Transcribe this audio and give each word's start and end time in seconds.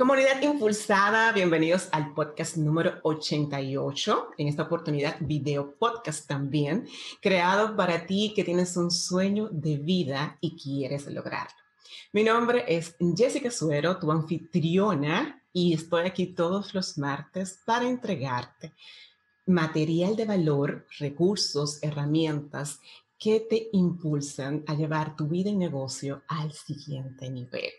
Comunidad 0.00 0.40
Impulsada, 0.40 1.30
bienvenidos 1.30 1.90
al 1.92 2.14
podcast 2.14 2.56
número 2.56 2.94
88, 3.02 4.30
en 4.38 4.48
esta 4.48 4.62
oportunidad 4.62 5.18
video 5.20 5.74
podcast 5.74 6.26
también, 6.26 6.88
creado 7.20 7.76
para 7.76 8.06
ti 8.06 8.32
que 8.34 8.42
tienes 8.42 8.78
un 8.78 8.90
sueño 8.90 9.50
de 9.52 9.76
vida 9.76 10.38
y 10.40 10.56
quieres 10.56 11.06
lograrlo. 11.06 11.54
Mi 12.14 12.24
nombre 12.24 12.64
es 12.66 12.96
Jessica 13.14 13.50
Suero, 13.50 13.98
tu 13.98 14.10
anfitriona, 14.10 15.44
y 15.52 15.74
estoy 15.74 16.06
aquí 16.06 16.28
todos 16.28 16.72
los 16.72 16.96
martes 16.96 17.60
para 17.66 17.86
entregarte 17.86 18.72
material 19.44 20.16
de 20.16 20.24
valor, 20.24 20.86
recursos, 20.98 21.78
herramientas 21.82 22.80
que 23.18 23.40
te 23.40 23.68
impulsan 23.74 24.64
a 24.66 24.72
llevar 24.72 25.14
tu 25.14 25.28
vida 25.28 25.50
y 25.50 25.56
negocio 25.56 26.22
al 26.26 26.52
siguiente 26.54 27.28
nivel. 27.28 27.70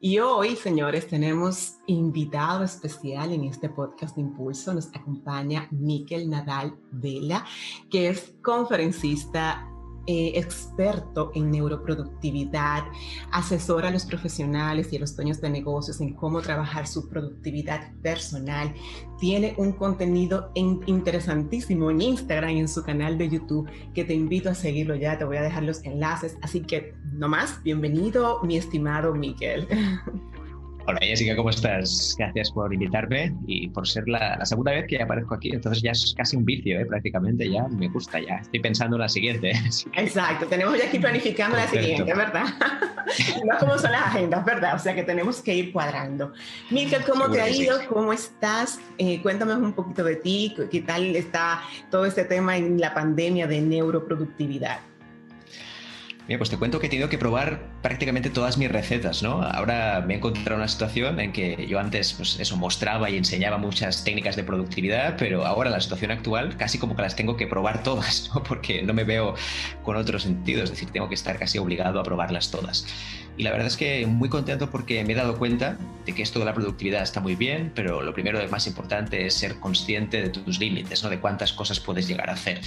Y 0.00 0.18
hoy, 0.18 0.56
señores, 0.56 1.08
tenemos 1.08 1.74
invitado 1.86 2.64
especial 2.64 3.32
en 3.32 3.44
este 3.44 3.68
podcast 3.68 4.16
de 4.16 4.22
Impulso. 4.22 4.74
Nos 4.74 4.88
acompaña 4.94 5.68
Miquel 5.70 6.28
Nadal 6.28 6.78
Vela, 6.90 7.44
que 7.90 8.08
es 8.08 8.34
conferencista 8.42 9.66
eh, 10.06 10.32
experto 10.34 11.30
en 11.34 11.50
neuroproductividad, 11.50 12.84
asesora 13.32 13.88
a 13.88 13.90
los 13.90 14.06
profesionales 14.06 14.92
y 14.92 14.96
a 14.96 15.00
los 15.00 15.14
dueños 15.14 15.40
de 15.40 15.50
negocios 15.50 16.00
en 16.00 16.14
cómo 16.14 16.40
trabajar 16.40 16.86
su 16.86 17.08
productividad 17.08 17.92
personal. 18.02 18.74
Tiene 19.18 19.54
un 19.58 19.72
contenido 19.72 20.52
interesantísimo 20.54 21.90
en 21.90 22.00
Instagram 22.00 22.50
y 22.50 22.60
en 22.60 22.68
su 22.68 22.82
canal 22.82 23.18
de 23.18 23.28
YouTube 23.28 23.68
que 23.94 24.04
te 24.04 24.14
invito 24.14 24.50
a 24.50 24.54
seguirlo 24.54 24.94
ya. 24.94 25.18
Te 25.18 25.24
voy 25.24 25.36
a 25.36 25.42
dejar 25.42 25.64
los 25.64 25.84
enlaces. 25.84 26.36
Así 26.42 26.62
que, 26.62 26.94
no 27.12 27.28
más, 27.28 27.62
bienvenido, 27.62 28.40
mi 28.42 28.56
estimado 28.56 29.14
Miguel. 29.14 29.68
Hola 30.86 30.98
Jessica, 31.02 31.36
¿cómo 31.36 31.50
estás? 31.50 32.16
Gracias 32.18 32.50
por 32.50 32.72
invitarme 32.72 33.34
y 33.46 33.68
por 33.68 33.86
ser 33.86 34.08
la, 34.08 34.44
segunda 34.46 34.72
vez 34.72 34.86
que 34.86 35.00
aparezco 35.00 35.34
aquí. 35.34 35.50
Entonces 35.52 35.82
ya 35.82 35.90
es 35.90 36.14
casi 36.16 36.36
un 36.36 36.44
vicio, 36.44 36.80
¿eh? 36.80 36.86
prácticamente 36.86 37.50
ya 37.50 37.68
me 37.68 37.88
gusta, 37.88 38.18
ya 38.18 38.36
estoy 38.36 38.60
pensando 38.60 38.96
en 38.96 39.02
la 39.02 39.08
siguiente. 39.08 39.52
Exacto, 39.94 40.46
tenemos 40.46 40.78
ya 40.78 40.86
aquí 40.86 40.98
planificando 40.98 41.56
la 41.56 41.68
siguiente, 41.68 42.14
¿verdad? 42.14 42.44
no 43.44 43.58
como 43.58 43.78
son 43.78 43.92
las 43.92 44.06
agendas, 44.06 44.44
¿verdad? 44.44 44.74
O 44.74 44.78
sea 44.78 44.94
que 44.94 45.02
tenemos 45.02 45.42
que 45.42 45.54
ir 45.54 45.72
cuadrando. 45.72 46.32
Mikel, 46.70 47.04
¿cómo 47.04 47.30
te 47.30 47.40
ha 47.42 47.48
ido? 47.48 47.78
¿Cómo 47.88 48.12
estás? 48.12 48.80
Eh, 48.96 49.20
cuéntame 49.20 49.54
un 49.54 49.74
poquito 49.74 50.02
de 50.02 50.16
ti, 50.16 50.56
qué 50.70 50.80
tal 50.80 51.14
está 51.14 51.62
todo 51.90 52.06
este 52.06 52.24
tema 52.24 52.56
en 52.56 52.80
la 52.80 52.94
pandemia 52.94 53.46
de 53.46 53.60
neuroproductividad. 53.60 54.80
Mira, 56.30 56.38
pues 56.38 56.50
te 56.50 56.56
cuento 56.56 56.78
que 56.78 56.86
he 56.86 56.90
tenido 56.90 57.08
que 57.08 57.18
probar 57.18 57.60
prácticamente 57.82 58.30
todas 58.30 58.58
mis 58.58 58.70
recetas, 58.70 59.22
¿no? 59.22 59.42
Ahora 59.42 60.04
me 60.06 60.14
he 60.14 60.16
encontrado 60.18 60.50
en 60.52 60.56
una 60.56 60.68
situación 60.68 61.18
en 61.20 61.32
que 61.32 61.66
yo 61.66 61.78
antes, 61.78 62.12
pues 62.12 62.38
eso, 62.38 62.56
mostraba 62.56 63.08
y 63.10 63.16
enseñaba 63.16 63.58
muchas 63.58 64.04
técnicas 64.04 64.36
de 64.36 64.44
productividad, 64.44 65.16
pero 65.16 65.46
ahora 65.46 65.70
la 65.70 65.80
situación 65.80 66.10
actual 66.10 66.56
casi 66.56 66.78
como 66.78 66.94
que 66.94 67.02
las 67.02 67.16
tengo 67.16 67.36
que 67.36 67.46
probar 67.46 67.82
todas, 67.82 68.30
¿no? 68.34 68.42
Porque 68.42 68.82
no 68.82 68.92
me 68.92 69.04
veo 69.04 69.34
con 69.82 69.96
otro 69.96 70.18
sentido, 70.18 70.62
es 70.64 70.70
decir, 70.70 70.90
tengo 70.90 71.08
que 71.08 71.14
estar 71.14 71.38
casi 71.38 71.58
obligado 71.58 72.00
a 72.00 72.02
probarlas 72.02 72.50
todas. 72.50 72.86
Y 73.40 73.42
la 73.42 73.52
verdad 73.52 73.68
es 73.68 73.78
que 73.78 74.06
muy 74.06 74.28
contento 74.28 74.70
porque 74.70 75.02
me 75.02 75.14
he 75.14 75.16
dado 75.16 75.38
cuenta 75.38 75.78
de 76.04 76.14
que 76.14 76.22
esto 76.22 76.40
de 76.40 76.44
la 76.44 76.52
productividad 76.52 77.02
está 77.02 77.20
muy 77.20 77.36
bien, 77.36 77.72
pero 77.74 78.02
lo 78.02 78.12
primero 78.12 78.42
y 78.42 78.48
más 78.48 78.66
importante 78.66 79.24
es 79.24 79.32
ser 79.32 79.58
consciente 79.58 80.20
de 80.20 80.28
tus 80.28 80.58
límites, 80.58 81.02
¿no? 81.02 81.08
de 81.08 81.20
cuántas 81.20 81.54
cosas 81.54 81.80
puedes 81.80 82.06
llegar 82.06 82.28
a 82.28 82.34
hacer. 82.34 82.60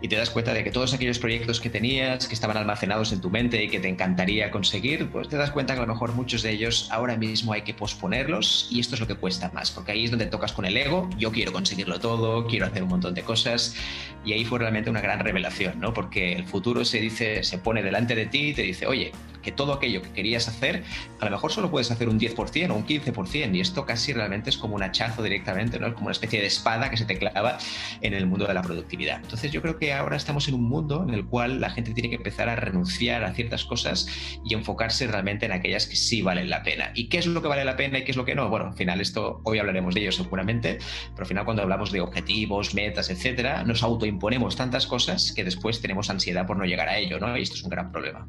Y 0.00 0.06
te 0.06 0.14
das 0.14 0.30
cuenta 0.30 0.54
de 0.54 0.62
que 0.62 0.70
todos 0.70 0.94
aquellos 0.94 1.18
proyectos 1.18 1.60
que 1.60 1.68
tenías, 1.68 2.28
que 2.28 2.34
estaban 2.34 2.56
almacenados 2.56 3.12
en 3.12 3.20
tu 3.20 3.28
mente 3.28 3.64
y 3.64 3.68
que 3.68 3.80
te 3.80 3.88
encantaría 3.88 4.52
conseguir, 4.60 5.08
pues 5.08 5.26
te 5.26 5.38
das 5.38 5.50
cuenta 5.52 5.72
que 5.72 5.80
a 5.80 5.86
lo 5.86 5.94
mejor 5.94 6.12
muchos 6.12 6.42
de 6.42 6.50
ellos 6.50 6.88
ahora 6.90 7.16
mismo 7.16 7.54
hay 7.54 7.62
que 7.62 7.72
posponerlos 7.72 8.68
y 8.70 8.78
esto 8.78 8.94
es 8.94 9.00
lo 9.00 9.06
que 9.06 9.14
cuesta 9.14 9.50
más, 9.54 9.70
porque 9.70 9.92
ahí 9.92 10.04
es 10.04 10.10
donde 10.10 10.26
tocas 10.26 10.52
con 10.52 10.66
el 10.66 10.76
ego, 10.76 11.08
yo 11.16 11.32
quiero 11.32 11.50
conseguirlo 11.50 11.98
todo, 11.98 12.46
quiero 12.46 12.66
hacer 12.66 12.82
un 12.82 12.90
montón 12.90 13.14
de 13.14 13.22
cosas 13.22 13.74
y 14.22 14.34
ahí 14.34 14.44
fue 14.44 14.58
realmente 14.58 14.90
una 14.90 15.00
gran 15.00 15.20
revelación, 15.20 15.80
¿no? 15.80 15.94
porque 15.94 16.34
el 16.34 16.44
futuro 16.44 16.84
se 16.84 17.00
dice, 17.00 17.42
se 17.42 17.56
pone 17.56 17.82
delante 17.82 18.14
de 18.14 18.26
ti 18.26 18.48
y 18.48 18.54
te 18.54 18.60
dice, 18.60 18.86
oye, 18.86 19.12
que 19.42 19.52
todo 19.52 19.72
aquello 19.72 20.02
que 20.02 20.10
querías 20.10 20.48
hacer, 20.48 20.84
a 21.18 21.24
lo 21.24 21.30
mejor 21.30 21.52
solo 21.52 21.70
puedes 21.70 21.90
hacer 21.90 22.08
un 22.08 22.18
10% 22.18 22.70
o 22.70 22.74
un 22.74 22.86
15%, 22.86 23.54
y 23.54 23.60
esto 23.60 23.86
casi 23.86 24.12
realmente 24.12 24.50
es 24.50 24.56
como 24.56 24.74
un 24.74 24.82
hachazo 24.82 25.22
directamente, 25.22 25.78
¿no? 25.78 25.88
Es 25.88 25.94
como 25.94 26.06
una 26.06 26.12
especie 26.12 26.40
de 26.40 26.46
espada 26.46 26.90
que 26.90 26.96
se 26.96 27.04
te 27.04 27.18
clava 27.18 27.58
en 28.00 28.14
el 28.14 28.26
mundo 28.26 28.46
de 28.46 28.54
la 28.54 28.62
productividad. 28.62 29.20
Entonces 29.22 29.50
yo 29.52 29.62
creo 29.62 29.78
que 29.78 29.92
ahora 29.92 30.16
estamos 30.16 30.48
en 30.48 30.54
un 30.54 30.64
mundo 30.64 31.04
en 31.06 31.14
el 31.14 31.26
cual 31.26 31.60
la 31.60 31.70
gente 31.70 31.92
tiene 31.92 32.10
que 32.10 32.16
empezar 32.16 32.48
a 32.48 32.56
renunciar 32.56 33.24
a 33.24 33.32
ciertas 33.32 33.64
cosas 33.64 34.06
y 34.50 34.54
enfocarse 34.54 35.06
realmente 35.06 35.46
en 35.46 35.52
aquellas 35.52 35.86
que 35.86 35.96
sí 35.96 36.22
valen 36.22 36.50
la 36.50 36.62
pena. 36.62 36.90
¿Y 36.94 37.08
qué 37.08 37.18
es 37.18 37.26
lo 37.26 37.40
que 37.40 37.48
vale 37.48 37.64
la 37.64 37.76
pena 37.76 37.98
y 37.98 38.04
qué 38.04 38.10
es 38.10 38.16
lo 38.16 38.24
que 38.24 38.34
no? 38.34 38.48
Bueno, 38.48 38.66
al 38.66 38.74
final 38.74 39.00
esto, 39.00 39.40
hoy 39.44 39.58
hablaremos 39.58 39.94
de 39.94 40.02
ello 40.02 40.12
seguramente, 40.12 40.78
pero 41.12 41.22
al 41.22 41.26
final 41.26 41.44
cuando 41.44 41.62
hablamos 41.62 41.92
de 41.92 42.00
objetivos, 42.00 42.74
metas, 42.74 43.10
etcétera, 43.10 43.64
nos 43.64 43.82
autoimponemos 43.82 44.56
tantas 44.56 44.86
cosas 44.86 45.32
que 45.32 45.44
después 45.44 45.80
tenemos 45.80 46.10
ansiedad 46.10 46.46
por 46.46 46.56
no 46.56 46.64
llegar 46.64 46.88
a 46.88 46.98
ello, 46.98 47.18
¿no? 47.18 47.36
Y 47.36 47.42
esto 47.42 47.56
es 47.56 47.62
un 47.62 47.70
gran 47.70 47.92
problema. 47.92 48.28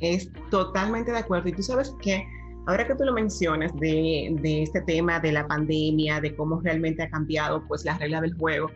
Es 0.00 0.30
totalmente 0.50 1.10
de 1.10 1.18
acuerdo. 1.18 1.48
Y 1.48 1.52
tú 1.52 1.62
sabes 1.62 1.92
que 2.00 2.24
ahora 2.66 2.86
que 2.86 2.94
tú 2.94 3.04
lo 3.04 3.12
mencionas 3.12 3.74
de, 3.76 4.36
de, 4.40 4.62
este 4.62 4.82
tema 4.82 5.18
de 5.18 5.32
la 5.32 5.46
pandemia, 5.48 6.20
de 6.20 6.36
cómo 6.36 6.60
realmente 6.60 7.02
ha 7.02 7.10
cambiado 7.10 7.66
pues 7.66 7.84
la 7.84 7.98
regla 7.98 8.20
del 8.20 8.34
juego, 8.34 8.70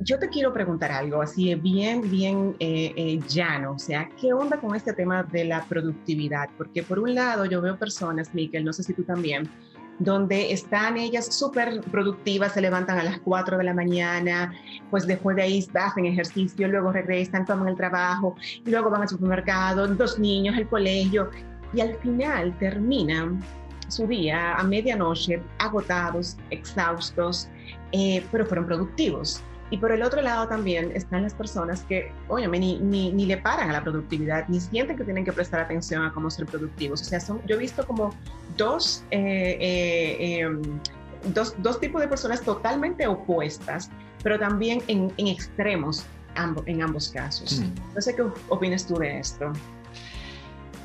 yo 0.00 0.18
te 0.18 0.28
quiero 0.28 0.52
preguntar 0.52 0.92
algo 0.92 1.22
así 1.22 1.54
bien, 1.54 2.10
bien 2.10 2.56
eh, 2.58 2.92
eh, 2.96 3.20
llano. 3.28 3.72
O 3.72 3.78
sea, 3.78 4.08
¿qué 4.20 4.32
onda 4.32 4.58
con 4.58 4.74
este 4.74 4.92
tema 4.92 5.22
de 5.22 5.44
la 5.44 5.64
productividad? 5.64 6.48
Porque 6.56 6.82
por 6.82 6.98
un 6.98 7.14
lado 7.14 7.44
yo 7.44 7.60
veo 7.60 7.76
personas, 7.76 8.34
Miquel, 8.34 8.64
no 8.64 8.72
sé 8.72 8.82
si 8.82 8.92
tú 8.92 9.02
también, 9.04 9.48
donde 9.98 10.52
están 10.52 10.98
ellas 10.98 11.34
súper 11.34 11.80
productivas, 11.90 12.52
se 12.52 12.60
levantan 12.60 12.98
a 12.98 13.04
las 13.04 13.18
4 13.20 13.56
de 13.56 13.64
la 13.64 13.72
mañana, 13.72 14.52
pues 14.90 15.06
después 15.06 15.36
de 15.36 15.42
ahí 15.42 15.66
hacen 15.74 16.04
ejercicio, 16.04 16.68
luego 16.68 16.92
regresan, 16.92 17.46
toman 17.46 17.68
el 17.68 17.76
trabajo, 17.76 18.36
y 18.64 18.70
luego 18.70 18.90
van 18.90 19.02
al 19.02 19.08
supermercado, 19.08 19.86
dos 19.88 20.18
niños, 20.18 20.56
el 20.58 20.68
colegio, 20.68 21.30
y 21.72 21.80
al 21.80 21.96
final 21.96 22.56
terminan 22.58 23.42
su 23.88 24.06
día 24.06 24.54
a 24.54 24.62
medianoche 24.64 25.42
agotados, 25.58 26.36
exhaustos, 26.50 27.48
eh, 27.92 28.24
pero 28.30 28.44
fueron 28.44 28.66
productivos. 28.66 29.42
Y 29.70 29.78
por 29.78 29.90
el 29.90 30.02
otro 30.02 30.22
lado 30.22 30.46
también 30.46 30.92
están 30.94 31.22
las 31.22 31.34
personas 31.34 31.82
que, 31.82 32.12
oye, 32.28 32.46
ni, 32.48 32.78
ni, 32.78 33.12
ni, 33.12 33.26
le 33.26 33.36
paran 33.36 33.70
a 33.70 33.72
la 33.72 33.82
productividad, 33.82 34.46
ni 34.48 34.60
sienten 34.60 34.96
que 34.96 35.04
tienen 35.04 35.24
que 35.24 35.32
prestar 35.32 35.60
atención 35.60 36.04
a 36.04 36.12
cómo 36.12 36.30
ser 36.30 36.46
productivos. 36.46 37.02
O 37.02 37.04
sea, 37.04 37.18
son, 37.18 37.40
yo 37.46 37.56
he 37.56 37.58
visto 37.58 37.84
como 37.86 38.14
dos, 38.56 39.04
eh, 39.10 39.56
eh, 39.60 40.40
em, 40.40 40.62
dos, 41.34 41.54
dos, 41.58 41.80
tipos 41.80 42.00
de 42.00 42.06
personas 42.06 42.42
totalmente 42.42 43.06
opuestas, 43.06 43.90
pero 44.22 44.38
también 44.38 44.82
en, 44.86 45.12
en 45.16 45.26
extremos 45.26 46.06
en 46.66 46.82
ambos 46.82 47.08
casos. 47.08 47.60
Mm. 47.60 47.94
No 47.94 48.00
sé 48.00 48.14
qué 48.14 48.24
opinas 48.48 48.86
tú 48.86 48.96
de 48.98 49.18
esto. 49.18 49.52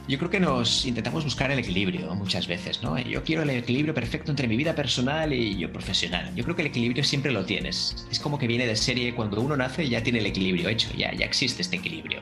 Yo 0.08 0.18
creo 0.18 0.30
que 0.30 0.40
nos 0.40 0.86
intentamos 0.86 1.24
buscar 1.24 1.52
el 1.52 1.60
equilibrio 1.60 2.14
muchas 2.16 2.48
veces, 2.48 2.82
¿no? 2.82 2.98
Yo 3.00 3.24
quiero 3.24 3.44
el 3.44 3.52
equilibrio 3.52 3.94
perfecto 3.94 4.32
entre 4.32 4.48
mi 4.48 4.58
vida 4.58 4.76
personal 4.76 5.32
y 5.32 5.58
yo 5.58 5.72
profesional. 5.72 6.34
Yo 6.36 6.44
creo 6.44 6.56
que 6.56 6.64
el 6.64 6.68
equilibrio 6.70 7.04
siempre 7.04 7.32
lo 7.32 7.46
tienes. 7.46 8.08
Es 8.12 8.20
como 8.20 8.40
que 8.40 8.48
viene 8.48 8.66
de 8.66 8.76
serie, 8.76 9.14
cuando 9.14 9.40
uno 9.40 9.56
nace 9.56 9.88
ya 9.88 10.02
tiene 10.02 10.20
el 10.20 10.26
equilibrio 10.26 10.70
hecho, 10.70 10.90
ya, 10.98 11.14
ya 11.14 11.26
existe 11.26 11.62
este 11.62 11.78
equilibrio. 11.78 12.20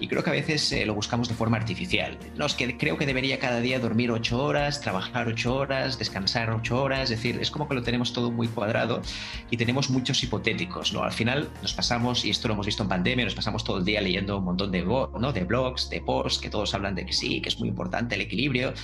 Y 0.00 0.06
creo 0.06 0.22
que 0.22 0.30
a 0.30 0.32
veces 0.32 0.70
eh, 0.72 0.86
lo 0.86 0.94
buscamos 0.94 1.28
de 1.28 1.34
forma 1.34 1.56
artificial. 1.56 2.16
No, 2.36 2.46
es 2.46 2.54
que 2.54 2.76
creo 2.76 2.96
que 2.96 3.06
debería 3.06 3.38
cada 3.38 3.60
día 3.60 3.80
dormir 3.80 4.12
ocho 4.12 4.42
horas, 4.42 4.80
trabajar 4.80 5.26
ocho 5.26 5.56
horas, 5.56 5.98
descansar 5.98 6.50
ocho 6.50 6.80
horas, 6.80 7.04
es 7.04 7.10
decir, 7.10 7.38
es 7.40 7.50
como 7.50 7.68
que 7.68 7.74
lo 7.74 7.82
tenemos 7.82 8.12
todo 8.12 8.30
muy 8.30 8.46
cuadrado 8.46 9.02
y 9.50 9.56
tenemos 9.56 9.90
muchos 9.90 10.22
hipotéticos, 10.22 10.92
¿no? 10.92 11.02
Al 11.02 11.12
final 11.12 11.48
nos 11.62 11.74
pasamos, 11.74 12.24
y 12.24 12.30
esto 12.30 12.46
lo 12.46 12.54
hemos 12.54 12.66
visto 12.66 12.84
en 12.84 12.88
pandemia, 12.88 13.24
nos 13.24 13.34
pasamos 13.34 13.64
todo 13.64 13.78
el 13.78 13.84
día 13.84 14.00
leyendo 14.00 14.38
un 14.38 14.44
montón 14.44 14.70
de, 14.70 14.82
¿no? 14.82 15.32
de 15.32 15.44
blogs, 15.44 15.90
de 15.90 16.00
posts, 16.00 16.40
que 16.40 16.48
todos 16.48 16.74
hablan 16.74 16.94
de 16.94 17.04
que 17.08 17.14
sí, 17.14 17.40
que 17.40 17.48
es 17.48 17.58
muy 17.58 17.68
importante 17.68 18.14
el 18.14 18.20
equilibrio, 18.20 18.74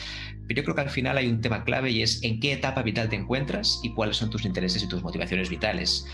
pero 0.47 0.59
yo 0.59 0.65
creo 0.65 0.75
que 0.75 0.81
al 0.83 0.91
final 0.91 1.17
hay 1.17 1.29
un 1.29 1.41
tema 1.41 1.65
clave 1.65 1.91
y 1.91 2.03
es 2.03 2.23
en 2.23 2.41
qué 2.41 2.53
etapa 2.53 2.83
vital 2.83 3.09
te 3.09 3.17
encuentras 3.17 3.81
y 3.83 3.91
cuáles 3.91 4.17
son 4.17 4.31
tus 4.31 4.45
intereses 4.45 4.83
y 4.83 4.89
tus 4.89 5.03
motivaciones 5.03 5.49
vitales. 5.49 6.07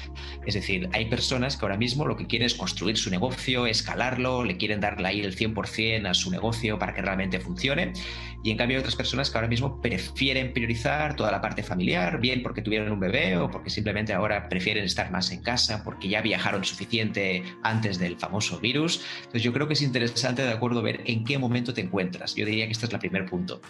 Es 0.46 0.54
decir, 0.54 0.88
hay 0.92 1.06
personas 1.06 1.56
que 1.56 1.64
ahora 1.64 1.76
mismo 1.76 2.06
lo 2.06 2.16
que 2.16 2.26
quieren 2.26 2.46
es 2.46 2.54
construir 2.54 2.96
su 2.96 3.10
negocio, 3.10 3.66
escalarlo, 3.66 4.44
le 4.44 4.56
quieren 4.56 4.80
darle 4.80 5.08
ahí 5.08 5.20
el 5.20 5.36
100% 5.36 6.08
a 6.08 6.14
su 6.14 6.30
negocio 6.30 6.78
para 6.78 6.94
que 6.94 7.02
realmente 7.02 7.40
funcione. 7.40 7.92
Y 8.42 8.50
en 8.50 8.56
cambio 8.56 8.76
hay 8.76 8.80
otras 8.80 8.96
personas 8.96 9.30
que 9.30 9.36
ahora 9.36 9.48
mismo 9.48 9.80
prefieren 9.80 10.52
priorizar 10.52 11.14
toda 11.14 11.30
la 11.30 11.40
parte 11.40 11.62
familiar, 11.62 12.20
bien 12.20 12.42
porque 12.42 12.62
tuvieron 12.62 12.90
un 12.90 13.00
bebé 13.00 13.36
o 13.36 13.50
porque 13.50 13.70
simplemente 13.70 14.12
ahora 14.12 14.48
prefieren 14.48 14.84
estar 14.84 15.10
más 15.10 15.30
en 15.30 15.42
casa, 15.42 15.84
porque 15.84 16.08
ya 16.08 16.22
viajaron 16.22 16.64
suficiente 16.64 17.42
antes 17.62 17.98
del 17.98 18.16
famoso 18.16 18.58
virus. 18.58 19.02
Entonces 19.18 19.42
yo 19.42 19.52
creo 19.52 19.66
que 19.66 19.74
es 19.74 19.82
interesante, 19.82 20.42
de 20.42 20.50
acuerdo, 20.50 20.82
ver 20.82 21.02
en 21.04 21.24
qué 21.24 21.38
momento 21.38 21.74
te 21.74 21.82
encuentras. 21.82 22.34
Yo 22.34 22.46
diría 22.46 22.66
que 22.66 22.72
este 22.72 22.86
es 22.86 22.92
el 22.92 22.98
primer 22.98 23.26
punto. 23.26 23.60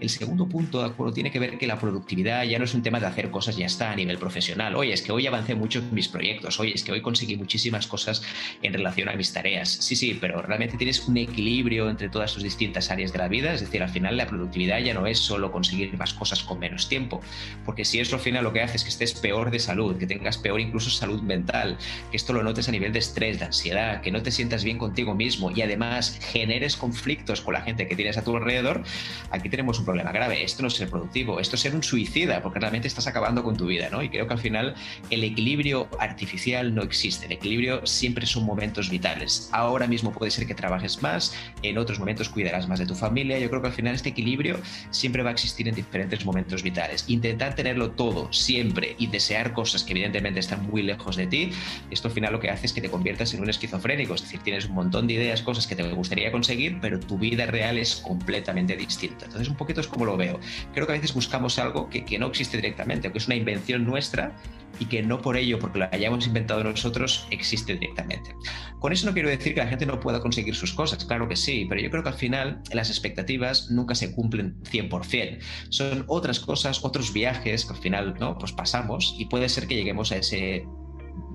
El 0.00 0.10
segundo 0.10 0.46
punto, 0.46 0.80
de 0.80 0.86
acuerdo, 0.86 1.12
tiene 1.14 1.30
que 1.30 1.38
ver 1.38 1.58
que 1.58 1.66
la 1.66 1.78
productividad 1.78 2.44
ya 2.44 2.58
no 2.58 2.64
es 2.64 2.74
un 2.74 2.82
tema 2.82 3.00
de 3.00 3.06
hacer 3.06 3.30
cosas 3.30 3.56
ya 3.56 3.66
está 3.66 3.90
a 3.90 3.96
nivel 3.96 4.18
profesional. 4.18 4.76
Oye, 4.76 4.92
es 4.92 5.00
que 5.00 5.12
hoy 5.12 5.26
avancé 5.26 5.54
mucho 5.54 5.78
en 5.78 5.94
mis 5.94 6.08
proyectos. 6.08 6.60
Oye, 6.60 6.72
es 6.74 6.84
que 6.84 6.92
hoy 6.92 7.00
conseguí 7.00 7.36
muchísimas 7.36 7.86
cosas 7.86 8.22
en 8.62 8.72
relación 8.72 9.08
a 9.08 9.14
mis 9.14 9.32
tareas. 9.32 9.70
Sí, 9.70 9.96
sí, 9.96 10.18
pero 10.20 10.42
realmente 10.42 10.76
tienes 10.76 11.06
un 11.08 11.16
equilibrio 11.16 11.88
entre 11.88 12.08
todas 12.10 12.34
tus 12.34 12.42
distintas 12.42 12.90
áreas 12.90 13.12
de 13.12 13.18
la 13.18 13.28
vida. 13.28 13.54
Es 13.54 13.60
decir, 13.60 13.82
al 13.82 13.88
final 13.88 14.05
la 14.12 14.26
productividad 14.26 14.78
ya 14.80 14.94
no 14.94 15.06
es 15.06 15.18
solo 15.18 15.50
conseguir 15.52 15.96
más 15.96 16.14
cosas 16.14 16.42
con 16.42 16.58
menos 16.58 16.88
tiempo. 16.88 17.20
Porque 17.64 17.84
si 17.84 18.00
eso 18.00 18.16
al 18.16 18.22
final 18.22 18.44
lo 18.44 18.52
que 18.52 18.62
hace 18.62 18.76
es 18.76 18.84
que 18.84 18.90
estés 18.90 19.14
peor 19.14 19.50
de 19.50 19.58
salud, 19.58 19.96
que 19.96 20.06
tengas 20.06 20.38
peor 20.38 20.60
incluso 20.60 20.90
salud 20.90 21.22
mental, 21.22 21.76
que 22.10 22.16
esto 22.16 22.32
lo 22.32 22.42
notes 22.42 22.68
a 22.68 22.72
nivel 22.72 22.92
de 22.92 22.98
estrés, 22.98 23.38
de 23.38 23.46
ansiedad, 23.46 24.00
que 24.00 24.10
no 24.10 24.22
te 24.22 24.30
sientas 24.30 24.64
bien 24.64 24.78
contigo 24.78 25.14
mismo 25.14 25.50
y 25.50 25.62
además 25.62 26.18
generes 26.20 26.76
conflictos 26.76 27.40
con 27.40 27.54
la 27.54 27.62
gente 27.62 27.86
que 27.88 27.96
tienes 27.96 28.18
a 28.18 28.24
tu 28.24 28.36
alrededor, 28.36 28.82
aquí 29.30 29.48
tenemos 29.48 29.78
un 29.78 29.84
problema 29.84 30.12
grave. 30.12 30.44
Esto 30.44 30.62
no 30.62 30.68
es 30.68 30.74
ser 30.74 30.88
productivo, 30.88 31.40
esto 31.40 31.56
es 31.56 31.62
ser 31.62 31.74
un 31.74 31.82
suicida, 31.82 32.42
porque 32.42 32.60
realmente 32.60 32.88
estás 32.88 33.06
acabando 33.06 33.42
con 33.42 33.56
tu 33.56 33.66
vida, 33.66 33.88
¿no? 33.90 34.02
Y 34.02 34.08
creo 34.08 34.26
que 34.26 34.34
al 34.34 34.40
final 34.40 34.74
el 35.10 35.24
equilibrio 35.24 35.88
artificial 35.98 36.74
no 36.74 36.82
existe. 36.82 37.26
El 37.26 37.32
equilibrio 37.32 37.86
siempre 37.86 38.26
son 38.26 38.44
momentos 38.44 38.90
vitales. 38.90 39.48
Ahora 39.52 39.86
mismo 39.86 40.12
puede 40.12 40.30
ser 40.30 40.46
que 40.46 40.54
trabajes 40.54 41.02
más, 41.02 41.34
en 41.62 41.78
otros 41.78 41.98
momentos 41.98 42.28
cuidarás 42.28 42.68
más 42.68 42.78
de 42.78 42.86
tu 42.86 42.94
familia. 42.94 43.38
Yo 43.38 43.48
creo 43.48 43.62
que 43.62 43.68
al 43.68 43.72
final 43.72 43.94
este 43.96 44.10
equilibrio 44.10 44.60
siempre 44.90 45.22
va 45.22 45.30
a 45.30 45.32
existir 45.32 45.68
en 45.68 45.74
diferentes 45.74 46.24
momentos 46.24 46.62
vitales. 46.62 47.04
Intentar 47.08 47.54
tenerlo 47.54 47.90
todo 47.90 48.32
siempre 48.32 48.94
y 48.98 49.06
desear 49.08 49.52
cosas 49.52 49.82
que 49.82 49.92
evidentemente 49.92 50.40
están 50.40 50.66
muy 50.66 50.82
lejos 50.82 51.16
de 51.16 51.26
ti, 51.26 51.50
esto 51.90 52.08
al 52.08 52.14
final 52.14 52.32
lo 52.32 52.40
que 52.40 52.50
hace 52.50 52.66
es 52.66 52.72
que 52.72 52.80
te 52.80 52.90
conviertas 52.90 53.34
en 53.34 53.40
un 53.40 53.50
esquizofrénico, 53.50 54.14
es 54.14 54.22
decir, 54.22 54.40
tienes 54.40 54.66
un 54.66 54.74
montón 54.74 55.06
de 55.06 55.14
ideas, 55.14 55.42
cosas 55.42 55.66
que 55.66 55.76
te 55.76 55.82
gustaría 55.92 56.30
conseguir, 56.32 56.78
pero 56.80 57.00
tu 57.00 57.18
vida 57.18 57.46
real 57.46 57.78
es 57.78 57.96
completamente 57.96 58.76
distinta. 58.76 59.26
Entonces, 59.26 59.48
un 59.48 59.56
poquito 59.56 59.80
es 59.80 59.86
como 59.86 60.04
lo 60.04 60.16
veo. 60.16 60.38
Creo 60.74 60.86
que 60.86 60.92
a 60.92 60.96
veces 60.96 61.14
buscamos 61.14 61.58
algo 61.58 61.88
que, 61.88 62.04
que 62.04 62.18
no 62.18 62.26
existe 62.26 62.56
directamente, 62.56 63.10
que 63.10 63.18
es 63.18 63.26
una 63.26 63.36
invención 63.36 63.84
nuestra 63.84 64.34
y 64.78 64.86
que 64.86 65.02
no 65.02 65.20
por 65.20 65.36
ello, 65.36 65.58
porque 65.58 65.78
lo 65.78 65.88
hayamos 65.92 66.26
inventado 66.26 66.62
nosotros, 66.64 67.26
existe 67.30 67.74
directamente. 67.74 68.34
Con 68.78 68.92
eso 68.92 69.06
no 69.06 69.12
quiero 69.12 69.28
decir 69.28 69.54
que 69.54 69.60
la 69.60 69.68
gente 69.68 69.86
no 69.86 70.00
pueda 70.00 70.20
conseguir 70.20 70.54
sus 70.54 70.72
cosas, 70.72 71.04
claro 71.04 71.28
que 71.28 71.36
sí, 71.36 71.66
pero 71.68 71.80
yo 71.80 71.90
creo 71.90 72.02
que 72.02 72.10
al 72.10 72.14
final 72.14 72.62
las 72.72 72.90
expectativas 72.90 73.70
nunca 73.70 73.94
se 73.94 74.12
cumplen 74.12 74.60
100%. 74.64 75.38
Son 75.70 76.04
otras 76.08 76.40
cosas, 76.40 76.84
otros 76.84 77.12
viajes 77.12 77.64
que 77.64 77.72
al 77.72 77.80
final 77.80 78.14
¿no? 78.18 78.38
pues 78.38 78.52
pasamos 78.52 79.14
y 79.18 79.26
puede 79.26 79.48
ser 79.48 79.66
que 79.66 79.76
lleguemos 79.76 80.12
a 80.12 80.16
ese 80.16 80.66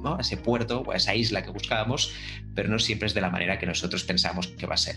¿no? 0.04 0.16
a 0.16 0.22
ese 0.22 0.38
puerto 0.38 0.82
o 0.82 0.92
a 0.92 0.96
esa 0.96 1.16
isla 1.16 1.44
que 1.44 1.52
buscábamos, 1.52 2.14
pero 2.56 2.70
no 2.70 2.80
siempre 2.80 3.08
es 3.08 3.14
de 3.14 3.22
la 3.22 3.30
manera 3.30 3.60
que 3.60 3.66
nosotros 3.66 4.04
pensamos 4.04 4.48
que 4.48 4.66
va 4.66 4.76
a 4.76 4.78
ser. 4.78 4.96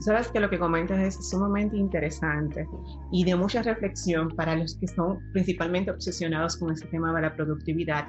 Sabes 0.00 0.28
que 0.28 0.40
lo 0.40 0.48
que 0.48 0.58
comentas 0.58 0.98
es 0.98 1.30
sumamente 1.30 1.76
interesante 1.76 2.68
y 3.10 3.24
de 3.24 3.34
mucha 3.34 3.62
reflexión 3.62 4.28
para 4.28 4.56
los 4.56 4.76
que 4.76 4.86
son 4.88 5.18
principalmente 5.32 5.90
obsesionados 5.90 6.56
con 6.56 6.72
este 6.72 6.86
tema 6.88 7.12
de 7.14 7.22
la 7.22 7.34
productividad. 7.34 8.06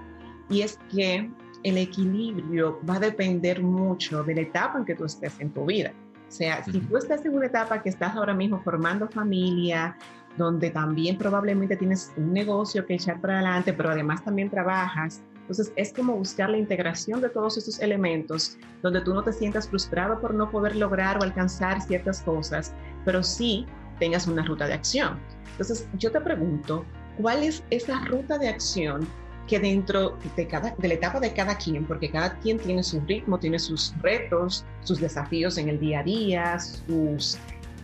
Y 0.49 0.61
es 0.61 0.79
que 0.91 1.29
el 1.63 1.77
equilibrio 1.77 2.79
va 2.89 2.95
a 2.95 2.99
depender 2.99 3.61
mucho 3.61 4.23
de 4.23 4.35
la 4.35 4.41
etapa 4.41 4.77
en 4.77 4.85
que 4.85 4.95
tú 4.95 5.05
estés 5.05 5.39
en 5.39 5.51
tu 5.51 5.65
vida. 5.65 5.91
O 6.27 6.31
sea, 6.31 6.63
si 6.63 6.79
tú 6.79 6.97
estás 6.97 7.25
en 7.25 7.35
una 7.35 7.45
etapa 7.45 7.81
que 7.81 7.89
estás 7.89 8.15
ahora 8.15 8.33
mismo 8.33 8.61
formando 8.61 9.07
familia, 9.07 9.97
donde 10.37 10.69
también 10.69 11.17
probablemente 11.17 11.75
tienes 11.75 12.13
un 12.15 12.31
negocio 12.31 12.85
que 12.85 12.95
echar 12.95 13.19
para 13.19 13.35
adelante, 13.35 13.73
pero 13.73 13.89
además 13.89 14.23
también 14.23 14.49
trabajas. 14.49 15.23
Entonces 15.47 15.71
es 15.77 15.93
como 15.93 16.13
buscar 16.17 16.49
la 16.49 16.57
integración 16.57 17.21
de 17.21 17.29
todos 17.29 17.57
estos 17.57 17.79
elementos, 17.79 18.57
donde 18.83 18.99
tú 18.99 19.13
no 19.13 19.23
te 19.23 19.31
sientas 19.31 19.69
frustrado 19.69 20.19
por 20.19 20.33
no 20.33 20.51
poder 20.51 20.75
lograr 20.75 21.17
o 21.17 21.23
alcanzar 21.23 21.81
ciertas 21.81 22.21
cosas, 22.21 22.73
pero 23.05 23.23
sí 23.23 23.65
tengas 23.97 24.27
una 24.27 24.43
ruta 24.43 24.67
de 24.67 24.73
acción. 24.73 25.17
Entonces 25.51 25.87
yo 25.93 26.11
te 26.11 26.19
pregunto, 26.19 26.85
¿cuál 27.21 27.43
es 27.43 27.63
esa 27.69 28.03
ruta 28.05 28.37
de 28.37 28.49
acción 28.49 29.07
que 29.47 29.57
dentro 29.57 30.17
de, 30.35 30.45
cada, 30.45 30.75
de 30.77 30.87
la 30.89 30.95
etapa 30.95 31.21
de 31.21 31.31
cada 31.31 31.57
quien, 31.57 31.85
porque 31.85 32.11
cada 32.11 32.37
quien 32.39 32.59
tiene 32.59 32.83
su 32.83 32.99
ritmo, 32.99 33.39
tiene 33.39 33.57
sus 33.57 33.93
retos, 34.01 34.65
sus 34.81 34.99
desafíos 34.99 35.57
en 35.57 35.69
el 35.69 35.79
día 35.79 36.01
a 36.01 36.03
día, 36.03 36.59
sus 36.59 37.39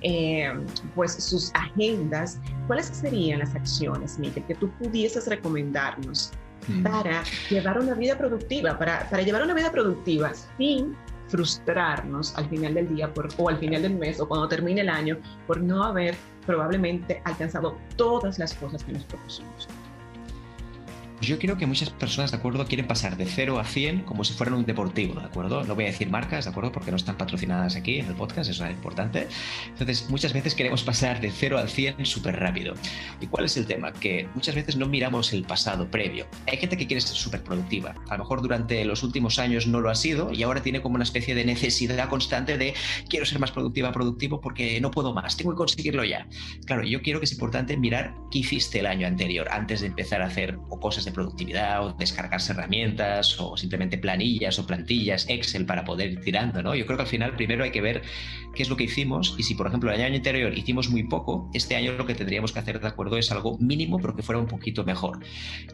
eh, 0.05 0.51
pues 0.95 1.13
sus 1.13 1.49
agendas, 1.53 2.37
¿cuáles 2.67 2.87
serían 2.87 3.39
las 3.39 3.55
acciones, 3.55 4.19
Miguel, 4.19 4.43
que 4.45 4.55
tú 4.55 4.69
pudieses 4.71 5.27
recomendarnos. 5.27 6.33
Para 6.83 7.23
llevar 7.49 7.79
una 7.79 7.93
vida 7.93 8.17
productiva, 8.17 8.77
para, 8.77 9.09
para 9.09 9.23
llevar 9.23 9.43
una 9.43 9.53
vida 9.53 9.71
productiva 9.71 10.31
sin 10.57 10.95
frustrarnos 11.27 12.35
al 12.37 12.47
final 12.49 12.73
del 12.75 12.95
día 12.95 13.13
por, 13.13 13.27
o 13.37 13.49
al 13.49 13.57
final 13.57 13.81
del 13.81 13.95
mes 13.95 14.19
o 14.19 14.27
cuando 14.27 14.47
termine 14.47 14.81
el 14.81 14.89
año 14.89 15.17
por 15.47 15.61
no 15.61 15.83
haber 15.83 16.15
probablemente 16.45 17.21
alcanzado 17.25 17.77
todas 17.95 18.37
las 18.39 18.53
cosas 18.53 18.83
que 18.83 18.91
nos 18.93 19.03
propusimos? 19.05 19.67
Yo 21.23 21.39
creo 21.39 21.57
que 21.57 21.65
muchas 21.65 21.89
personas, 21.89 22.31
¿de 22.31 22.37
acuerdo?, 22.37 22.65
quieren 22.65 22.85
pasar 22.85 23.15
de 23.15 23.25
0 23.25 23.57
a 23.57 23.63
100 23.63 24.01
como 24.01 24.25
si 24.25 24.33
fueran 24.33 24.55
un 24.55 24.65
deportivo, 24.65 25.21
¿de 25.21 25.25
acuerdo? 25.25 25.63
No 25.63 25.73
voy 25.73 25.85
a 25.85 25.87
decir 25.87 26.09
marcas, 26.09 26.43
¿de 26.43 26.51
acuerdo?, 26.51 26.73
porque 26.73 26.91
no 26.91 26.97
están 26.97 27.17
patrocinadas 27.17 27.77
aquí 27.77 27.99
en 27.99 28.07
el 28.07 28.15
podcast, 28.15 28.49
eso 28.49 28.65
es 28.65 28.71
importante. 28.71 29.29
Entonces, 29.69 30.09
muchas 30.09 30.33
veces 30.33 30.53
queremos 30.53 30.83
pasar 30.83 31.21
de 31.21 31.31
0 31.31 31.57
al 31.57 31.69
100 31.69 32.05
súper 32.05 32.37
rápido. 32.37 32.73
¿Y 33.21 33.27
cuál 33.27 33.45
es 33.45 33.55
el 33.55 33.65
tema? 33.65 33.93
Que 33.93 34.27
muchas 34.35 34.53
veces 34.53 34.75
no 34.75 34.85
miramos 34.87 35.31
el 35.31 35.43
pasado 35.43 35.89
previo. 35.89 36.27
Hay 36.51 36.57
gente 36.57 36.75
que 36.75 36.87
quiere 36.87 36.99
ser 36.99 37.15
súper 37.15 37.41
productiva. 37.41 37.95
A 38.09 38.17
lo 38.17 38.23
mejor 38.23 38.41
durante 38.41 38.83
los 38.83 39.01
últimos 39.01 39.39
años 39.39 39.65
no 39.65 39.79
lo 39.79 39.89
ha 39.89 39.95
sido 39.95 40.33
y 40.33 40.43
ahora 40.43 40.61
tiene 40.61 40.81
como 40.81 40.95
una 40.95 41.05
especie 41.05 41.35
de 41.35 41.45
necesidad 41.45 42.09
constante 42.09 42.57
de 42.57 42.73
quiero 43.07 43.25
ser 43.25 43.39
más 43.39 43.51
productiva, 43.51 43.93
productivo 43.93 44.41
porque 44.41 44.81
no 44.81 44.91
puedo 44.91 45.13
más, 45.13 45.37
tengo 45.37 45.51
que 45.51 45.57
conseguirlo 45.57 46.03
ya. 46.03 46.27
Claro, 46.65 46.83
yo 46.83 47.01
quiero 47.01 47.19
que 47.19 47.25
es 47.25 47.31
importante 47.31 47.77
mirar 47.77 48.13
qué 48.29 48.39
hiciste 48.39 48.79
el 48.79 48.87
año 48.87 49.07
anterior 49.07 49.47
antes 49.51 49.81
de 49.81 49.87
empezar 49.87 50.21
a 50.21 50.25
hacer 50.25 50.57
o 50.69 50.79
cosas 50.79 51.05
de 51.05 51.12
productividad 51.13 51.85
o 51.85 51.93
descargarse 51.93 52.53
herramientas 52.53 53.39
o 53.39 53.55
simplemente 53.57 53.97
planillas 53.97 54.59
o 54.59 54.67
plantillas 54.67 55.25
Excel 55.29 55.65
para 55.65 55.85
poder 55.85 56.11
ir 56.11 56.21
tirando, 56.21 56.61
¿no? 56.61 56.75
Yo 56.75 56.85
creo 56.85 56.97
que 56.97 57.03
al 57.03 57.09
final 57.09 57.35
primero 57.35 57.63
hay 57.63 57.71
que 57.71 57.81
ver 57.81 58.01
qué 58.53 58.63
es 58.63 58.69
lo 58.69 58.77
que 58.77 58.83
hicimos 58.83 59.35
y 59.37 59.43
si 59.43 59.55
por 59.55 59.67
ejemplo 59.67 59.91
el 59.91 60.01
año 60.01 60.15
anterior 60.15 60.57
hicimos 60.57 60.89
muy 60.89 61.03
poco, 61.03 61.49
este 61.53 61.75
año 61.75 61.93
lo 61.93 62.05
que 62.05 62.15
tendríamos 62.15 62.51
que 62.51 62.59
hacer 62.59 62.79
de 62.79 62.87
acuerdo 62.87 63.17
es 63.17 63.31
algo 63.31 63.57
mínimo 63.59 63.99
pero 63.99 64.15
que 64.15 64.23
fuera 64.23 64.39
un 64.39 64.47
poquito 64.47 64.83
mejor. 64.83 65.19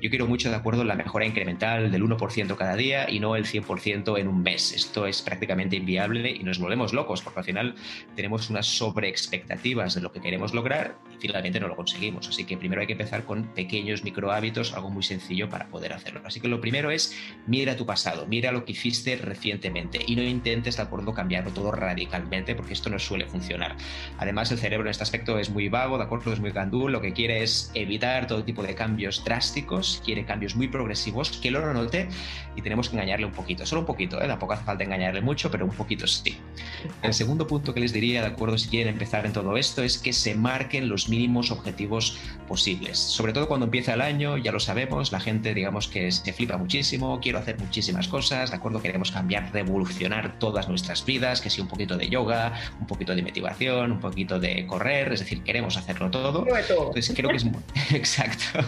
Yo 0.02 0.10
quiero 0.10 0.28
mucho 0.28 0.50
de 0.50 0.56
acuerdo 0.56 0.84
la 0.84 0.96
mejora 0.96 1.26
incremental 1.26 1.92
del 1.92 2.04
1% 2.04 2.56
cada 2.56 2.76
día 2.76 3.10
y 3.10 3.20
no 3.20 3.36
el 3.36 3.46
100% 3.46 4.20
en 4.20 4.28
un 4.28 4.42
mes. 4.42 4.74
Esto 4.74 5.08
es 5.08 5.22
prácticamente 5.22 5.76
inviable 5.76 6.32
y 6.32 6.44
nos 6.44 6.60
volvemos 6.60 6.94
locos 6.94 7.22
porque 7.22 7.40
al 7.40 7.46
final 7.46 7.76
tenemos 8.16 8.50
unas 8.50 8.68
sobreexpectativas 8.68 9.96
de 9.96 10.02
lo 10.02 10.12
que 10.12 10.22
queremos 10.22 10.54
lograr 10.54 10.98
y 11.14 11.20
finalmente 11.20 11.60
no 11.60 11.68
lo 11.68 11.76
conseguimos. 11.76 12.28
Así 12.28 12.46
que 12.46 12.58
primero 12.58 12.82
hay 12.82 12.88
que 12.88 12.94
empezar 12.94 13.26
con 13.26 13.44
pequeños 13.54 14.04
micro 14.04 14.32
hábitos, 14.32 14.74
algo 14.74 14.90
muy 14.90 15.04
sencillo 15.04 15.29
para 15.50 15.68
poder 15.68 15.94
hacerlo. 15.94 16.22
Así 16.26 16.40
que 16.40 16.48
lo 16.48 16.60
primero 16.60 16.92
es 16.92 17.16
mira 17.46 17.76
tu 17.76 17.86
pasado, 17.86 18.26
mira 18.26 18.52
lo 18.52 18.66
que 18.66 18.72
hiciste 18.72 19.16
recientemente 19.18 20.00
y 20.06 20.16
no 20.16 20.24
intentes 20.24 20.78
de 20.78 20.84
acuerdo 20.84 21.14
cambiarlo 21.14 21.52
todo 21.52 21.72
radicalmente 21.72 22.56
porque 22.56 22.74
esto 22.74 22.90
no 22.90 23.00
suele 23.00 23.26
funcionar. 23.26 23.76
Además 24.18 24.52
el 24.52 24.58
cerebro 24.58 24.88
en 24.88 24.92
este 24.92 25.04
aspecto 25.04 25.38
es 25.38 25.50
muy 25.50 25.70
vago, 25.70 25.98
de 25.98 26.04
acuerdo, 26.04 26.34
es 26.34 26.40
muy 26.40 26.52
gandul, 26.52 26.92
lo 26.92 27.02
que 27.02 27.14
quiere 27.14 27.44
es 27.44 27.72
evitar 27.74 28.28
todo 28.28 28.44
tipo 28.44 28.64
de 28.64 28.74
cambios 28.76 29.24
drásticos, 29.24 30.02
quiere 30.04 30.26
cambios 30.26 30.56
muy 30.56 30.68
progresivos, 30.68 31.32
que 31.38 31.52
lo 31.52 31.60
note 31.74 32.08
y 32.56 32.62
tenemos 32.62 32.90
que 32.90 32.96
engañarle 32.96 33.26
un 33.26 33.32
poquito, 33.32 33.66
solo 33.66 33.82
un 33.82 33.88
poquito, 33.88 34.22
¿eh? 34.22 34.28
tampoco 34.28 34.54
hace 34.54 34.64
falta 34.64 34.84
engañarle 34.84 35.22
mucho, 35.22 35.52
pero 35.52 35.66
un 35.66 35.72
poquito 35.72 36.08
sí. 36.08 36.38
El 37.02 37.14
segundo 37.14 37.48
punto 37.48 37.74
que 37.74 37.80
les 37.80 37.94
diría, 37.94 38.22
de 38.22 38.28
acuerdo, 38.28 38.58
si 38.58 38.70
quieren 38.70 38.94
empezar 38.94 39.26
en 39.26 39.34
todo 39.34 39.58
esto, 39.58 39.84
es 39.84 39.98
que 39.98 40.14
se 40.14 40.36
marquen 40.36 40.90
los 40.90 41.10
mínimos 41.10 41.52
objetivos 41.52 42.18
posibles. 42.48 42.98
Sobre 42.98 43.34
todo 43.34 43.48
cuando 43.48 43.66
empieza 43.66 43.94
el 43.94 44.02
año, 44.02 44.38
ya 44.38 44.52
lo 44.52 44.60
sabemos, 44.60 45.09
la 45.12 45.20
gente, 45.20 45.54
digamos, 45.54 45.88
que 45.88 46.12
se 46.12 46.34
flipa 46.34 46.58
muchísimo, 46.58 47.20
quiero 47.22 47.40
hacer 47.40 47.60
muchísimas 47.60 48.08
cosas, 48.08 48.52
¿de 48.52 48.58
acuerdo? 48.58 48.82
Queremos 48.82 49.12
cambiar, 49.12 49.52
revolucionar 49.54 50.38
todas 50.40 50.68
nuestras 50.68 51.06
vidas, 51.06 51.42
que 51.42 51.50
sea 51.50 51.64
un 51.64 51.70
poquito 51.70 51.98
de 51.98 52.10
yoga, 52.10 52.54
un 52.80 52.88
poquito 52.88 53.16
de 53.16 53.22
motivación, 53.22 53.92
un 53.92 54.00
poquito 54.00 54.40
de 54.40 54.66
correr, 54.68 55.14
es 55.14 55.20
decir, 55.20 55.44
queremos 55.44 55.78
hacerlo 55.78 56.10
todo. 56.10 56.46
Entonces 56.48 57.14
creo 57.16 57.30
que 57.30 57.38
es 57.38 57.46
muy... 57.46 57.62
exacto. 57.92 58.60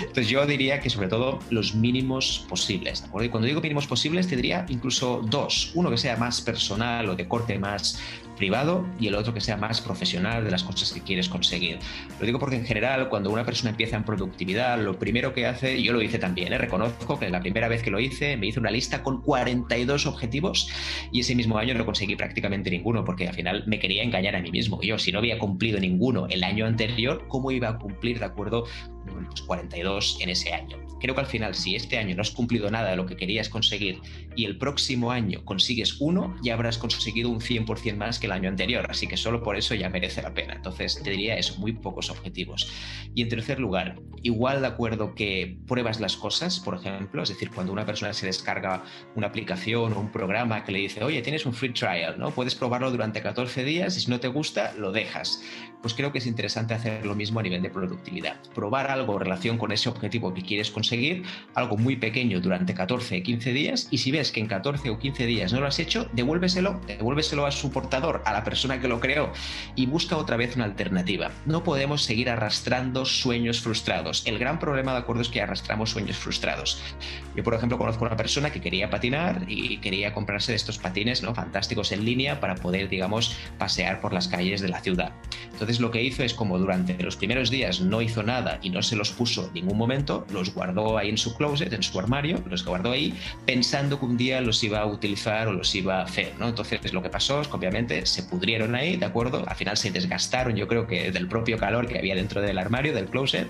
Entonces 0.00 0.28
yo 0.28 0.44
diría 0.46 0.80
que 0.80 0.90
sobre 0.90 1.08
todo 1.08 1.38
los 1.50 1.74
mínimos 1.74 2.44
posibles, 2.48 3.02
¿de 3.02 3.08
acuerdo? 3.08 3.26
Y 3.26 3.30
cuando 3.30 3.46
digo 3.46 3.60
mínimos 3.60 3.86
posibles 3.86 4.26
te 4.26 4.36
diría 4.36 4.66
incluso 4.68 5.22
dos, 5.24 5.70
uno 5.74 5.90
que 5.90 5.96
sea 5.96 6.16
más 6.16 6.40
personal 6.40 7.08
o 7.08 7.16
de 7.16 7.28
corte 7.28 7.58
más 7.58 7.98
privado 8.36 8.86
y 8.98 9.08
el 9.08 9.14
otro 9.14 9.32
que 9.34 9.40
sea 9.40 9.56
más 9.56 9.80
profesional 9.80 10.44
de 10.44 10.50
las 10.50 10.62
cosas 10.62 10.92
que 10.92 11.00
quieres 11.00 11.28
conseguir. 11.28 11.78
Lo 12.20 12.26
digo 12.26 12.38
porque 12.38 12.56
en 12.56 12.64
general 12.64 13.08
cuando 13.08 13.30
una 13.30 13.44
persona 13.44 13.70
empieza 13.70 13.96
en 13.96 14.04
productividad, 14.04 14.78
lo 14.80 14.98
primero 14.98 15.32
que 15.32 15.46
hace, 15.46 15.82
yo 15.82 15.92
lo 15.92 16.02
hice 16.02 16.18
también, 16.18 16.52
¿eh? 16.52 16.58
reconozco 16.58 17.18
que 17.18 17.28
la 17.30 17.40
primera 17.40 17.68
vez 17.68 17.82
que 17.82 17.90
lo 17.90 18.00
hice 18.00 18.36
me 18.36 18.46
hice 18.46 18.60
una 18.60 18.70
lista 18.70 19.02
con 19.02 19.22
42 19.22 20.06
objetivos 20.06 20.68
y 21.12 21.20
ese 21.20 21.34
mismo 21.34 21.58
año 21.58 21.74
no 21.74 21.84
conseguí 21.84 22.16
prácticamente 22.16 22.70
ninguno 22.70 23.04
porque 23.04 23.28
al 23.28 23.34
final 23.34 23.64
me 23.66 23.78
quería 23.78 24.02
engañar 24.02 24.36
a 24.36 24.40
mí 24.40 24.50
mismo. 24.50 24.80
Yo 24.82 24.98
si 24.98 25.12
no 25.12 25.18
había 25.18 25.38
cumplido 25.38 25.78
ninguno 25.78 26.26
el 26.28 26.44
año 26.44 26.66
anterior, 26.66 27.24
¿cómo 27.28 27.50
iba 27.50 27.68
a 27.68 27.78
cumplir 27.78 28.18
de 28.18 28.26
acuerdo 28.26 28.64
los 29.06 29.42
42 29.42 30.18
en 30.20 30.28
ese 30.30 30.52
año? 30.52 30.84
creo 31.04 31.14
que 31.14 31.20
al 31.20 31.26
final, 31.26 31.54
si 31.54 31.74
este 31.74 31.98
año 31.98 32.16
no 32.16 32.22
has 32.22 32.30
cumplido 32.30 32.70
nada 32.70 32.88
de 32.88 32.96
lo 32.96 33.04
que 33.04 33.14
querías 33.14 33.50
conseguir 33.50 34.00
y 34.36 34.46
el 34.46 34.56
próximo 34.56 35.10
año 35.10 35.44
consigues 35.44 36.00
uno, 36.00 36.34
ya 36.42 36.54
habrás 36.54 36.78
conseguido 36.78 37.28
un 37.28 37.40
100% 37.40 37.96
más 37.96 38.18
que 38.18 38.24
el 38.24 38.32
año 38.32 38.48
anterior. 38.48 38.86
Así 38.88 39.06
que 39.06 39.18
solo 39.18 39.42
por 39.42 39.56
eso 39.56 39.74
ya 39.74 39.90
merece 39.90 40.22
la 40.22 40.32
pena. 40.32 40.54
Entonces, 40.54 41.02
te 41.02 41.10
diría 41.10 41.36
eso, 41.36 41.58
muy 41.58 41.72
pocos 41.72 42.08
objetivos. 42.08 42.72
Y 43.14 43.20
en 43.20 43.28
tercer 43.28 43.60
lugar, 43.60 44.00
igual 44.22 44.62
de 44.62 44.68
acuerdo 44.68 45.14
que 45.14 45.58
pruebas 45.66 46.00
las 46.00 46.16
cosas, 46.16 46.58
por 46.58 46.76
ejemplo, 46.76 47.22
es 47.22 47.28
decir, 47.28 47.50
cuando 47.50 47.74
una 47.74 47.84
persona 47.84 48.14
se 48.14 48.24
descarga 48.24 48.82
una 49.14 49.26
aplicación 49.26 49.92
o 49.92 50.00
un 50.00 50.10
programa 50.10 50.64
que 50.64 50.72
le 50.72 50.78
dice, 50.78 51.04
oye, 51.04 51.20
tienes 51.20 51.44
un 51.44 51.52
free 51.52 51.74
trial, 51.74 52.18
¿no? 52.18 52.30
Puedes 52.30 52.54
probarlo 52.54 52.90
durante 52.90 53.20
14 53.20 53.62
días 53.62 53.94
y 53.98 54.00
si 54.00 54.10
no 54.10 54.20
te 54.20 54.28
gusta, 54.28 54.72
lo 54.78 54.90
dejas. 54.90 55.42
Pues 55.84 55.92
creo 55.92 56.12
que 56.12 56.18
es 56.18 56.26
interesante 56.26 56.72
hacer 56.72 57.04
lo 57.04 57.14
mismo 57.14 57.40
a 57.40 57.42
nivel 57.42 57.60
de 57.60 57.68
productividad. 57.68 58.36
Probar 58.54 58.90
algo 58.90 59.12
en 59.12 59.20
relación 59.20 59.58
con 59.58 59.70
ese 59.70 59.90
objetivo 59.90 60.32
que 60.32 60.40
quieres 60.40 60.70
conseguir 60.70 61.24
algo 61.52 61.76
muy 61.76 61.96
pequeño 61.96 62.40
durante 62.40 62.72
14 62.72 63.20
o 63.20 63.22
15 63.22 63.52
días 63.52 63.88
y 63.90 63.98
si 63.98 64.10
ves 64.10 64.32
que 64.32 64.40
en 64.40 64.46
14 64.46 64.88
o 64.88 64.98
15 64.98 65.26
días 65.26 65.52
no 65.52 65.60
lo 65.60 65.66
has 65.66 65.78
hecho, 65.78 66.08
devuélveselo, 66.14 66.80
devuélveselo 66.86 67.44
a 67.44 67.50
su 67.50 67.70
portador, 67.70 68.22
a 68.24 68.32
la 68.32 68.44
persona 68.44 68.80
que 68.80 68.88
lo 68.88 68.98
creó 68.98 69.30
y 69.76 69.84
busca 69.84 70.16
otra 70.16 70.38
vez 70.38 70.56
una 70.56 70.64
alternativa. 70.64 71.32
No 71.44 71.62
podemos 71.64 72.02
seguir 72.02 72.30
arrastrando 72.30 73.04
sueños 73.04 73.60
frustrados. 73.60 74.26
El 74.26 74.38
gran 74.38 74.58
problema, 74.58 74.92
de 74.92 75.00
acuerdo, 75.00 75.20
es 75.20 75.28
que 75.28 75.42
arrastramos 75.42 75.90
sueños 75.90 76.16
frustrados. 76.16 76.80
Yo, 77.36 77.44
por 77.44 77.52
ejemplo, 77.52 77.76
conozco 77.76 78.06
a 78.06 78.08
una 78.08 78.16
persona 78.16 78.48
que 78.48 78.62
quería 78.62 78.88
patinar 78.88 79.44
y 79.48 79.76
quería 79.80 80.14
comprarse 80.14 80.52
de 80.52 80.56
estos 80.56 80.78
patines 80.78 81.22
¿no? 81.22 81.34
fantásticos 81.34 81.92
en 81.92 82.06
línea 82.06 82.40
para 82.40 82.54
poder, 82.54 82.88
digamos, 82.88 83.36
pasear 83.58 84.00
por 84.00 84.14
las 84.14 84.28
calles 84.28 84.62
de 84.62 84.70
la 84.70 84.80
ciudad. 84.80 85.12
Entonces 85.52 85.73
lo 85.80 85.90
que 85.90 86.02
hizo 86.02 86.22
es 86.22 86.34
como 86.34 86.58
durante 86.58 86.94
los 87.02 87.16
primeros 87.16 87.50
días 87.50 87.80
no 87.80 88.02
hizo 88.02 88.22
nada 88.22 88.58
y 88.62 88.70
no 88.70 88.82
se 88.82 88.96
los 88.96 89.10
puso 89.10 89.46
en 89.48 89.54
ningún 89.54 89.78
momento, 89.78 90.26
los 90.32 90.54
guardó 90.54 90.98
ahí 90.98 91.08
en 91.08 91.18
su 91.18 91.36
closet, 91.36 91.72
en 91.72 91.82
su 91.82 91.98
armario, 91.98 92.42
los 92.48 92.64
guardó 92.64 92.92
ahí, 92.92 93.14
pensando 93.46 93.98
que 93.98 94.06
un 94.06 94.16
día 94.16 94.40
los 94.40 94.62
iba 94.64 94.80
a 94.80 94.86
utilizar 94.86 95.48
o 95.48 95.52
los 95.52 95.74
iba 95.74 96.00
a 96.00 96.04
hacer, 96.04 96.32
¿no? 96.38 96.48
Entonces 96.48 96.92
lo 96.92 97.02
que 97.02 97.10
pasó 97.10 97.40
es 97.40 97.48
que 97.48 97.56
obviamente 97.56 98.06
se 98.06 98.22
pudrieron 98.22 98.74
ahí, 98.74 98.96
¿de 98.96 99.06
acuerdo? 99.06 99.44
Al 99.46 99.56
final 99.56 99.76
se 99.76 99.90
desgastaron, 99.90 100.56
yo 100.56 100.68
creo 100.68 100.86
que 100.86 101.10
del 101.12 101.28
propio 101.28 101.58
calor 101.58 101.86
que 101.86 101.98
había 101.98 102.14
dentro 102.14 102.40
del 102.40 102.58
armario, 102.58 102.94
del 102.94 103.06
closet, 103.06 103.48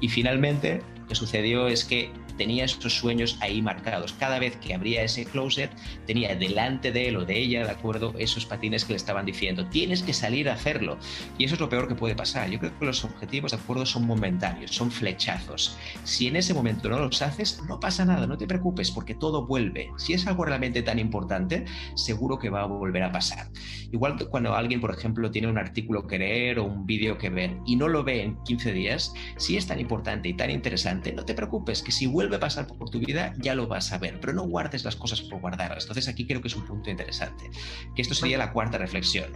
y 0.00 0.08
finalmente 0.08 0.82
lo 1.00 1.06
que 1.06 1.14
sucedió 1.14 1.68
es 1.68 1.84
que 1.84 2.10
tenía 2.40 2.64
esos 2.64 2.94
sueños 2.94 3.36
ahí 3.42 3.60
marcados. 3.60 4.14
Cada 4.14 4.38
vez 4.38 4.56
que 4.56 4.72
abría 4.72 5.02
ese 5.02 5.26
closet, 5.26 5.70
tenía 6.06 6.34
delante 6.34 6.90
de 6.90 7.08
él 7.08 7.16
o 7.18 7.26
de 7.26 7.38
ella, 7.38 7.66
¿de 7.66 7.70
acuerdo? 7.70 8.14
Esos 8.16 8.46
patines 8.46 8.86
que 8.86 8.94
le 8.94 8.96
estaban 8.96 9.26
diciendo, 9.26 9.66
tienes 9.66 10.02
que 10.02 10.14
salir 10.14 10.48
a 10.48 10.54
hacerlo. 10.54 10.96
Y 11.36 11.44
eso 11.44 11.56
es 11.56 11.60
lo 11.60 11.68
peor 11.68 11.86
que 11.86 11.94
puede 11.94 12.16
pasar. 12.16 12.48
Yo 12.48 12.58
creo 12.58 12.78
que 12.78 12.86
los 12.86 13.04
objetivos, 13.04 13.50
¿de 13.50 13.58
acuerdo? 13.58 13.84
Son 13.84 14.06
momentáneos, 14.06 14.70
son 14.70 14.90
flechazos. 14.90 15.76
Si 16.04 16.28
en 16.28 16.36
ese 16.36 16.54
momento 16.54 16.88
no 16.88 16.98
los 16.98 17.20
haces, 17.20 17.60
no 17.68 17.78
pasa 17.78 18.06
nada, 18.06 18.26
no 18.26 18.38
te 18.38 18.46
preocupes, 18.46 18.90
porque 18.90 19.14
todo 19.14 19.46
vuelve. 19.46 19.90
Si 19.98 20.14
es 20.14 20.26
algo 20.26 20.46
realmente 20.46 20.80
tan 20.80 20.98
importante, 20.98 21.66
seguro 21.94 22.38
que 22.38 22.48
va 22.48 22.62
a 22.62 22.66
volver 22.66 23.02
a 23.02 23.12
pasar. 23.12 23.50
Igual 23.92 24.16
cuando 24.30 24.54
alguien, 24.54 24.80
por 24.80 24.94
ejemplo, 24.94 25.30
tiene 25.30 25.48
un 25.48 25.58
artículo 25.58 26.06
que 26.06 26.18
leer 26.18 26.58
o 26.58 26.64
un 26.64 26.86
vídeo 26.86 27.18
que 27.18 27.28
ver 27.28 27.58
y 27.66 27.76
no 27.76 27.86
lo 27.86 28.02
ve 28.02 28.22
en 28.22 28.42
15 28.44 28.72
días, 28.72 29.12
si 29.36 29.58
es 29.58 29.66
tan 29.66 29.78
importante 29.78 30.30
y 30.30 30.34
tan 30.34 30.50
interesante, 30.50 31.12
no 31.12 31.26
te 31.26 31.34
preocupes, 31.34 31.82
que 31.82 31.92
si 31.92 32.06
vuelve 32.06 32.29
a 32.36 32.40
pasar 32.40 32.66
por 32.66 32.90
tu 32.90 32.98
vida, 32.98 33.34
ya 33.38 33.54
lo 33.54 33.66
vas 33.66 33.92
a 33.92 33.98
ver, 33.98 34.18
pero 34.20 34.32
no 34.32 34.42
guardes 34.42 34.84
las 34.84 34.96
cosas 34.96 35.20
por 35.20 35.40
guardarlas. 35.40 35.84
Entonces 35.84 36.08
aquí 36.08 36.26
creo 36.26 36.40
que 36.40 36.48
es 36.48 36.56
un 36.56 36.66
punto 36.66 36.90
interesante, 36.90 37.50
que 37.94 38.02
esto 38.02 38.14
sería 38.14 38.38
la 38.38 38.52
cuarta 38.52 38.78
reflexión. 38.78 39.32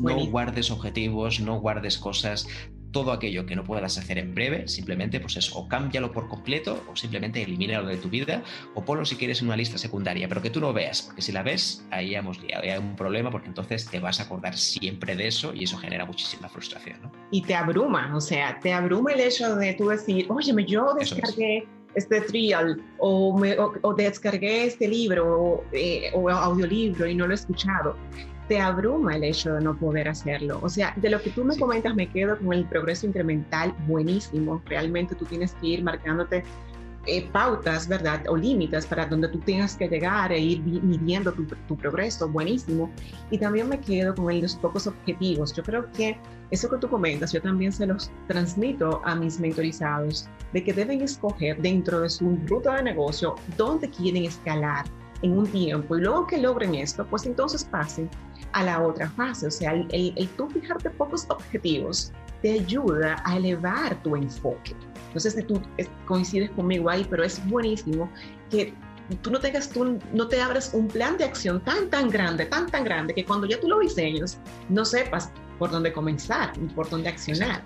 No 0.00 0.24
guardes 0.26 0.70
objetivos, 0.70 1.40
no 1.40 1.60
guardes 1.60 1.98
cosas, 1.98 2.46
todo 2.92 3.10
aquello 3.10 3.46
que 3.46 3.56
no 3.56 3.64
puedas 3.64 3.98
hacer 3.98 4.18
en 4.18 4.34
breve, 4.34 4.68
simplemente 4.68 5.18
pues 5.18 5.36
eso, 5.36 5.58
o 5.58 5.66
cámbialo 5.66 6.12
por 6.12 6.28
completo 6.28 6.84
o 6.90 6.94
simplemente 6.94 7.42
elimínalo 7.42 7.88
de 7.88 7.96
tu 7.96 8.08
vida 8.08 8.42
o 8.74 8.84
ponlo 8.84 9.04
si 9.04 9.16
quieres 9.16 9.40
en 9.40 9.48
una 9.48 9.56
lista 9.56 9.78
secundaria, 9.78 10.28
pero 10.28 10.42
que 10.42 10.50
tú 10.50 10.60
no 10.60 10.72
veas, 10.72 11.02
porque 11.02 11.22
si 11.22 11.32
la 11.32 11.42
ves, 11.42 11.84
ahí 11.90 12.14
hemos 12.14 12.40
liado, 12.40 12.62
hay 12.62 12.78
un 12.78 12.94
problema 12.94 13.30
porque 13.30 13.48
entonces 13.48 13.86
te 13.86 13.98
vas 13.98 14.20
a 14.20 14.24
acordar 14.24 14.56
siempre 14.56 15.16
de 15.16 15.26
eso 15.26 15.52
y 15.54 15.64
eso 15.64 15.78
genera 15.78 16.04
muchísima 16.04 16.48
frustración. 16.48 17.00
¿no? 17.02 17.12
Y 17.30 17.42
te 17.42 17.54
abruma, 17.54 18.14
o 18.14 18.20
sea, 18.20 18.60
te 18.60 18.72
abruma 18.72 19.12
el 19.12 19.20
hecho 19.20 19.56
de 19.56 19.72
tú 19.74 19.88
decir, 19.88 20.26
oye, 20.28 20.52
yo 20.66 20.94
descargué 20.94 21.66
este 21.94 22.20
trial 22.22 22.82
o, 22.98 23.36
me, 23.38 23.56
o, 23.58 23.94
descargué 23.94 24.64
este 24.64 24.88
libro 24.88 25.64
eh, 25.72 26.10
o 26.14 26.28
audiolibro 26.30 27.06
y 27.06 27.14
no 27.14 27.26
lo 27.26 27.32
he 27.32 27.34
escuchado, 27.34 27.96
te 28.48 28.60
abruma 28.60 29.16
el 29.16 29.24
hecho 29.24 29.54
de 29.54 29.60
no 29.62 29.76
poder 29.76 30.08
hacerlo. 30.08 30.58
O 30.62 30.68
sea, 30.68 30.94
de 30.96 31.10
lo 31.10 31.22
que 31.22 31.30
tú 31.30 31.44
me 31.44 31.56
comentas, 31.56 31.94
me 31.94 32.08
quedo 32.08 32.38
con 32.38 32.52
el 32.52 32.64
progreso 32.66 33.06
incremental 33.06 33.74
buenísimo. 33.86 34.62
Realmente 34.66 35.14
tú 35.14 35.24
tienes 35.24 35.52
que 35.54 35.68
ir 35.68 35.82
marcándote 35.82 36.44
eh, 37.06 37.28
pautas, 37.32 37.88
¿verdad? 37.88 38.22
O 38.28 38.36
límites 38.36 38.86
para 38.86 39.06
donde 39.06 39.28
tú 39.28 39.40
tengas 39.40 39.76
que 39.76 39.88
llegar 39.88 40.30
e 40.30 40.38
ir 40.38 40.62
midiendo 40.62 41.32
tu, 41.32 41.76
progreso, 41.76 42.28
buenísimo. 42.28 42.90
Y 43.30 43.38
también 43.38 43.68
me 43.68 43.80
quedo 43.80 44.14
con 44.14 44.40
los 44.40 44.54
pocos 44.56 44.86
objetivos. 44.86 45.52
Yo 45.52 45.62
creo 45.62 45.90
que 45.92 46.16
eso 46.50 46.70
que 46.70 46.76
tú 46.76 46.88
comentas, 46.88 47.32
yo 47.32 47.42
también 47.42 47.72
se 47.72 47.86
los 47.86 48.10
transmito 48.28 49.02
a 49.04 49.14
mis 49.16 49.40
mentorizados, 49.40 50.28
de 50.52 50.62
que 50.62 50.72
deben 50.72 51.00
escoger 51.02 51.60
dentro 51.60 52.00
de 52.00 52.10
su 52.10 52.38
ruta 52.46 52.76
de 52.76 52.84
negocio 52.84 53.34
dónde 53.56 53.90
quieren 53.90 54.24
escalar 54.24 54.84
en 55.22 55.38
un 55.38 55.46
tiempo 55.46 55.96
y 55.96 56.02
luego 56.02 56.26
que 56.26 56.38
logren 56.38 56.74
esto, 56.74 57.06
pues 57.06 57.26
entonces 57.26 57.64
pasen 57.64 58.10
a 58.52 58.64
la 58.64 58.82
otra 58.82 59.08
fase. 59.10 59.46
O 59.46 59.50
sea, 59.50 59.72
el, 59.72 59.88
el, 59.92 60.12
el 60.16 60.28
tú 60.30 60.48
fijarte 60.50 60.90
pocos 60.90 61.26
objetivos 61.30 62.12
te 62.42 62.52
ayuda 62.52 63.22
a 63.24 63.36
elevar 63.36 64.00
tu 64.02 64.16
enfoque. 64.16 64.74
No 65.14 65.20
sé 65.20 65.30
si 65.30 65.42
tú 65.42 65.60
coincides 66.06 66.50
conmigo 66.50 66.90
ahí, 66.90 67.06
pero 67.08 67.24
es 67.24 67.44
buenísimo 67.48 68.10
que 68.50 68.74
tú 69.22 69.30
no 69.30 69.40
tengas, 69.40 69.68
tú 69.68 69.98
no 70.12 70.28
te 70.28 70.40
abres 70.40 70.72
un 70.72 70.88
plan 70.88 71.18
de 71.18 71.24
acción 71.24 71.60
tan, 71.64 71.90
tan 71.90 72.10
grande, 72.10 72.46
tan, 72.46 72.70
tan 72.70 72.84
grande, 72.84 73.14
que 73.14 73.24
cuando 73.24 73.46
ya 73.46 73.60
tú 73.60 73.68
lo 73.68 73.80
diseñas, 73.80 74.38
no 74.68 74.84
sepas 74.84 75.30
por 75.58 75.70
dónde 75.70 75.92
comenzar 75.92 76.52
y 76.56 76.66
por 76.72 76.88
dónde 76.88 77.08
accionar. 77.08 77.62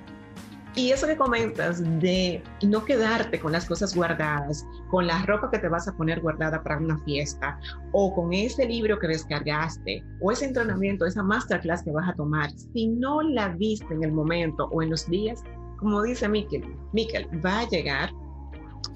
Y 0.77 0.93
eso 0.93 1.07
que 1.07 1.17
comentas 1.17 1.83
de 2.01 2.43
no 2.63 2.85
quedarte 2.85 3.41
con 3.41 3.53
las 3.53 3.65
cosas 3.65 3.97
guardadas, 3.97 4.67
con 4.91 5.07
la 5.07 5.25
ropa 5.25 5.51
que 5.51 5.59
te 5.59 5.71
vas 5.71 5.89
a 5.89 5.97
poner 5.97 6.21
guardada 6.21 6.63
para 6.63 6.77
una 6.77 6.99
fiesta, 6.99 7.59
o 7.93 8.15
con 8.15 8.35
ese 8.35 8.67
libro 8.67 8.99
que 8.99 9.09
descargaste, 9.09 10.05
o 10.21 10.31
ese 10.31 10.45
entrenamiento, 10.45 11.07
esa 11.07 11.23
masterclass 11.23 11.83
que 11.83 11.93
vas 11.93 12.11
a 12.11 12.15
tomar, 12.15 12.51
si 12.75 12.89
no 12.89 13.23
la 13.23 13.49
viste 13.49 13.95
en 13.95 14.05
el 14.05 14.13
momento 14.13 14.69
o 14.71 14.83
en 14.83 14.91
los 14.91 15.09
días, 15.09 15.43
como 15.79 16.03
dice 16.03 16.29
Miquel, 16.29 16.65
Miquel, 16.93 17.29
va 17.45 17.61
a 17.61 17.69
llegar 17.69 18.11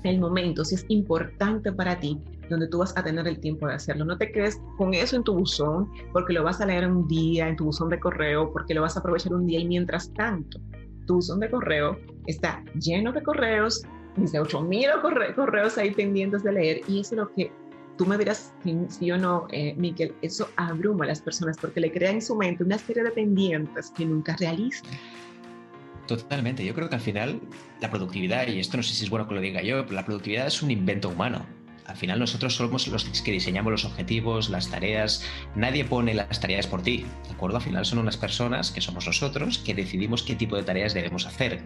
el 0.05 0.21
momento, 0.21 0.65
si 0.65 0.77
es 0.77 0.85
importante 0.89 1.73
para 1.73 1.99
ti, 1.99 2.19
donde 2.49 2.69
tú 2.69 2.79
vas 2.79 2.97
a 2.97 3.03
tener 3.03 3.27
el 3.29 3.39
tiempo 3.39 3.69
de 3.69 3.75
hacerlo. 3.75 4.05
No 4.05 4.19
te 4.19 4.31
quedes 4.33 4.61
con 4.77 4.93
eso 4.95 5.17
en 5.17 5.25
tu 5.25 5.35
buzón, 5.35 5.91
porque 6.13 6.33
lo 6.33 6.43
vas 6.43 6.61
a 6.61 6.67
leer 6.67 6.91
un 6.91 7.07
día 7.07 7.49
en 7.49 7.57
tu 7.57 7.67
buzón 7.67 7.89
de 7.89 8.01
correo, 8.01 8.53
porque 8.53 8.75
lo 8.75 8.83
vas 8.83 8.97
a 8.97 9.01
aprovechar 9.01 9.33
un 9.33 9.47
día 9.47 9.61
y 9.61 9.69
mientras 9.69 10.13
tanto, 10.15 10.59
tu 11.07 11.17
buzón 11.17 11.41
de 11.41 11.51
correo 11.51 11.99
está 12.27 12.63
lleno 12.81 13.13
de 13.13 13.23
correos, 13.23 13.83
dice 14.17 14.41
8000 14.41 14.91
corre 15.01 15.35
correos 15.35 15.79
ahí 15.79 15.93
pendientes 15.93 16.43
de 16.43 16.53
leer, 16.53 16.81
y 16.89 17.01
eso 17.01 17.15
es 17.15 17.21
lo 17.21 17.33
que 17.33 17.53
tú 17.97 18.07
me 18.07 18.17
dirás 18.17 18.53
si, 18.89 19.11
o 19.11 19.19
no, 19.19 19.47
eh, 19.51 19.75
Miquel, 19.77 20.15
eso 20.23 20.49
abruma 20.57 21.05
a 21.05 21.09
las 21.09 21.21
personas 21.21 21.59
porque 21.59 21.81
le 21.81 21.93
crea 21.93 22.11
en 22.11 22.23
su 22.23 22.35
mente 22.35 22.65
una 22.65 22.79
serie 22.79 23.03
de 23.03 23.11
pendientes 23.11 23.91
que 23.91 24.07
nunca 24.07 24.35
realizan. 24.37 24.91
Totalmente. 26.17 26.65
Yo 26.65 26.75
creo 26.75 26.89
que 26.89 26.97
al 26.97 27.01
final 27.01 27.41
la 27.81 27.89
productividad, 27.89 28.49
y 28.49 28.59
esto 28.59 28.77
no 28.77 28.83
sé 28.83 28.95
si 28.95 29.05
es 29.05 29.11
bueno 29.11 29.29
que 29.29 29.35
lo 29.35 29.41
diga 29.41 29.63
yo, 29.63 29.85
pero 29.85 29.95
la 29.95 30.05
productividad 30.05 30.49
es 30.49 30.61
un 30.61 30.73
invento 30.73 31.09
humano. 31.09 31.47
Al 31.91 31.97
final 31.97 32.21
nosotros 32.21 32.55
somos 32.55 32.87
los 32.87 33.05
que 33.05 33.33
diseñamos 33.33 33.73
los 33.73 33.85
objetivos, 33.85 34.49
las 34.49 34.71
tareas. 34.71 35.25
Nadie 35.57 35.85
pone 35.85 36.15
las 36.15 36.41
tareas 36.41 36.69
por 36.69 36.83
ti, 36.83 37.05
¿de 37.27 37.35
acuerdo? 37.35 37.57
Al 37.57 37.63
final 37.63 37.85
son 37.85 37.99
unas 37.99 38.17
personas, 38.17 38.71
que 38.71 38.81
somos 38.81 39.07
nosotros, 39.07 39.59
que 39.59 39.75
decidimos 39.75 40.23
qué 40.23 40.37
tipo 40.37 40.57
de 40.57 40.63
tareas 40.63 40.95
debemos 40.95 41.27
hacer. 41.27 41.63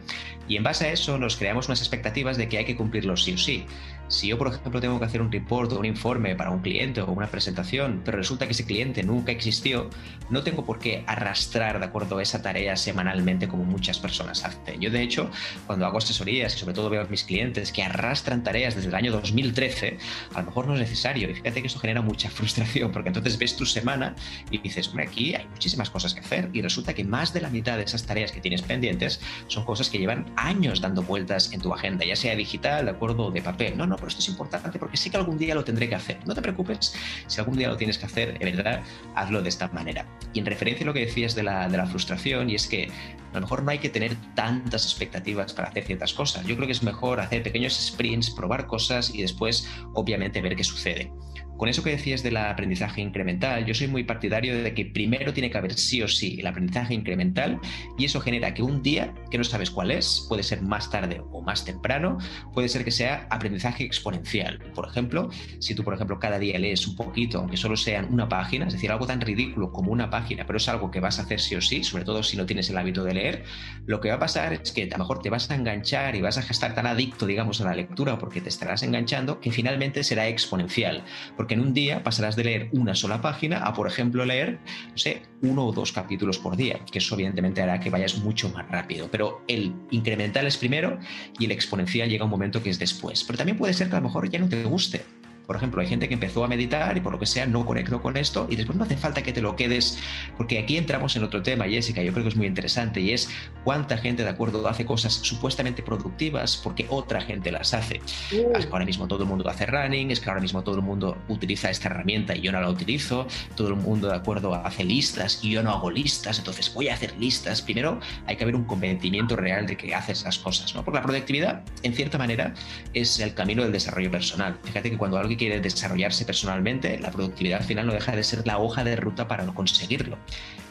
Y 0.49 0.57
en 0.57 0.62
base 0.62 0.87
a 0.87 0.93
eso 0.93 1.19
nos 1.19 1.37
creamos 1.37 1.69
unas 1.69 1.81
expectativas 1.81 2.38
de 2.38 2.49
que 2.49 2.59
hay 2.59 2.64
que 2.64 2.75
cumplirlos 2.75 3.23
sí 3.23 3.35
o 3.35 3.38
sí. 3.38 3.66
Si 4.09 4.28
yo, 4.28 4.37
por 4.38 4.49
ejemplo, 4.49 4.81
tengo 4.81 4.99
que 4.99 5.07
hacer 5.07 5.23
un 5.23 5.33
report 5.33 5.73
o 5.73 5.78
un 5.78 5.87
informe 5.87 6.37
para 6.37 6.50
un 6.50 6.61
cliente 6.61 7.00
o 7.00 7.11
una 7.11 7.26
presentación, 7.26 8.02
pero 8.04 8.19
resulta 8.19 8.47
que 8.47 8.52
ese 8.52 8.66
cliente 8.66 9.02
nunca 9.02 9.33
existió, 9.33 9.88
no 10.31 10.43
tengo 10.43 10.64
por 10.64 10.78
qué 10.78 11.04
arrastrar, 11.07 11.78
¿de 11.78 11.87
acuerdo?, 11.87 12.21
esa 12.21 12.43
tarea 12.43 12.76
semanalmente 12.76 13.49
como 13.49 13.64
muchas 13.64 13.99
personas 13.99 14.45
hacen. 14.45 14.81
Yo, 14.81 14.90
de 14.90 15.02
hecho, 15.02 15.31
cuando 15.66 15.87
hago 15.87 15.99
asesorías 15.99 16.54
y 16.54 16.59
sobre 16.59 16.75
todo 16.75 16.90
veo 16.90 17.02
a 17.02 17.07
mis 17.07 17.25
clientes 17.25 17.73
que 17.73 17.83
arrastran 17.83 18.43
tareas 18.43 18.75
desde 18.75 18.88
el 18.88 18.95
año 18.95 19.11
2013, 19.12 19.99
a 20.35 20.40
lo 20.40 20.47
mejor 20.47 20.66
no 20.66 20.75
es 20.75 20.80
necesario. 20.80 21.30
Y 21.30 21.35
fíjate 21.35 21.61
que 21.61 21.66
esto 21.66 21.80
genera 21.80 22.02
mucha 22.02 22.30
frustración, 22.30 22.92
porque 22.92 23.09
entonces 23.09 23.38
ves 23.38 23.56
tu 23.56 23.66
semana 23.66 24.14
y 24.50 24.59
dices, 24.59 24.88
hombre, 24.88 25.06
aquí 25.06 25.35
hay 25.35 25.47
muchísimas 25.47 25.90
cosas 25.90 26.14
que 26.14 26.21
hacer 26.21 26.50
y 26.52 26.62
resulta 26.62 26.94
que 26.94 27.04
más 27.04 27.33
de 27.33 27.40
la 27.40 27.50
mitad 27.50 27.76
de 27.76 27.85
esas 27.85 28.04
tareas 28.04 28.33
que 28.33 28.40
tienes 28.40 28.62
pendientes 28.62 29.21
son 29.47 29.64
cosas 29.64 29.90
que 29.90 29.99
llevan 29.99 30.26
años 30.37 30.80
dando 30.80 31.02
vueltas 31.02 31.52
en 31.52 31.61
tu 31.61 31.73
agenda, 31.73 32.04
ya 32.04 32.16
sea 32.16 32.35
digital, 32.35 32.87
de 32.87 32.90
acuerdo, 32.90 33.26
o 33.26 33.30
de 33.30 33.42
papel. 33.42 33.76
No, 33.76 33.87
no, 33.87 33.97
pero 33.97 34.09
esto 34.09 34.21
es 34.21 34.28
importante 34.28 34.78
porque 34.78 34.97
sé 34.97 35.11
que 35.11 35.16
algún 35.16 35.38
día 35.38 35.54
lo 35.54 35.64
tendré 35.64 35.88
que 35.88 35.94
hacer. 35.94 36.18
No 36.26 36.35
te 36.35 36.42
preocupes, 36.42 36.94
si 37.26 37.40
algún 37.40 37.56
día 37.56 37.68
lo 37.68 37.76
tienes 37.76 37.99
que 37.99 38.06
hacer, 38.06 38.38
de 38.38 38.44
verdad, 38.44 38.83
hazlo 39.14 39.42
de 39.42 39.49
esta 39.49 39.68
manera. 39.68 40.06
Y 40.33 40.40
en 40.40 40.47
referencia 40.47 40.85
a 40.85 40.87
lo 40.87 40.92
que 40.92 41.06
decías 41.06 41.35
de 41.35 41.42
la, 41.42 41.68
de 41.68 41.76
la 41.76 41.87
frustración, 41.87 42.50
y 42.50 42.54
es 42.54 42.66
que 42.66 42.90
a 43.35 43.41
lo 43.41 43.43
mejor 43.43 43.64
no 43.64 43.71
hay 43.73 43.79
que 43.79 43.88
tener 43.88 44.17
tantas 44.35 44.85
expectativas 44.85 45.53
para 45.53 45.69
hacer 45.69 45.85
ciertas 45.85 46.14
cosas. 46.14 46.47
Yo 46.47 46.55
creo 46.55 46.67
que 46.67 46.73
es 46.73 46.83
mejor 46.83 47.21
hacer 47.21 47.43
pequeños 47.43 47.75
sprints, 47.75 48.31
probar 48.31 48.67
cosas 48.67 49.12
y 49.12 49.23
después, 49.23 49.69
obviamente, 49.93 50.41
ver 50.41 50.55
qué 50.55 50.64
sucede. 50.64 51.12
Con 51.56 51.68
eso 51.68 51.82
que 51.82 51.90
decías 51.90 52.23
del 52.23 52.37
aprendizaje 52.37 53.00
incremental, 53.00 53.64
yo 53.64 53.75
soy 53.75 53.87
muy 53.87 54.04
partidario 54.04 54.62
de 54.62 54.75
que 54.75 54.87
primero 54.87 55.32
tiene 55.32 55.50
que 55.50 55.58
haber 55.58 55.75
sí 55.75 56.02
o 56.02 56.08
sí 56.08 56.37
el 56.40 56.46
aprendizaje 56.46 56.94
incremental 56.94 57.61
y 57.96 58.04
eso 58.04 58.20
genera 58.20 58.54
que 58.54 58.62
un 58.62 58.82
día 58.82 59.14
que 59.30 59.38
no 59.38 59.44
sabes 59.44 59.70
cuál 59.70 59.90
es, 59.90 60.26
puede 60.28 60.42
ser 60.42 60.62
más 60.62 60.90
tarde 60.90 61.23
o 61.30 61.42
más 61.42 61.64
temprano, 61.64 62.18
puede 62.52 62.68
ser 62.68 62.84
que 62.84 62.90
sea 62.90 63.26
aprendizaje 63.30 63.84
exponencial. 63.84 64.58
Por 64.75 64.88
ejemplo, 64.88 65.30
si 65.61 65.75
tú, 65.75 65.84
por 65.84 65.94
ejemplo, 65.94 66.18
cada 66.18 66.38
día 66.38 66.58
lees 66.58 66.87
un 66.87 66.96
poquito, 66.96 67.38
aunque 67.38 67.56
solo 67.56 67.76
sean 67.76 68.12
una 68.12 68.28
página, 68.28 68.66
es 68.66 68.73
decir, 68.73 68.90
algo 68.90 69.06
tan 69.06 69.20
ridículo 69.20 69.70
como 69.73 69.92
una 69.92 70.11
página, 70.11 70.46
pero 70.46 70.56
es 70.56 70.68
algo 70.68 70.90
que 70.90 71.00
vas 71.00 71.18
a 71.18 71.23
hacer 71.23 71.40
sí 71.40 71.54
o 71.54 71.61
sí, 71.61 71.84
sobre 71.84 72.04
todo 72.04 72.23
si 72.23 72.37
no 72.37 72.46
tienes 72.46 72.68
el 72.70 72.78
hábito 72.78 73.04
de 73.04 73.14
leer, 73.14 73.44
lo 73.87 74.00
que 74.00 74.08
va 74.08 74.16
a 74.16 74.20
pasar 74.20 74.52
es 74.52 74.73
que 74.73 74.84
a 74.84 74.99
lo 74.99 75.04
mejor 75.04 75.20
te 75.20 75.30
vas 75.30 75.50
a 75.50 75.54
enganchar 75.54 76.16
y 76.16 76.20
vas 76.20 76.38
a 76.38 76.40
estar 76.40 76.75
tan 76.75 76.87
adicto, 76.87 77.26
digamos, 77.26 77.61
a 77.61 77.64
la 77.64 77.75
lectura 77.75 78.18
porque 78.18 78.40
te 78.40 78.49
estarás 78.49 78.82
enganchando 78.82 79.40
que 79.40 79.52
finalmente 79.52 80.02
será 80.02 80.26
exponencial 80.28 81.04
en 81.52 81.60
un 81.60 81.74
día 81.74 82.02
pasarás 82.02 82.36
de 82.36 82.44
leer 82.44 82.68
una 82.72 82.94
sola 82.94 83.20
página 83.20 83.58
a, 83.58 83.74
por 83.74 83.86
ejemplo, 83.86 84.24
leer, 84.24 84.58
no 84.90 84.96
sé, 84.96 85.20
uno 85.42 85.66
o 85.66 85.72
dos 85.72 85.92
capítulos 85.92 86.38
por 86.38 86.56
día, 86.56 86.80
que 86.90 86.98
eso 86.98 87.14
evidentemente 87.14 87.60
hará 87.60 87.78
que 87.78 87.90
vayas 87.90 88.16
mucho 88.16 88.48
más 88.48 88.66
rápido. 88.70 89.08
Pero 89.10 89.42
el 89.48 89.74
incremental 89.90 90.46
es 90.46 90.56
primero 90.56 90.98
y 91.38 91.44
el 91.44 91.50
exponencial 91.52 92.08
llega 92.08 92.24
un 92.24 92.30
momento 92.30 92.62
que 92.62 92.70
es 92.70 92.78
después. 92.78 93.22
Pero 93.24 93.36
también 93.36 93.58
puede 93.58 93.74
ser 93.74 93.90
que 93.90 93.96
a 93.96 94.00
lo 94.00 94.06
mejor 94.06 94.30
ya 94.30 94.38
no 94.38 94.48
te 94.48 94.64
guste 94.64 95.02
por 95.46 95.56
ejemplo, 95.56 95.80
hay 95.80 95.88
gente 95.88 96.08
que 96.08 96.14
empezó 96.14 96.44
a 96.44 96.48
meditar 96.48 96.96
y 96.96 97.00
por 97.00 97.12
lo 97.12 97.18
que 97.18 97.26
sea 97.26 97.46
no 97.46 97.66
conectó 97.66 98.00
con 98.00 98.16
esto 98.16 98.46
y 98.50 98.56
después 98.56 98.76
no 98.76 98.84
hace 98.84 98.96
falta 98.96 99.22
que 99.22 99.32
te 99.32 99.42
lo 99.42 99.56
quedes, 99.56 99.98
porque 100.36 100.58
aquí 100.58 100.76
entramos 100.76 101.16
en 101.16 101.24
otro 101.24 101.42
tema, 101.42 101.66
Jessica, 101.66 102.02
yo 102.02 102.12
creo 102.12 102.24
que 102.24 102.30
es 102.30 102.36
muy 102.36 102.46
interesante 102.46 103.00
y 103.00 103.12
es 103.12 103.28
cuánta 103.62 103.98
gente 103.98 104.22
de 104.22 104.30
acuerdo 104.30 104.66
hace 104.68 104.84
cosas 104.84 105.12
supuestamente 105.12 105.82
productivas 105.82 106.60
porque 106.62 106.86
otra 106.88 107.20
gente 107.20 107.52
las 107.52 107.74
hace. 107.74 108.00
Es 108.30 108.66
que 108.66 108.72
ahora 108.72 108.84
mismo 108.84 109.06
todo 109.06 109.22
el 109.22 109.28
mundo 109.28 109.48
hace 109.48 109.66
running, 109.66 110.10
es 110.10 110.20
que 110.20 110.30
ahora 110.30 110.40
mismo 110.40 110.62
todo 110.62 110.76
el 110.76 110.82
mundo 110.82 111.16
utiliza 111.28 111.70
esta 111.70 111.88
herramienta 111.88 112.34
y 112.34 112.40
yo 112.40 112.52
no 112.52 112.60
la 112.60 112.70
utilizo, 112.70 113.26
todo 113.56 113.68
el 113.68 113.76
mundo 113.76 114.08
de 114.08 114.16
acuerdo 114.16 114.54
hace 114.54 114.84
listas 114.84 115.40
y 115.42 115.50
yo 115.50 115.62
no 115.62 115.70
hago 115.70 115.90
listas, 115.90 116.38
entonces 116.38 116.72
voy 116.72 116.88
a 116.88 116.94
hacer 116.94 117.14
listas. 117.18 117.62
Primero 117.62 118.00
hay 118.26 118.36
que 118.36 118.44
haber 118.44 118.56
un 118.56 118.64
convencimiento 118.64 119.36
real 119.36 119.66
de 119.66 119.76
que 119.76 119.94
haces 119.94 120.24
las 120.24 120.38
cosas, 120.38 120.74
¿no? 120.74 120.84
Porque 120.84 120.98
la 120.98 121.04
productividad, 121.04 121.62
en 121.82 121.94
cierta 121.94 122.18
manera, 122.18 122.54
es 122.94 123.20
el 123.20 123.34
camino 123.34 123.62
del 123.62 123.72
desarrollo 123.72 124.10
personal. 124.10 124.58
Fíjate 124.64 124.90
que 124.90 124.98
cuando 124.98 125.18
alguien 125.18 125.34
quiere 125.37 125.61
desarrollarse 125.61 126.25
personalmente, 126.25 126.99
la 126.99 127.11
productividad 127.11 127.61
al 127.61 127.67
final 127.67 127.87
no 127.87 127.93
deja 127.93 128.14
de 128.14 128.25
ser 128.25 128.47
la 128.47 128.59
hoja 128.59 128.85
de 128.85 128.97
ruta 128.97 129.29
para 129.29 129.45
conseguirlo. 129.47 130.19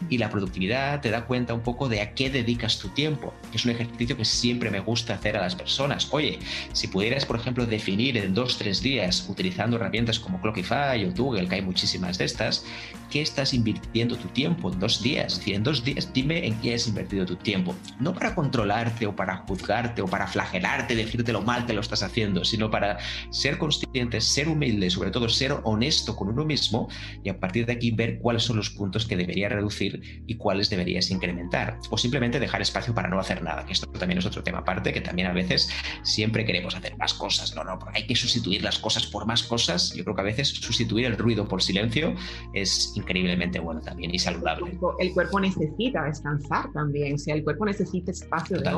Y 0.09 0.17
la 0.17 0.29
productividad 0.29 1.01
te 1.01 1.11
da 1.11 1.25
cuenta 1.25 1.53
un 1.53 1.61
poco 1.61 1.87
de 1.87 2.01
a 2.01 2.13
qué 2.13 2.29
dedicas 2.29 2.79
tu 2.79 2.89
tiempo. 2.89 3.33
Es 3.53 3.63
un 3.65 3.71
ejercicio 3.71 4.17
que 4.17 4.25
siempre 4.25 4.69
me 4.69 4.79
gusta 4.79 5.13
hacer 5.13 5.37
a 5.37 5.41
las 5.41 5.55
personas. 5.55 6.09
Oye, 6.11 6.39
si 6.73 6.87
pudieras, 6.87 7.25
por 7.25 7.37
ejemplo, 7.37 7.65
definir 7.65 8.17
en 8.17 8.33
dos, 8.33 8.57
tres 8.57 8.81
días, 8.81 9.25
utilizando 9.29 9.77
herramientas 9.77 10.19
como 10.19 10.41
Clockify 10.41 11.05
o 11.05 11.13
Google, 11.13 11.47
que 11.47 11.55
hay 11.55 11.61
muchísimas 11.61 12.17
de 12.17 12.25
estas, 12.25 12.65
¿qué 13.09 13.21
estás 13.21 13.53
invirtiendo 13.53 14.17
tu 14.17 14.27
tiempo 14.29 14.71
en 14.71 14.79
dos 14.79 15.01
días? 15.01 15.33
Es 15.33 15.39
decir, 15.39 15.55
en 15.55 15.63
dos 15.63 15.83
días 15.83 16.11
dime 16.13 16.45
en 16.45 16.59
qué 16.59 16.73
has 16.73 16.87
invertido 16.87 17.25
tu 17.25 17.35
tiempo. 17.37 17.75
No 17.99 18.13
para 18.13 18.35
controlarte 18.35 19.05
o 19.07 19.15
para 19.15 19.37
juzgarte 19.37 20.01
o 20.01 20.07
para 20.07 20.27
flagelarte, 20.27 20.95
decirte 20.95 21.31
lo 21.31 21.41
mal 21.41 21.65
que 21.65 21.73
lo 21.73 21.81
estás 21.81 22.03
haciendo, 22.03 22.43
sino 22.43 22.69
para 22.69 22.97
ser 23.29 23.57
consciente, 23.57 24.19
ser 24.19 24.49
humilde, 24.53 24.89
sobre 24.89 25.11
todo 25.11 25.29
ser 25.29 25.55
honesto 25.63 26.15
con 26.15 26.29
uno 26.29 26.45
mismo 26.45 26.87
y 27.23 27.29
a 27.29 27.39
partir 27.39 27.65
de 27.65 27.73
aquí 27.73 27.91
ver 27.91 28.19
cuáles 28.19 28.43
son 28.43 28.57
los 28.57 28.69
puntos 28.69 29.05
que 29.05 29.17
debería 29.17 29.49
reducir 29.49 30.23
y 30.27 30.35
cuáles 30.35 30.69
deberías 30.69 31.11
incrementar. 31.11 31.77
O 31.89 31.97
simplemente 31.97 32.39
dejar 32.39 32.61
espacio 32.61 32.93
para 32.93 33.09
no 33.09 33.19
hacer 33.19 33.41
nada, 33.41 33.65
que 33.65 33.73
esto 33.73 33.87
también 33.87 34.19
es 34.19 34.25
otro 34.25 34.43
tema 34.43 34.59
aparte, 34.59 34.93
que 34.93 35.01
también 35.01 35.27
a 35.27 35.33
veces 35.33 35.69
siempre 36.03 36.45
queremos 36.45 36.75
hacer 36.75 36.97
más 36.97 37.13
cosas. 37.13 37.55
No, 37.55 37.63
no, 37.63 37.77
porque 37.79 37.99
hay 37.99 38.07
que 38.07 38.15
sustituir 38.15 38.63
las 38.63 38.79
cosas 38.79 39.05
por 39.05 39.25
más 39.25 39.43
cosas. 39.43 39.93
Yo 39.93 40.03
creo 40.03 40.15
que 40.15 40.21
a 40.21 40.25
veces 40.25 40.49
sustituir 40.49 41.05
el 41.05 41.17
ruido 41.17 41.47
por 41.47 41.61
silencio 41.61 42.15
es 42.53 42.93
increíblemente 42.95 43.59
bueno 43.59 43.81
también 43.81 44.13
y 44.13 44.19
saludable. 44.19 44.71
El 44.99 45.13
cuerpo, 45.13 45.39
necesita 45.39 46.03
descansar 46.03 46.71
también, 46.73 47.15
o 47.15 47.17
sea, 47.17 47.35
el 47.35 47.43
cuerpo 47.43 47.65
necesita 47.65 48.11
espacio 48.11 48.59
de 48.59 48.71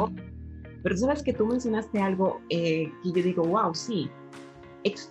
Pero 0.84 0.98
sabes 0.98 1.24
que 1.24 1.34
tú 1.34 1.46
mencionaste 1.46 2.00
algo 2.00 2.42
eh, 2.50 2.92
que 3.04 3.12
yo 3.12 3.24
digo, 3.24 3.44
wow, 3.44 3.74
sí, 3.74 4.10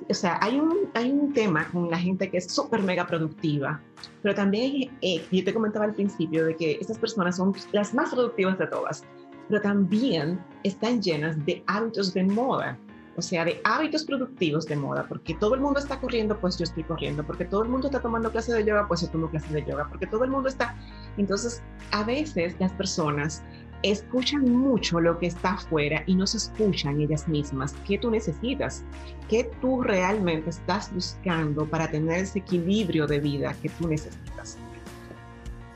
o 0.09 0.15
sea, 0.15 0.39
hay 0.41 0.61
un, 0.61 0.91
hay 0.95 1.11
un 1.11 1.33
tema 1.33 1.69
con 1.73 1.91
la 1.91 1.99
gente 1.99 2.31
que 2.31 2.39
es 2.39 2.47
súper 2.47 2.83
mega 2.83 3.07
productiva, 3.07 3.81
pero 4.23 4.35
también, 4.35 4.91
eh, 5.03 5.25
yo 5.33 5.45
te 5.45 5.53
comentaba 5.53 5.87
al 5.87 5.95
principio 5.95 6.45
de 6.47 6.57
que 6.57 6.79
estas 6.81 6.99
personas 6.99 7.37
son 7.37 7.55
las 7.73 7.93
más 7.93 8.11
productivas 8.11 8.59
de 8.59 8.67
todas, 8.69 9.05
pero 9.49 9.61
también 9.61 10.41
están 10.63 11.03
llenas 11.03 11.45
de 11.45 11.63
hábitos 11.67 12.15
de 12.15 12.23
moda, 12.23 12.79
o 13.17 13.23
sea, 13.23 13.45
de 13.45 13.61
hábitos 13.65 14.05
productivos 14.05 14.67
de 14.67 14.77
moda, 14.77 15.05
porque 15.09 15.35
todo 15.35 15.55
el 15.55 15.61
mundo 15.61 15.79
está 15.79 16.01
corriendo, 16.01 16.39
pues 16.39 16.59
yo 16.59 16.65
estoy 16.65 16.85
corriendo, 16.85 17.25
porque 17.25 17.45
todo 17.45 17.63
el 17.63 17.69
mundo 17.69 17.89
está 17.89 18.01
tomando 18.01 18.31
clase 18.31 18.53
de 18.53 18.65
yoga, 18.65 18.87
pues 18.89 19.03
yo 19.03 19.09
tomo 19.09 19.29
clase 19.29 19.53
de 19.53 19.65
yoga, 19.65 19.89
porque 19.89 20.07
todo 20.07 20.25
el 20.25 20.31
mundo 20.31 20.49
está... 20.49 20.77
Entonces, 21.17 21.63
a 21.93 22.03
veces 22.03 22.57
las 22.59 22.73
personas 22.73 23.43
escuchan 23.91 24.51
mucho 24.51 25.01
lo 25.01 25.19
que 25.19 25.27
está 25.27 25.55
afuera 25.55 26.03
y 26.07 26.15
no 26.15 26.27
se 26.27 26.39
escuchan 26.39 27.01
ellas 27.01 27.29
mismas. 27.29 27.75
¿Qué 27.87 27.99
tú 27.99 28.11
necesitas? 28.11 28.85
¿Qué 29.29 29.51
tú 29.61 29.83
realmente 29.83 30.51
estás 30.51 30.93
buscando 30.93 31.67
para 31.67 31.91
tener 31.91 32.21
ese 32.21 32.39
equilibrio 32.39 33.07
de 33.07 33.21
vida 33.21 33.55
que 33.63 33.69
tú 33.69 33.89
necesitas? 33.89 34.59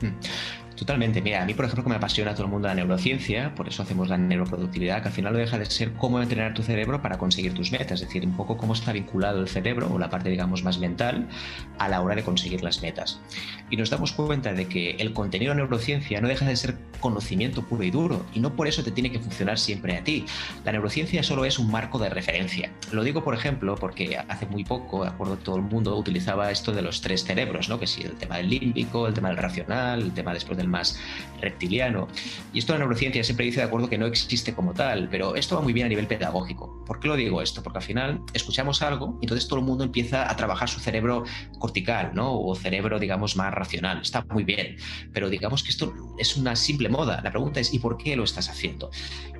Hmm. 0.01 0.13
Totalmente. 0.79 1.21
Mira, 1.21 1.43
a 1.43 1.45
mí, 1.45 1.53
por 1.53 1.65
ejemplo, 1.65 1.83
que 1.83 1.89
me 1.89 1.97
apasiona 1.97 2.33
todo 2.33 2.45
el 2.45 2.51
mundo 2.51 2.69
la 2.69 2.73
neurociencia, 2.73 3.53
por 3.53 3.67
eso 3.67 3.83
hacemos 3.83 4.07
la 4.07 4.17
neuroproductividad, 4.17 5.01
que 5.01 5.09
al 5.09 5.13
final 5.13 5.33
no 5.33 5.39
deja 5.39 5.57
de 5.57 5.65
ser 5.65 5.91
cómo 5.91 6.21
entrenar 6.21 6.53
tu 6.53 6.63
cerebro 6.63 7.01
para 7.01 7.17
conseguir 7.17 7.53
tus 7.53 7.73
metas, 7.73 7.99
es 7.99 8.07
decir, 8.07 8.25
un 8.25 8.37
poco 8.37 8.55
cómo 8.55 8.71
está 8.71 8.93
vinculado 8.93 9.41
el 9.41 9.49
cerebro 9.49 9.91
o 9.91 9.99
la 9.99 10.09
parte, 10.09 10.29
digamos, 10.29 10.63
más 10.63 10.79
mental 10.79 11.27
a 11.79 11.89
la 11.89 11.99
hora 11.99 12.15
de 12.15 12.23
conseguir 12.23 12.63
las 12.63 12.81
metas. 12.81 13.19
Y 13.69 13.75
nos 13.75 13.89
damos 13.89 14.13
cuenta 14.13 14.53
de 14.53 14.69
que 14.69 14.91
el 14.91 15.11
contenido 15.11 15.51
de 15.51 15.57
neurociencia 15.57 16.21
no 16.21 16.29
deja 16.29 16.45
de 16.45 16.55
ser 16.55 16.77
conocimiento 17.01 17.61
puro 17.63 17.83
y 17.83 17.91
duro, 17.91 18.25
y 18.33 18.39
no 18.39 18.55
por 18.55 18.69
eso 18.69 18.81
te 18.81 18.91
tiene 18.91 19.11
que 19.11 19.19
funcionar 19.19 19.59
siempre 19.59 19.97
a 19.97 20.03
ti. 20.05 20.23
La 20.63 20.71
neurociencia 20.71 21.23
solo 21.23 21.43
es 21.43 21.59
un 21.59 21.69
marco 21.69 21.99
de 21.99 22.09
referencia. 22.09 22.71
Lo 22.93 23.03
digo, 23.03 23.21
por 23.21 23.33
ejemplo, 23.33 23.75
porque 23.75 24.17
hace 24.17 24.45
muy 24.45 24.63
poco, 24.63 25.03
de 25.03 25.09
acuerdo, 25.09 25.35
todo 25.35 25.57
el 25.57 25.63
mundo 25.63 25.97
utilizaba 25.97 26.51
esto 26.51 26.71
de 26.71 26.83
los 26.83 27.01
tres 27.01 27.25
cerebros, 27.25 27.67
¿no? 27.67 27.81
Que 27.81 27.87
si 27.87 28.03
el 28.03 28.13
tema 28.13 28.37
del 28.37 28.49
límbico, 28.49 29.07
el 29.07 29.13
tema 29.13 29.27
del 29.27 29.37
racional, 29.37 30.01
el 30.01 30.13
tema 30.13 30.33
después 30.33 30.57
del 30.57 30.68
más 30.69 30.99
reptiliano. 31.41 32.07
Y 32.53 32.59
esto 32.59 32.73
la 32.73 32.79
neurociencia 32.79 33.23
siempre 33.23 33.45
dice 33.45 33.59
de 33.61 33.67
acuerdo 33.67 33.89
que 33.89 33.97
no 33.97 34.05
existe 34.05 34.53
como 34.53 34.73
tal, 34.73 35.09
pero 35.09 35.35
esto 35.35 35.55
va 35.55 35.61
muy 35.61 35.73
bien 35.73 35.85
a 35.85 35.89
nivel 35.89 36.07
pedagógico. 36.07 36.83
¿Por 36.85 36.99
qué 36.99 37.07
lo 37.07 37.15
digo 37.15 37.41
esto? 37.41 37.63
Porque 37.63 37.79
al 37.79 37.83
final 37.83 38.21
escuchamos 38.33 38.81
algo 38.81 39.17
y 39.21 39.25
entonces 39.25 39.47
todo 39.47 39.59
el 39.59 39.65
mundo 39.65 39.83
empieza 39.83 40.29
a 40.29 40.35
trabajar 40.35 40.69
su 40.69 40.79
cerebro 40.79 41.23
cortical, 41.59 42.11
¿no? 42.13 42.39
O 42.39 42.55
cerebro, 42.55 42.99
digamos, 42.99 43.35
más 43.35 43.53
racional. 43.53 44.01
Está 44.01 44.25
muy 44.29 44.43
bien, 44.43 44.77
pero 45.13 45.29
digamos 45.29 45.63
que 45.63 45.69
esto 45.69 45.93
es 46.17 46.35
una 46.37 46.55
simple 46.55 46.89
moda. 46.89 47.21
La 47.23 47.31
pregunta 47.31 47.59
es, 47.59 47.73
¿y 47.73 47.79
por 47.79 47.97
qué 47.97 48.15
lo 48.15 48.23
estás 48.23 48.49
haciendo? 48.49 48.89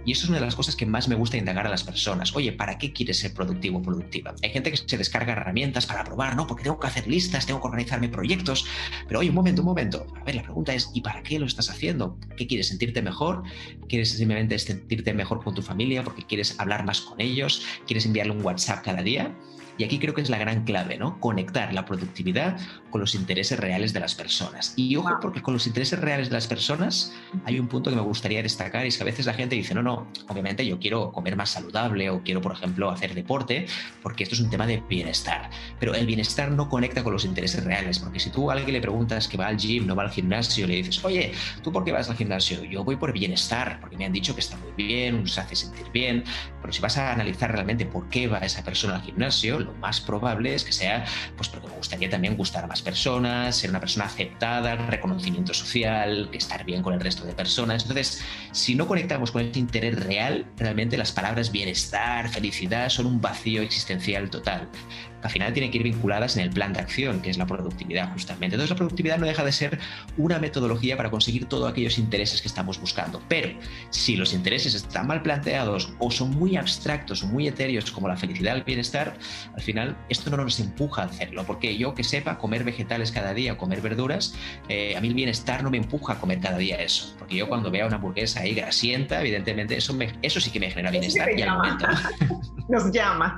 Y 0.05 0.13
eso 0.13 0.23
es 0.23 0.29
una 0.29 0.39
de 0.39 0.45
las 0.45 0.55
cosas 0.55 0.75
que 0.75 0.85
más 0.85 1.07
me 1.07 1.15
gusta 1.15 1.37
indagar 1.37 1.67
a 1.67 1.69
las 1.69 1.83
personas. 1.83 2.35
Oye, 2.35 2.51
¿para 2.51 2.77
qué 2.77 2.93
quieres 2.93 3.19
ser 3.19 3.33
productivo 3.33 3.79
o 3.79 3.81
productiva? 3.81 4.33
Hay 4.41 4.49
gente 4.49 4.71
que 4.71 4.77
se 4.77 4.97
descarga 4.97 5.33
herramientas 5.33 5.85
para 5.85 6.03
probar, 6.03 6.35
¿no? 6.35 6.47
Porque 6.47 6.63
tengo 6.63 6.79
que 6.79 6.87
hacer 6.87 7.07
listas, 7.07 7.45
tengo 7.45 7.59
que 7.59 7.67
organizarme 7.67 8.09
proyectos. 8.09 8.65
Pero 9.07 9.19
oye, 9.19 9.29
un 9.29 9.35
momento, 9.35 9.61
un 9.61 9.67
momento. 9.67 10.07
A 10.19 10.23
ver, 10.23 10.35
la 10.35 10.43
pregunta 10.43 10.73
es, 10.73 10.89
¿y 10.93 11.01
para 11.01 11.18
qué 11.23 11.39
lo 11.39 11.45
estás 11.45 11.69
haciendo? 11.69 12.17
¿Qué 12.37 12.47
quieres? 12.47 12.67
¿Sentirte 12.67 13.01
mejor? 13.01 13.43
¿Quieres 13.87 14.11
simplemente 14.11 14.57
sentirte 14.59 15.13
mejor 15.13 15.43
con 15.43 15.55
tu 15.55 15.61
familia 15.61 16.03
porque 16.03 16.23
quieres 16.23 16.59
hablar 16.59 16.85
más 16.85 17.01
con 17.01 17.19
ellos? 17.19 17.63
¿Quieres 17.85 18.05
enviarle 18.05 18.33
un 18.33 18.43
WhatsApp 18.43 18.83
cada 18.83 19.01
día? 19.01 19.35
Y 19.79 19.85
aquí 19.85 19.97
creo 19.97 20.13
que 20.13 20.21
es 20.21 20.29
la 20.29 20.37
gran 20.37 20.65
clave, 20.65 20.97
¿no? 20.97 21.19
Conectar 21.21 21.73
la 21.73 21.85
productividad 21.85 22.59
con 22.89 22.99
los 22.99 23.15
intereses 23.15 23.57
reales 23.57 23.93
de 23.93 24.01
las 24.01 24.13
personas. 24.13 24.73
Y 24.75 24.97
ojo, 24.97 25.09
porque 25.21 25.41
con 25.41 25.53
los 25.53 25.65
intereses 25.67 25.97
reales 25.97 26.27
de 26.27 26.33
las 26.33 26.47
personas 26.47 27.13
hay 27.45 27.61
un 27.61 27.69
punto 27.69 27.89
que 27.89 27.95
me 27.95 28.01
gustaría 28.01 28.43
destacar 28.43 28.83
y 28.83 28.89
es 28.89 28.97
que 28.97 29.03
a 29.03 29.05
veces 29.05 29.25
la 29.25 29.33
gente 29.33 29.55
dice, 29.55 29.73
no, 29.73 29.81
no, 29.81 30.11
obviamente 30.27 30.65
yo 30.65 30.79
quiero 30.79 31.13
comer 31.13 31.37
más 31.37 31.51
saludable 31.51 32.09
o 32.09 32.21
quiero, 32.23 32.41
por 32.41 32.51
ejemplo, 32.51 32.89
hacer 32.89 33.15
deporte, 33.15 33.67
porque 34.03 34.23
esto 34.23 34.35
es 34.35 34.41
un 34.41 34.49
tema 34.49 34.67
de 34.67 34.83
bienestar. 34.89 35.49
Pero 35.79 35.95
el 35.95 36.05
bienestar 36.05 36.51
no 36.51 36.67
conecta 36.67 37.01
con 37.01 37.13
los 37.13 37.23
intereses 37.23 37.63
reales, 37.63 37.99
porque 37.99 38.19
si 38.19 38.31
tú 38.31 38.51
a 38.51 38.55
alguien 38.55 38.73
le 38.73 38.81
preguntas 38.81 39.29
que 39.29 39.37
va 39.37 39.47
al 39.47 39.57
gym, 39.57 39.87
no 39.87 39.95
va 39.95 40.03
al 40.03 40.11
gimnasio, 40.11 40.67
le 40.67 40.75
dices, 40.75 41.01
oye, 41.05 41.31
¿tú 41.63 41.71
por 41.71 41.85
qué 41.85 41.93
vas 41.93 42.09
al 42.09 42.17
gimnasio? 42.17 42.65
Yo 42.65 42.83
voy 42.83 42.97
por 42.97 43.13
bienestar, 43.13 43.79
porque 43.79 43.95
me 43.95 44.03
han 44.03 44.11
dicho 44.11 44.33
que 44.33 44.41
está 44.41 44.57
muy 44.57 44.73
bien, 44.75 45.25
se 45.25 45.39
hace 45.39 45.55
sentir 45.55 45.89
bien, 45.93 46.25
pero 46.61 46.73
si 46.73 46.81
vas 46.81 46.97
a 46.97 47.13
analizar 47.13 47.49
realmente 47.49 47.85
por 47.85 48.09
qué 48.09 48.27
va 48.27 48.39
esa 48.39 48.61
persona 48.61 48.95
al 48.95 49.03
gimnasio, 49.03 49.68
más 49.79 50.01
probable 50.01 50.53
es 50.53 50.63
que 50.63 50.71
sea 50.71 51.05
pues 51.35 51.49
porque 51.49 51.67
me 51.67 51.75
gustaría 51.75 52.09
también 52.09 52.35
gustar 52.35 52.63
a 52.63 52.67
más 52.67 52.81
personas, 52.81 53.55
ser 53.55 53.69
una 53.69 53.79
persona 53.79 54.05
aceptada, 54.05 54.75
reconocimiento 54.75 55.53
social, 55.53 56.29
estar 56.33 56.65
bien 56.65 56.81
con 56.81 56.93
el 56.93 56.99
resto 56.99 57.25
de 57.25 57.33
personas. 57.33 57.83
Entonces, 57.83 58.23
si 58.51 58.75
no 58.75 58.87
conectamos 58.87 59.31
con 59.31 59.41
ese 59.41 59.59
interés 59.59 60.03
real, 60.03 60.45
realmente 60.57 60.97
las 60.97 61.11
palabras 61.11 61.51
bienestar, 61.51 62.29
felicidad 62.29 62.89
son 62.89 63.05
un 63.05 63.21
vacío 63.21 63.61
existencial 63.61 64.29
total 64.29 64.67
al 65.21 65.29
final 65.29 65.53
tienen 65.53 65.71
que 65.71 65.77
ir 65.77 65.83
vinculadas 65.83 66.37
en 66.37 66.43
el 66.43 66.49
plan 66.49 66.73
de 66.73 66.79
acción, 66.79 67.21
que 67.21 67.29
es 67.29 67.37
la 67.37 67.45
productividad 67.45 68.11
justamente. 68.13 68.55
Entonces 68.55 68.69
la 68.69 68.75
productividad 68.75 69.17
no 69.17 69.25
deja 69.25 69.43
de 69.43 69.51
ser 69.51 69.79
una 70.17 70.39
metodología 70.39 70.95
para 70.97 71.09
conseguir 71.11 71.45
todos 71.45 71.69
aquellos 71.69 71.97
intereses 71.97 72.41
que 72.41 72.47
estamos 72.47 72.79
buscando. 72.79 73.21
Pero 73.27 73.49
si 73.89 74.15
los 74.15 74.33
intereses 74.33 74.73
están 74.73 75.07
mal 75.07 75.21
planteados 75.21 75.93
o 75.99 76.11
son 76.11 76.31
muy 76.31 76.55
abstractos 76.55 77.23
o 77.23 77.27
muy 77.27 77.47
etéreos 77.47 77.91
como 77.91 78.07
la 78.07 78.17
felicidad, 78.17 78.55
el 78.55 78.63
bienestar, 78.63 79.17
al 79.59 79.63
final 79.65 79.97
esto 80.07 80.29
no 80.29 80.37
nos 80.37 80.57
empuja 80.61 81.01
a 81.01 81.05
hacerlo. 81.05 81.43
Porque 81.45 81.77
yo 81.77 81.93
que 81.93 82.03
sepa 82.03 82.37
comer 82.37 82.63
vegetales 82.63 83.11
cada 83.11 83.33
día 83.33 83.53
o 83.53 83.57
comer 83.57 83.81
verduras, 83.81 84.33
eh, 84.69 84.95
a 84.95 85.01
mí 85.01 85.09
el 85.09 85.13
bienestar 85.13 85.63
no 85.63 85.69
me 85.69 85.77
empuja 85.77 86.13
a 86.13 86.19
comer 86.19 86.39
cada 86.39 86.57
día 86.57 86.77
eso. 86.81 87.13
Porque 87.19 87.35
yo 87.35 87.49
cuando 87.49 87.69
veo 87.69 87.85
una 87.87 87.97
hamburguesa 87.97 88.39
ahí 88.39 88.55
grasienta, 88.55 89.19
evidentemente 89.19 89.75
eso, 89.75 89.97
eso 90.21 90.39
sí 90.39 90.49
que 90.49 90.61
me 90.61 90.69
genera 90.69 90.91
bienestar 90.91 91.29
y 91.37 91.43
Nos 92.69 92.91
llama. 92.91 93.37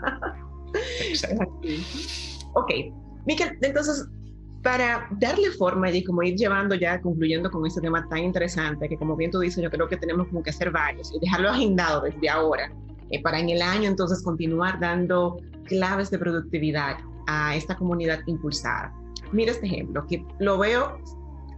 Ok, 2.54 2.72
Miquel, 3.26 3.58
entonces, 3.62 4.08
para 4.62 5.08
darle 5.20 5.50
forma 5.52 5.90
y 5.90 6.04
como 6.04 6.22
ir 6.22 6.36
llevando 6.36 6.76
ya, 6.76 7.02
concluyendo 7.02 7.50
con 7.50 7.66
este 7.66 7.82
tema 7.82 8.08
tan 8.10 8.20
interesante, 8.20 8.88
que 8.88 8.98
como 8.98 9.16
bien 9.16 9.32
tú 9.32 9.40
dices, 9.40 9.64
yo 9.64 9.72
creo 9.72 9.88
que 9.88 9.98
tenemos 9.98 10.28
como 10.28 10.44
que 10.44 10.52
hacer 10.52 10.70
varios 10.70 11.12
y 11.16 11.20
dejarlo 11.20 11.50
agendado 11.50 12.02
desde 12.02 12.30
ahora, 12.30 12.72
eh, 13.12 13.22
para 13.22 13.40
en 13.40 13.50
el 13.50 13.62
año 13.62 13.90
entonces 13.90 14.22
continuar 14.24 14.80
dando 14.80 15.38
claves 15.72 16.12
de 16.12 16.20
productividad 16.20 16.98
a 17.28 17.56
esta 17.56 17.78
comunidad 17.78 18.20
impulsada. 18.28 18.94
Mira 19.32 19.54
este 19.54 19.68
ejemplo, 19.68 20.06
que 20.06 20.26
lo 20.40 20.58
veo 20.58 21.00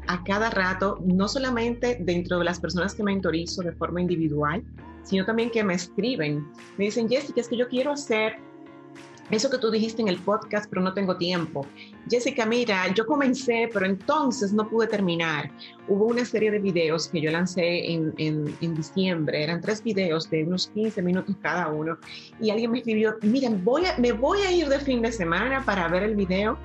a 0.08 0.24
cada 0.24 0.52
rato, 0.52 1.00
no 1.04 1.28
solamente 1.28 1.98
dentro 2.00 2.38
de 2.38 2.46
las 2.46 2.60
personas 2.60 2.94
que 2.94 3.02
mentorizo 3.02 3.64
de 3.64 3.72
forma 3.72 4.02
individual, 4.02 4.64
sino 5.02 5.26
también 5.26 5.50
que 5.50 5.64
me 5.64 5.74
escriben. 5.74 6.46
Me 6.78 6.86
dicen, 6.86 7.10
Jessica, 7.10 7.42
es 7.42 7.48
que 7.48 7.58
yo 7.58 7.68
quiero 7.68 7.94
hacer 7.94 8.36
eso 9.32 9.50
que 9.50 9.58
tú 9.58 9.72
dijiste 9.72 10.02
en 10.02 10.10
el 10.10 10.20
podcast, 10.20 10.70
pero 10.70 10.82
no 10.82 10.94
tengo 10.94 11.16
tiempo. 11.18 11.66
Jessica, 12.10 12.46
mira, 12.46 12.94
yo 12.94 13.06
comencé, 13.06 13.70
pero 13.72 13.86
entonces 13.86 14.54
no 14.54 14.68
pude 14.68 14.88
terminar. 14.88 15.50
Hubo 15.88 16.06
una 16.06 16.26
serie 16.26 16.52
de 16.52 16.60
videos 16.60 17.08
que 17.08 17.22
yo 17.22 17.32
lancé 17.32 17.92
en, 17.92 18.14
en, 18.18 18.76
diciembre, 18.76 19.44
eran 19.44 19.62
tres 19.62 19.82
videos 19.84 20.30
de 20.30 20.44
unos 20.44 20.68
15 20.68 21.02
minutos 21.02 21.36
cada 21.42 21.70
uno, 21.70 21.98
y 22.40 22.50
alguien 22.50 22.72
me 22.72 22.80
escribió, 22.80 23.16
mira, 23.22 23.50
voy 23.50 23.86
a, 23.86 23.98
me 23.98 24.12
voy 24.12 24.40
a 24.42 24.52
ir 24.52 24.68
de 24.68 24.80
fin 24.80 25.02
de 25.02 25.12
semana 25.12 25.64
para 25.64 25.88
ver 25.88 26.04
el 26.04 26.16
video, 26.16 26.58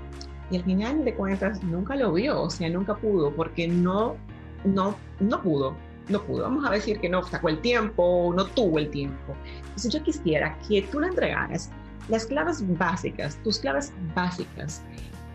y 0.51 0.57
al 0.57 0.64
final 0.64 1.05
de 1.05 1.14
cuentas 1.14 1.62
nunca 1.62 1.94
lo 1.94 2.12
vio, 2.12 2.42
o 2.42 2.51
sea, 2.51 2.68
nunca 2.68 2.97
pudo, 2.97 3.35
porque 3.35 3.68
no, 3.68 4.16
no, 4.64 4.97
no 5.21 5.42
pudo, 5.42 5.77
no 6.09 6.23
pudo. 6.23 6.42
Vamos 6.42 6.64
a 6.66 6.71
decir 6.71 6.99
que 7.01 7.09
no 7.09 7.23
sacó 7.23 7.51
el 7.51 7.61
tiempo, 7.61 8.33
no 8.35 8.47
tuvo 8.47 8.79
el 8.79 8.88
tiempo. 8.90 9.35
Entonces 9.61 9.92
yo 9.92 10.03
quisiera 10.03 10.59
que 10.66 10.83
tú 10.83 11.01
le 11.01 11.09
entregaras 11.09 11.71
las 12.09 12.27
claves 12.27 12.62
básicas, 12.79 13.37
tus 13.42 13.59
claves 13.59 13.92
básicas 14.14 14.83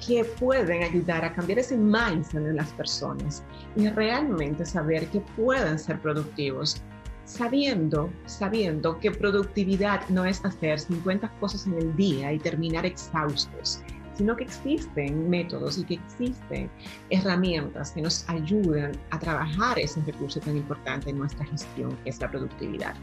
que 0.05 0.25
pueden 0.25 0.83
ayudar 0.83 1.23
a 1.23 1.33
cambiar 1.33 1.59
ese 1.59 1.77
mindset 1.77 2.45
en 2.45 2.57
las 2.57 2.71
personas 2.73 3.43
y 3.75 3.88
realmente 3.89 4.65
saber 4.65 5.07
que 5.07 5.21
pueden 5.38 5.79
ser 5.79 5.99
productivos, 6.01 6.81
sabiendo, 7.25 8.09
sabiendo 8.25 8.99
que 8.99 9.12
productividad 9.12 10.07
no 10.09 10.25
es 10.25 10.43
hacer 10.43 10.79
50 10.79 11.29
cosas 11.39 11.67
en 11.67 11.75
el 11.75 11.95
día 11.95 12.33
y 12.33 12.39
terminar 12.39 12.86
exhaustos, 12.86 13.81
sino 14.15 14.36
que 14.36 14.43
existen 14.43 15.29
métodos 15.29 15.77
y 15.77 15.86
que 15.86 15.93
existen 15.95 16.69
herramientas 17.09 17.91
que 17.91 18.01
nos 18.01 18.27
ayudan 18.29 18.91
a 19.12 19.19
trabajar 19.19 19.79
ese 19.79 20.01
recurso 20.01 20.39
tan 20.41 20.57
importante 20.57 21.12
en 21.12 21.19
nuestra 21.19 21.45
gestión, 21.45 21.95
que 22.03 22.09
es 22.09 22.19
la 22.19 22.29
productividad 22.29 22.95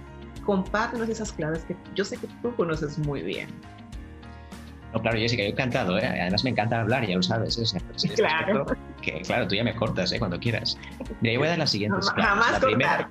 compártenos 0.51 1.09
esas 1.09 1.33
claves 1.33 1.63
que 1.63 1.77
yo 1.95 2.05
sé 2.05 2.17
que 2.17 2.27
tú 2.43 2.53
conoces 2.57 2.99
muy 2.99 3.23
bien. 3.23 3.49
No, 4.93 5.01
claro, 5.01 5.17
Jessica, 5.17 5.45
yo 5.45 5.51
he 5.51 5.53
encantado, 5.53 5.97
¿eh? 5.97 6.05
además 6.05 6.43
me 6.43 6.51
encanta 6.51 6.81
hablar, 6.81 7.07
ya 7.07 7.15
lo 7.15 7.23
sabes. 7.23 7.57
¿eh? 7.57 7.81
claro. 8.17 8.67
que, 9.01 9.21
claro, 9.21 9.47
tú 9.47 9.55
ya 9.55 9.63
me 9.63 9.77
cortas 9.77 10.11
¿eh? 10.11 10.19
cuando 10.19 10.41
quieras. 10.41 10.77
Mira, 11.21 11.35
yo 11.35 11.39
voy 11.39 11.47
a 11.47 11.51
dar 11.51 11.61
las 11.61 11.71
siguientes 11.71 12.11
claves. 12.11 12.25
Jamás 12.25 12.51
la 12.51 12.59
primera... 12.59 13.09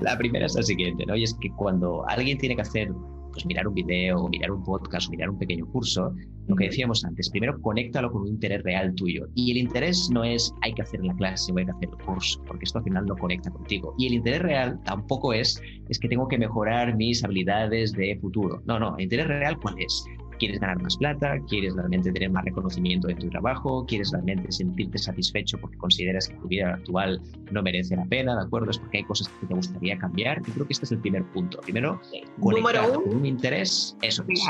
la 0.00 0.18
primera 0.18 0.46
es 0.46 0.56
la 0.56 0.62
siguiente, 0.64 1.06
¿no? 1.06 1.14
Y 1.14 1.22
es 1.22 1.34
que 1.34 1.52
cuando 1.52 2.04
alguien 2.08 2.36
tiene 2.38 2.56
que 2.56 2.62
hacer 2.62 2.90
pues 3.36 3.46
mirar 3.46 3.68
un 3.68 3.74
video, 3.74 4.28
mirar 4.30 4.50
un 4.50 4.64
podcast, 4.64 5.10
mirar 5.10 5.28
un 5.28 5.38
pequeño 5.38 5.66
curso, 5.66 6.14
lo 6.48 6.56
que 6.56 6.66
decíamos 6.66 7.04
antes, 7.04 7.28
primero 7.28 7.60
conéctalo 7.60 8.10
con 8.10 8.22
un 8.22 8.28
interés 8.28 8.62
real 8.62 8.94
tuyo. 8.94 9.26
Y 9.34 9.50
el 9.50 9.58
interés 9.58 10.08
no 10.10 10.24
es 10.24 10.54
hay 10.62 10.72
que 10.72 10.80
hacer 10.80 11.04
la 11.04 11.14
clase 11.16 11.52
o 11.52 11.58
hay 11.58 11.66
que 11.66 11.72
hacer 11.72 11.88
el 11.90 12.04
curso, 12.06 12.42
porque 12.46 12.64
esto 12.64 12.78
al 12.78 12.84
final 12.84 13.04
no 13.04 13.14
conecta 13.14 13.50
contigo. 13.50 13.94
Y 13.98 14.06
el 14.06 14.14
interés 14.14 14.40
real 14.40 14.80
tampoco 14.84 15.34
es, 15.34 15.60
es 15.90 15.98
que 15.98 16.08
tengo 16.08 16.26
que 16.28 16.38
mejorar 16.38 16.96
mis 16.96 17.22
habilidades 17.22 17.92
de 17.92 18.16
futuro. 18.22 18.62
No, 18.64 18.78
no, 18.78 18.96
el 18.96 19.04
interés 19.04 19.26
real 19.26 19.58
cuál 19.60 19.74
es? 19.80 20.04
Quieres 20.38 20.60
ganar 20.60 20.80
más 20.82 20.96
plata, 20.96 21.38
quieres 21.48 21.74
realmente 21.74 22.12
tener 22.12 22.30
más 22.30 22.44
reconocimiento 22.44 23.08
de 23.08 23.14
tu 23.14 23.28
trabajo, 23.28 23.84
quieres 23.86 24.10
realmente 24.12 24.50
sentirte 24.52 24.98
satisfecho 24.98 25.58
porque 25.58 25.76
consideras 25.78 26.28
que 26.28 26.34
tu 26.36 26.48
vida 26.48 26.74
actual 26.74 27.20
no 27.50 27.62
merece 27.62 27.96
la 27.96 28.04
pena, 28.04 28.36
¿de 28.36 28.42
acuerdo? 28.42 28.70
Es 28.70 28.78
porque 28.78 28.98
hay 28.98 29.04
cosas 29.04 29.28
que 29.28 29.46
te 29.46 29.54
gustaría 29.54 29.98
cambiar. 29.98 30.42
Yo 30.46 30.52
creo 30.54 30.66
que 30.66 30.72
este 30.72 30.84
es 30.86 30.92
el 30.92 30.98
primer 30.98 31.24
punto. 31.32 31.60
Primero, 31.60 32.00
conectar 32.40 32.92
con 32.92 33.16
un 33.16 33.26
interés, 33.26 33.96
eso 34.02 34.24
es. 34.28 34.42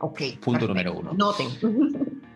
Okay, 0.00 0.36
punto 0.38 0.66
número 0.66 0.94
uno. 0.94 1.12
Noten. 1.12 1.48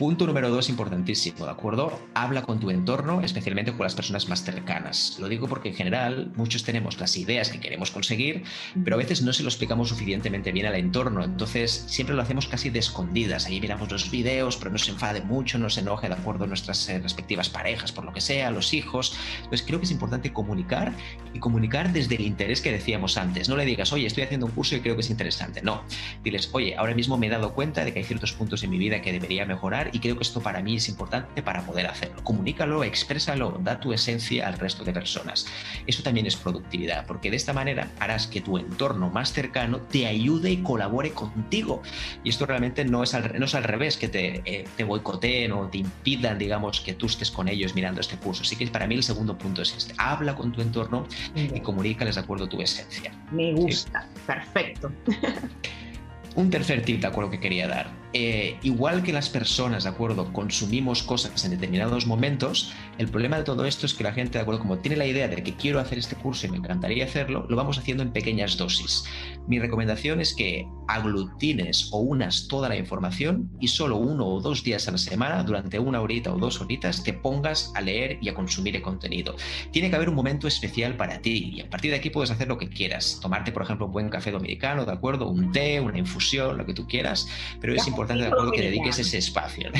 Punto 0.00 0.26
número 0.26 0.48
dos, 0.48 0.70
importantísimo, 0.70 1.44
¿de 1.44 1.50
acuerdo? 1.50 1.92
Habla 2.14 2.40
con 2.40 2.58
tu 2.58 2.70
entorno, 2.70 3.20
especialmente 3.20 3.72
con 3.72 3.84
las 3.84 3.94
personas 3.94 4.30
más 4.30 4.42
cercanas. 4.42 5.18
Lo 5.20 5.28
digo 5.28 5.46
porque 5.46 5.68
en 5.68 5.74
general 5.74 6.32
muchos 6.36 6.64
tenemos 6.64 6.98
las 6.98 7.18
ideas 7.18 7.50
que 7.50 7.60
queremos 7.60 7.90
conseguir, 7.90 8.44
pero 8.82 8.96
a 8.96 8.98
veces 8.98 9.20
no 9.20 9.34
se 9.34 9.42
lo 9.42 9.50
explicamos 9.50 9.90
suficientemente 9.90 10.52
bien 10.52 10.64
al 10.64 10.76
entorno. 10.76 11.22
Entonces 11.22 11.84
siempre 11.86 12.16
lo 12.16 12.22
hacemos 12.22 12.48
casi 12.48 12.70
de 12.70 12.78
escondidas. 12.78 13.44
Ahí 13.44 13.60
miramos 13.60 13.92
los 13.92 14.10
videos, 14.10 14.56
pero 14.56 14.70
no 14.70 14.78
se 14.78 14.90
enfade 14.90 15.20
mucho, 15.20 15.58
no 15.58 15.68
se 15.68 15.80
enoje 15.80 16.08
de 16.08 16.14
acuerdo 16.14 16.44
a 16.44 16.46
nuestras 16.46 16.88
eh, 16.88 16.98
respectivas 16.98 17.50
parejas, 17.50 17.92
por 17.92 18.06
lo 18.06 18.14
que 18.14 18.22
sea, 18.22 18.50
los 18.50 18.72
hijos. 18.72 19.14
Entonces 19.36 19.66
creo 19.66 19.80
que 19.80 19.84
es 19.84 19.92
importante 19.92 20.32
comunicar 20.32 20.94
y 21.34 21.40
comunicar 21.40 21.92
desde 21.92 22.14
el 22.14 22.22
interés 22.22 22.62
que 22.62 22.72
decíamos 22.72 23.18
antes. 23.18 23.50
No 23.50 23.56
le 23.56 23.66
digas, 23.66 23.92
oye, 23.92 24.06
estoy 24.06 24.22
haciendo 24.22 24.46
un 24.46 24.52
curso 24.52 24.76
y 24.76 24.80
creo 24.80 24.94
que 24.94 25.02
es 25.02 25.10
interesante. 25.10 25.60
No, 25.60 25.84
diles, 26.24 26.48
oye, 26.52 26.74
ahora 26.74 26.94
mismo 26.94 27.18
me 27.18 27.26
he 27.26 27.30
dado 27.30 27.52
cuenta 27.52 27.84
de 27.84 27.92
que 27.92 27.98
hay 27.98 28.06
ciertos 28.06 28.32
puntos 28.32 28.62
en 28.62 28.70
mi 28.70 28.78
vida 28.78 29.02
que 29.02 29.12
debería 29.12 29.44
mejorar 29.44 29.89
y 29.92 29.98
creo 29.98 30.16
que 30.16 30.22
esto 30.22 30.40
para 30.40 30.62
mí 30.62 30.76
es 30.76 30.88
importante 30.88 31.42
para 31.42 31.62
poder 31.62 31.86
hacerlo. 31.86 32.22
Comunícalo, 32.22 32.84
exprésalo, 32.84 33.58
da 33.62 33.80
tu 33.80 33.92
esencia 33.92 34.46
al 34.46 34.58
resto 34.58 34.84
de 34.84 34.92
personas. 34.92 35.46
Eso 35.86 36.02
también 36.02 36.26
es 36.26 36.36
productividad, 36.36 37.06
porque 37.06 37.30
de 37.30 37.36
esta 37.36 37.52
manera 37.52 37.90
harás 37.98 38.26
que 38.26 38.40
tu 38.40 38.58
entorno 38.58 39.10
más 39.10 39.32
cercano 39.32 39.80
te 39.80 40.06
ayude 40.06 40.50
y 40.50 40.58
colabore 40.58 41.12
contigo. 41.12 41.82
Y 42.24 42.30
esto 42.30 42.46
realmente 42.46 42.84
no 42.84 43.02
es 43.02 43.14
al, 43.14 43.38
no 43.38 43.44
es 43.46 43.54
al 43.54 43.64
revés, 43.64 43.96
que 43.96 44.08
te, 44.08 44.42
eh, 44.44 44.64
te 44.76 44.84
boicoteen 44.84 45.52
o 45.52 45.68
te 45.68 45.78
impidan, 45.78 46.38
digamos, 46.38 46.80
que 46.80 46.94
tú 46.94 47.06
estés 47.06 47.30
con 47.30 47.48
ellos 47.48 47.74
mirando 47.74 48.00
este 48.00 48.16
curso. 48.16 48.42
Así 48.42 48.56
que 48.56 48.66
para 48.68 48.86
mí 48.86 48.94
el 48.94 49.02
segundo 49.02 49.36
punto 49.36 49.62
es 49.62 49.74
este. 49.76 49.94
Habla 49.98 50.34
con 50.34 50.52
tu 50.52 50.60
entorno 50.60 51.06
y 51.34 51.60
comunícales 51.60 52.14
de 52.14 52.20
acuerdo 52.20 52.44
a 52.44 52.48
tu 52.48 52.60
esencia. 52.60 53.12
Me 53.30 53.52
gusta, 53.52 54.06
perfecto. 54.26 54.92
Un 56.36 56.48
tercer 56.50 56.82
tip, 56.82 57.00
de 57.00 57.06
acuerdo, 57.08 57.30
que 57.30 57.40
quería 57.40 57.66
dar. 57.66 57.99
Eh, 58.12 58.58
igual 58.62 59.04
que 59.04 59.12
las 59.12 59.28
personas, 59.28 59.84
de 59.84 59.90
acuerdo, 59.90 60.32
consumimos 60.32 61.04
cosas 61.04 61.44
en 61.44 61.52
determinados 61.52 62.06
momentos, 62.06 62.72
el 62.98 63.08
problema 63.08 63.38
de 63.38 63.44
todo 63.44 63.64
esto 63.64 63.86
es 63.86 63.94
que 63.94 64.02
la 64.02 64.12
gente, 64.12 64.38
de 64.38 64.42
acuerdo, 64.42 64.60
como 64.60 64.78
tiene 64.78 64.96
la 64.96 65.06
idea 65.06 65.28
de 65.28 65.42
que 65.44 65.54
quiero 65.54 65.78
hacer 65.78 65.98
este 65.98 66.16
curso 66.16 66.46
y 66.46 66.50
me 66.50 66.56
encantaría 66.56 67.04
hacerlo, 67.04 67.46
lo 67.48 67.56
vamos 67.56 67.78
haciendo 67.78 68.02
en 68.02 68.12
pequeñas 68.12 68.56
dosis. 68.56 69.04
Mi 69.46 69.60
recomendación 69.60 70.20
es 70.20 70.34
que 70.34 70.66
aglutines 70.88 71.88
o 71.92 72.00
unas 72.00 72.48
toda 72.48 72.68
la 72.68 72.76
información 72.76 73.48
y 73.60 73.68
solo 73.68 73.96
uno 73.96 74.26
o 74.26 74.40
dos 74.40 74.64
días 74.64 74.88
a 74.88 74.92
la 74.92 74.98
semana, 74.98 75.44
durante 75.44 75.78
una 75.78 76.00
horita 76.00 76.34
o 76.34 76.38
dos 76.38 76.60
horitas, 76.60 77.04
te 77.04 77.12
pongas 77.12 77.72
a 77.76 77.80
leer 77.80 78.18
y 78.20 78.28
a 78.28 78.34
consumir 78.34 78.74
el 78.74 78.82
contenido. 78.82 79.36
Tiene 79.70 79.88
que 79.88 79.96
haber 79.96 80.08
un 80.08 80.16
momento 80.16 80.48
especial 80.48 80.96
para 80.96 81.20
ti 81.20 81.52
y 81.54 81.60
a 81.60 81.70
partir 81.70 81.92
de 81.92 81.98
aquí 81.98 82.10
puedes 82.10 82.30
hacer 82.30 82.48
lo 82.48 82.58
que 82.58 82.68
quieras. 82.68 83.20
Tomarte, 83.22 83.52
por 83.52 83.62
ejemplo, 83.62 83.86
un 83.86 83.92
buen 83.92 84.08
café 84.08 84.32
dominicano, 84.32 84.84
¿de 84.84 84.92
acuerdo? 84.92 85.28
Un 85.28 85.52
té, 85.52 85.80
una 85.80 85.98
infusión, 85.98 86.58
lo 86.58 86.66
que 86.66 86.74
tú 86.74 86.86
quieras, 86.88 87.28
pero 87.60 87.74
es 87.74 87.86
importante 87.86 87.99
importante, 88.00 88.24
de 88.24 88.28
acuerdo, 88.30 88.52
que 88.52 88.62
dediques 88.62 88.98
ese 88.98 89.18
espacio. 89.18 89.70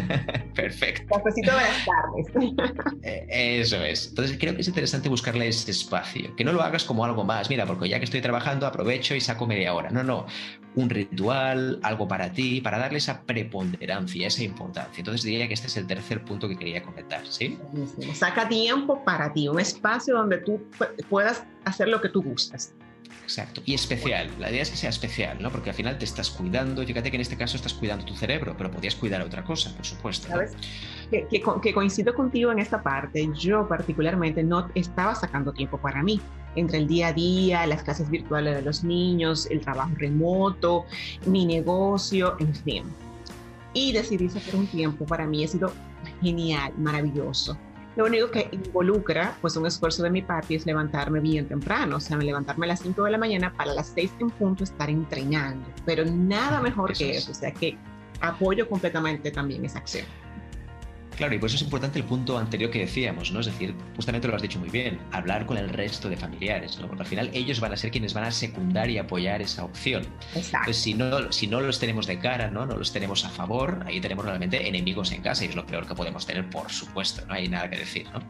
Perfecto. 0.54 1.14
Cafecito 1.14 1.52
de 1.52 1.56
las 1.56 1.84
tardes. 1.84 2.86
Eh, 3.02 3.60
eso 3.60 3.76
es. 3.76 4.08
Entonces 4.08 4.36
creo 4.38 4.54
que 4.54 4.62
es 4.62 4.68
interesante 4.68 5.08
buscarle 5.08 5.46
ese 5.48 5.70
espacio. 5.70 6.34
Que 6.34 6.44
no 6.44 6.52
lo 6.52 6.62
hagas 6.62 6.84
como 6.84 7.04
algo 7.04 7.24
más. 7.24 7.48
Mira, 7.50 7.66
porque 7.66 7.88
ya 7.88 7.98
que 7.98 8.04
estoy 8.04 8.20
trabajando, 8.20 8.66
aprovecho 8.66 9.14
y 9.14 9.20
saco 9.20 9.46
media 9.46 9.74
hora. 9.74 9.90
No, 9.90 10.02
no. 10.02 10.26
Un 10.74 10.90
ritual, 10.90 11.78
algo 11.82 12.08
para 12.08 12.32
ti, 12.32 12.60
para 12.60 12.78
darle 12.78 12.98
esa 12.98 13.22
preponderancia, 13.22 14.26
esa 14.26 14.42
importancia. 14.42 14.98
Entonces 14.98 15.22
diría 15.22 15.46
que 15.46 15.54
este 15.54 15.68
es 15.68 15.76
el 15.76 15.86
tercer 15.86 16.24
punto 16.24 16.48
que 16.48 16.56
quería 16.56 16.82
comentar, 16.82 17.24
¿sí? 17.26 17.58
Saca 18.14 18.48
tiempo 18.48 19.04
para 19.04 19.32
ti, 19.32 19.48
un 19.48 19.60
espacio 19.60 20.16
donde 20.16 20.38
tú 20.38 20.60
puedas 21.08 21.44
hacer 21.64 21.88
lo 21.88 22.00
que 22.00 22.08
tú 22.08 22.22
gustas. 22.22 22.74
Exacto. 23.26 23.60
Y 23.64 23.74
especial. 23.74 24.30
La 24.38 24.52
idea 24.52 24.62
es 24.62 24.70
que 24.70 24.76
sea 24.76 24.90
especial, 24.90 25.38
¿no? 25.42 25.50
Porque 25.50 25.70
al 25.70 25.74
final 25.74 25.98
te 25.98 26.04
estás 26.04 26.30
cuidando. 26.30 26.86
Fíjate 26.86 27.10
que 27.10 27.16
en 27.16 27.22
este 27.22 27.36
caso 27.36 27.56
estás 27.56 27.74
cuidando 27.74 28.04
tu 28.04 28.14
cerebro, 28.14 28.54
pero 28.56 28.70
podías 28.70 28.94
cuidar 28.94 29.20
otra 29.20 29.42
cosa, 29.42 29.74
por 29.74 29.84
supuesto. 29.84 30.28
¿Sabes? 30.28 30.52
Que, 31.10 31.26
que, 31.28 31.74
coincido 31.74 32.14
contigo 32.14 32.52
en 32.52 32.60
esta 32.60 32.84
parte. 32.84 33.28
Yo 33.36 33.66
particularmente 33.66 34.44
no 34.44 34.70
estaba 34.76 35.16
sacando 35.16 35.52
tiempo 35.52 35.76
para 35.76 36.04
mí. 36.04 36.20
Entre 36.54 36.78
el 36.78 36.86
día 36.86 37.08
a 37.08 37.12
día, 37.12 37.66
las 37.66 37.82
clases 37.82 38.08
virtuales 38.08 38.54
de 38.54 38.62
los 38.62 38.84
niños, 38.84 39.48
el 39.50 39.60
trabajo 39.60 39.90
remoto, 39.96 40.86
mi 41.26 41.44
negocio, 41.46 42.36
en 42.38 42.54
fin. 42.54 42.84
Y 43.74 43.92
decidí 43.92 44.28
sacar 44.28 44.54
un 44.54 44.68
tiempo 44.68 45.04
para 45.04 45.26
mí. 45.26 45.42
Ha 45.42 45.48
sido 45.48 45.72
genial, 46.22 46.72
maravilloso. 46.78 47.58
Lo 47.96 48.04
único 48.04 48.30
que 48.30 48.48
involucra, 48.52 49.36
pues 49.40 49.56
un 49.56 49.66
esfuerzo 49.66 50.02
de 50.02 50.10
mi 50.10 50.20
parte 50.20 50.54
es 50.54 50.66
levantarme 50.66 51.18
bien 51.20 51.48
temprano, 51.48 51.96
o 51.96 52.00
sea, 52.00 52.18
levantarme 52.18 52.66
a 52.66 52.68
las 52.68 52.80
5 52.80 53.04
de 53.04 53.10
la 53.10 53.18
mañana 53.18 53.54
para 53.56 53.72
las 53.72 53.88
6 53.94 54.12
en 54.20 54.30
punto 54.30 54.64
estar 54.64 54.90
entrenando, 54.90 55.66
pero 55.86 56.04
nada 56.04 56.60
mejor 56.60 56.92
que 56.92 57.16
eso, 57.16 57.32
o 57.32 57.34
sea, 57.34 57.52
que 57.52 57.78
apoyo 58.20 58.68
completamente 58.68 59.30
también 59.30 59.64
esa 59.64 59.78
acción. 59.78 60.04
Claro, 61.16 61.34
y 61.34 61.38
por 61.38 61.48
eso 61.48 61.56
es 61.56 61.62
importante 61.62 61.98
el 61.98 62.04
punto 62.04 62.36
anterior 62.36 62.70
que 62.70 62.80
decíamos, 62.80 63.32
¿no? 63.32 63.40
Es 63.40 63.46
decir, 63.46 63.74
justamente 63.94 64.28
lo 64.28 64.36
has 64.36 64.42
dicho 64.42 64.58
muy 64.58 64.68
bien, 64.68 64.98
hablar 65.12 65.46
con 65.46 65.56
el 65.56 65.70
resto 65.70 66.10
de 66.10 66.16
familiares, 66.16 66.78
¿no? 66.78 66.88
Porque 66.88 67.02
al 67.02 67.08
final 67.08 67.30
ellos 67.32 67.58
van 67.58 67.72
a 67.72 67.76
ser 67.76 67.90
quienes 67.90 68.12
van 68.12 68.24
a 68.24 68.30
secundar 68.30 68.90
y 68.90 68.98
apoyar 68.98 69.40
esa 69.40 69.64
opción. 69.64 70.06
Exacto. 70.34 70.72
si 70.74 70.92
no, 70.92 71.32
si 71.32 71.46
no 71.46 71.60
los 71.60 71.78
tenemos 71.78 72.06
de 72.06 72.18
cara, 72.18 72.50
¿no? 72.50 72.66
No 72.66 72.76
los 72.76 72.92
tenemos 72.92 73.24
a 73.24 73.30
favor, 73.30 73.82
ahí 73.86 73.98
tenemos 74.00 74.26
realmente 74.26 74.68
enemigos 74.68 75.10
en 75.12 75.22
casa 75.22 75.44
y 75.44 75.48
es 75.48 75.56
lo 75.56 75.64
peor 75.64 75.86
que 75.86 75.94
podemos 75.94 76.26
tener, 76.26 76.50
por 76.50 76.70
supuesto, 76.70 77.24
no 77.26 77.32
hay 77.32 77.48
nada 77.48 77.70
que 77.70 77.78
decir, 77.78 78.06
¿no? 78.12 78.20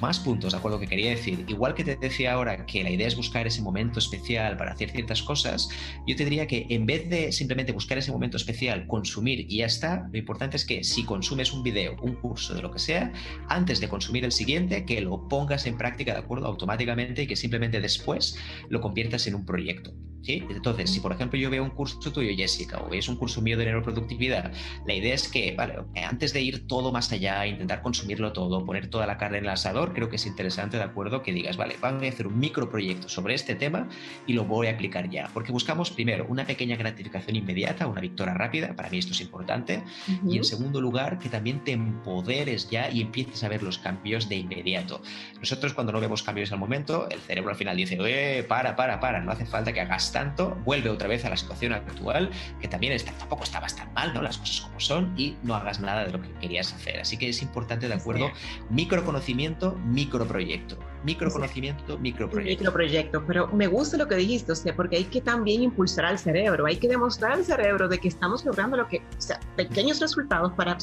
Más 0.00 0.20
puntos, 0.20 0.52
de 0.52 0.58
acuerdo, 0.58 0.78
que 0.78 0.86
quería 0.86 1.10
decir. 1.10 1.44
Igual 1.48 1.74
que 1.74 1.82
te 1.82 1.96
decía 1.96 2.34
ahora 2.34 2.66
que 2.66 2.84
la 2.84 2.90
idea 2.90 3.08
es 3.08 3.16
buscar 3.16 3.48
ese 3.48 3.62
momento 3.62 3.98
especial 3.98 4.56
para 4.56 4.72
hacer 4.72 4.90
ciertas 4.90 5.22
cosas, 5.22 5.68
yo 6.06 6.14
te 6.14 6.24
diría 6.24 6.46
que 6.46 6.66
en 6.70 6.86
vez 6.86 7.08
de 7.10 7.32
simplemente 7.32 7.72
buscar 7.72 7.98
ese 7.98 8.12
momento 8.12 8.36
especial, 8.36 8.86
consumir 8.86 9.40
y 9.48 9.58
ya 9.58 9.66
está, 9.66 10.08
lo 10.12 10.18
importante 10.18 10.56
es 10.56 10.64
que 10.64 10.84
si 10.84 11.04
consumes 11.04 11.52
un 11.52 11.64
video 11.64 11.95
un 12.02 12.14
curso, 12.14 12.54
de 12.54 12.62
lo 12.62 12.70
que 12.70 12.78
sea, 12.78 13.12
antes 13.48 13.80
de 13.80 13.88
consumir 13.88 14.24
el 14.24 14.32
siguiente, 14.32 14.84
que 14.84 15.00
lo 15.00 15.28
pongas 15.28 15.66
en 15.66 15.76
práctica 15.76 16.12
de 16.12 16.18
acuerdo 16.20 16.46
automáticamente 16.46 17.22
y 17.22 17.26
que 17.26 17.36
simplemente 17.36 17.80
después 17.80 18.38
lo 18.68 18.80
conviertas 18.80 19.26
en 19.26 19.34
un 19.34 19.44
proyecto. 19.44 19.92
Entonces, 20.28 20.90
si 20.90 20.98
por 21.00 21.12
ejemplo 21.12 21.38
yo 21.38 21.50
veo 21.50 21.62
un 21.62 21.70
curso 21.70 21.98
tuyo, 22.12 22.30
Jessica, 22.36 22.78
o 22.78 22.88
ves 22.88 23.08
un 23.08 23.16
curso 23.16 23.40
mío 23.40 23.56
de 23.56 23.66
neuroproductividad, 23.66 24.52
la 24.84 24.94
idea 24.94 25.14
es 25.14 25.28
que, 25.28 25.54
vale, 25.56 25.74
antes 26.04 26.32
de 26.32 26.40
ir 26.40 26.66
todo 26.66 26.90
más 26.90 27.12
allá, 27.12 27.46
intentar 27.46 27.80
consumirlo 27.80 28.32
todo, 28.32 28.64
poner 28.66 28.88
toda 28.88 29.06
la 29.06 29.18
carne 29.18 29.38
en 29.38 29.44
el 29.44 29.50
asador, 29.50 29.94
creo 29.94 30.08
que 30.08 30.16
es 30.16 30.26
interesante, 30.26 30.78
de 30.78 30.82
acuerdo, 30.82 31.22
que 31.22 31.32
digas, 31.32 31.56
vale, 31.56 31.76
voy 31.80 32.06
a 32.06 32.10
hacer 32.10 32.26
un 32.26 32.38
microproyecto 32.40 33.08
sobre 33.08 33.34
este 33.34 33.54
tema 33.54 33.88
y 34.26 34.32
lo 34.32 34.44
voy 34.44 34.66
a 34.66 34.72
aplicar 34.72 35.08
ya. 35.08 35.30
Porque 35.32 35.52
buscamos 35.52 35.92
primero 35.92 36.26
una 36.28 36.44
pequeña 36.44 36.74
gratificación 36.74 37.36
inmediata, 37.36 37.86
una 37.86 38.00
victoria 38.00 38.34
rápida, 38.34 38.74
para 38.74 38.90
mí 38.90 38.98
esto 38.98 39.12
es 39.12 39.20
importante, 39.20 39.84
y 40.28 40.38
en 40.38 40.44
segundo 40.44 40.80
lugar, 40.80 41.20
que 41.20 41.28
también 41.28 41.62
te 41.62 41.76
empoderes 41.86 42.68
ya 42.68 42.90
y 42.90 43.00
empieces 43.00 43.42
a 43.44 43.48
ver 43.48 43.62
los 43.62 43.78
cambios 43.78 44.28
de 44.28 44.36
inmediato. 44.36 45.00
Nosotros 45.38 45.74
cuando 45.74 45.92
no 45.92 46.00
vemos 46.00 46.22
cambios 46.22 46.52
al 46.52 46.58
momento, 46.58 47.08
el 47.10 47.20
cerebro 47.20 47.50
al 47.50 47.56
final 47.56 47.76
dice, 47.76 47.96
eh, 48.00 48.42
para, 48.42 48.76
para, 48.76 49.00
para, 49.00 49.20
no 49.20 49.32
hace 49.32 49.46
falta 49.46 49.72
que 49.72 49.80
hagas 49.80 50.12
tanto, 50.12 50.56
vuelve 50.64 50.90
otra 50.90 51.08
vez 51.08 51.24
a 51.24 51.30
la 51.30 51.36
situación 51.36 51.72
actual, 51.72 52.30
que 52.60 52.68
también 52.68 52.92
está, 52.92 53.12
tampoco 53.12 53.44
estabas 53.44 53.76
tan 53.76 53.92
mal, 53.94 54.12
¿no? 54.12 54.22
Las 54.22 54.38
cosas 54.38 54.60
como 54.62 54.80
son 54.80 55.14
y 55.16 55.36
no 55.42 55.54
hagas 55.54 55.80
nada 55.80 56.04
de 56.04 56.12
lo 56.12 56.20
que 56.20 56.30
querías 56.40 56.72
hacer. 56.72 57.00
Así 57.00 57.16
que 57.16 57.28
es 57.28 57.42
importante, 57.42 57.88
de 57.88 57.94
acuerdo, 57.94 58.30
microconocimiento, 58.70 59.76
microproyecto. 59.84 60.78
Microconocimiento, 61.06 61.98
microproyecto. 61.98 62.64
Microproyecto, 62.64 63.24
pero 63.26 63.46
me 63.48 63.68
gusta 63.68 63.96
lo 63.96 64.08
que 64.08 64.16
dijiste, 64.16 64.50
o 64.52 64.56
sea, 64.56 64.74
porque 64.74 64.96
hay 64.96 65.04
que 65.04 65.20
también 65.20 65.62
impulsar 65.62 66.04
al 66.04 66.18
cerebro, 66.18 66.66
hay 66.66 66.76
que 66.76 66.88
demostrar 66.88 67.32
al 67.32 67.44
cerebro 67.44 67.88
de 67.88 67.98
que 67.98 68.08
estamos 68.08 68.44
logrando 68.44 68.76
lo 68.76 68.88
que, 68.88 68.98
o 68.98 69.20
sea, 69.20 69.38
pequeños 69.54 70.00
resultados 70.00 70.52
para 70.54 70.76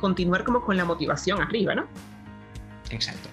continuar 0.00 0.44
como 0.44 0.62
con 0.62 0.76
la 0.76 0.84
motivación 0.84 1.42
arriba, 1.42 1.74
¿no? 1.74 1.86
Exacto. 2.90 3.28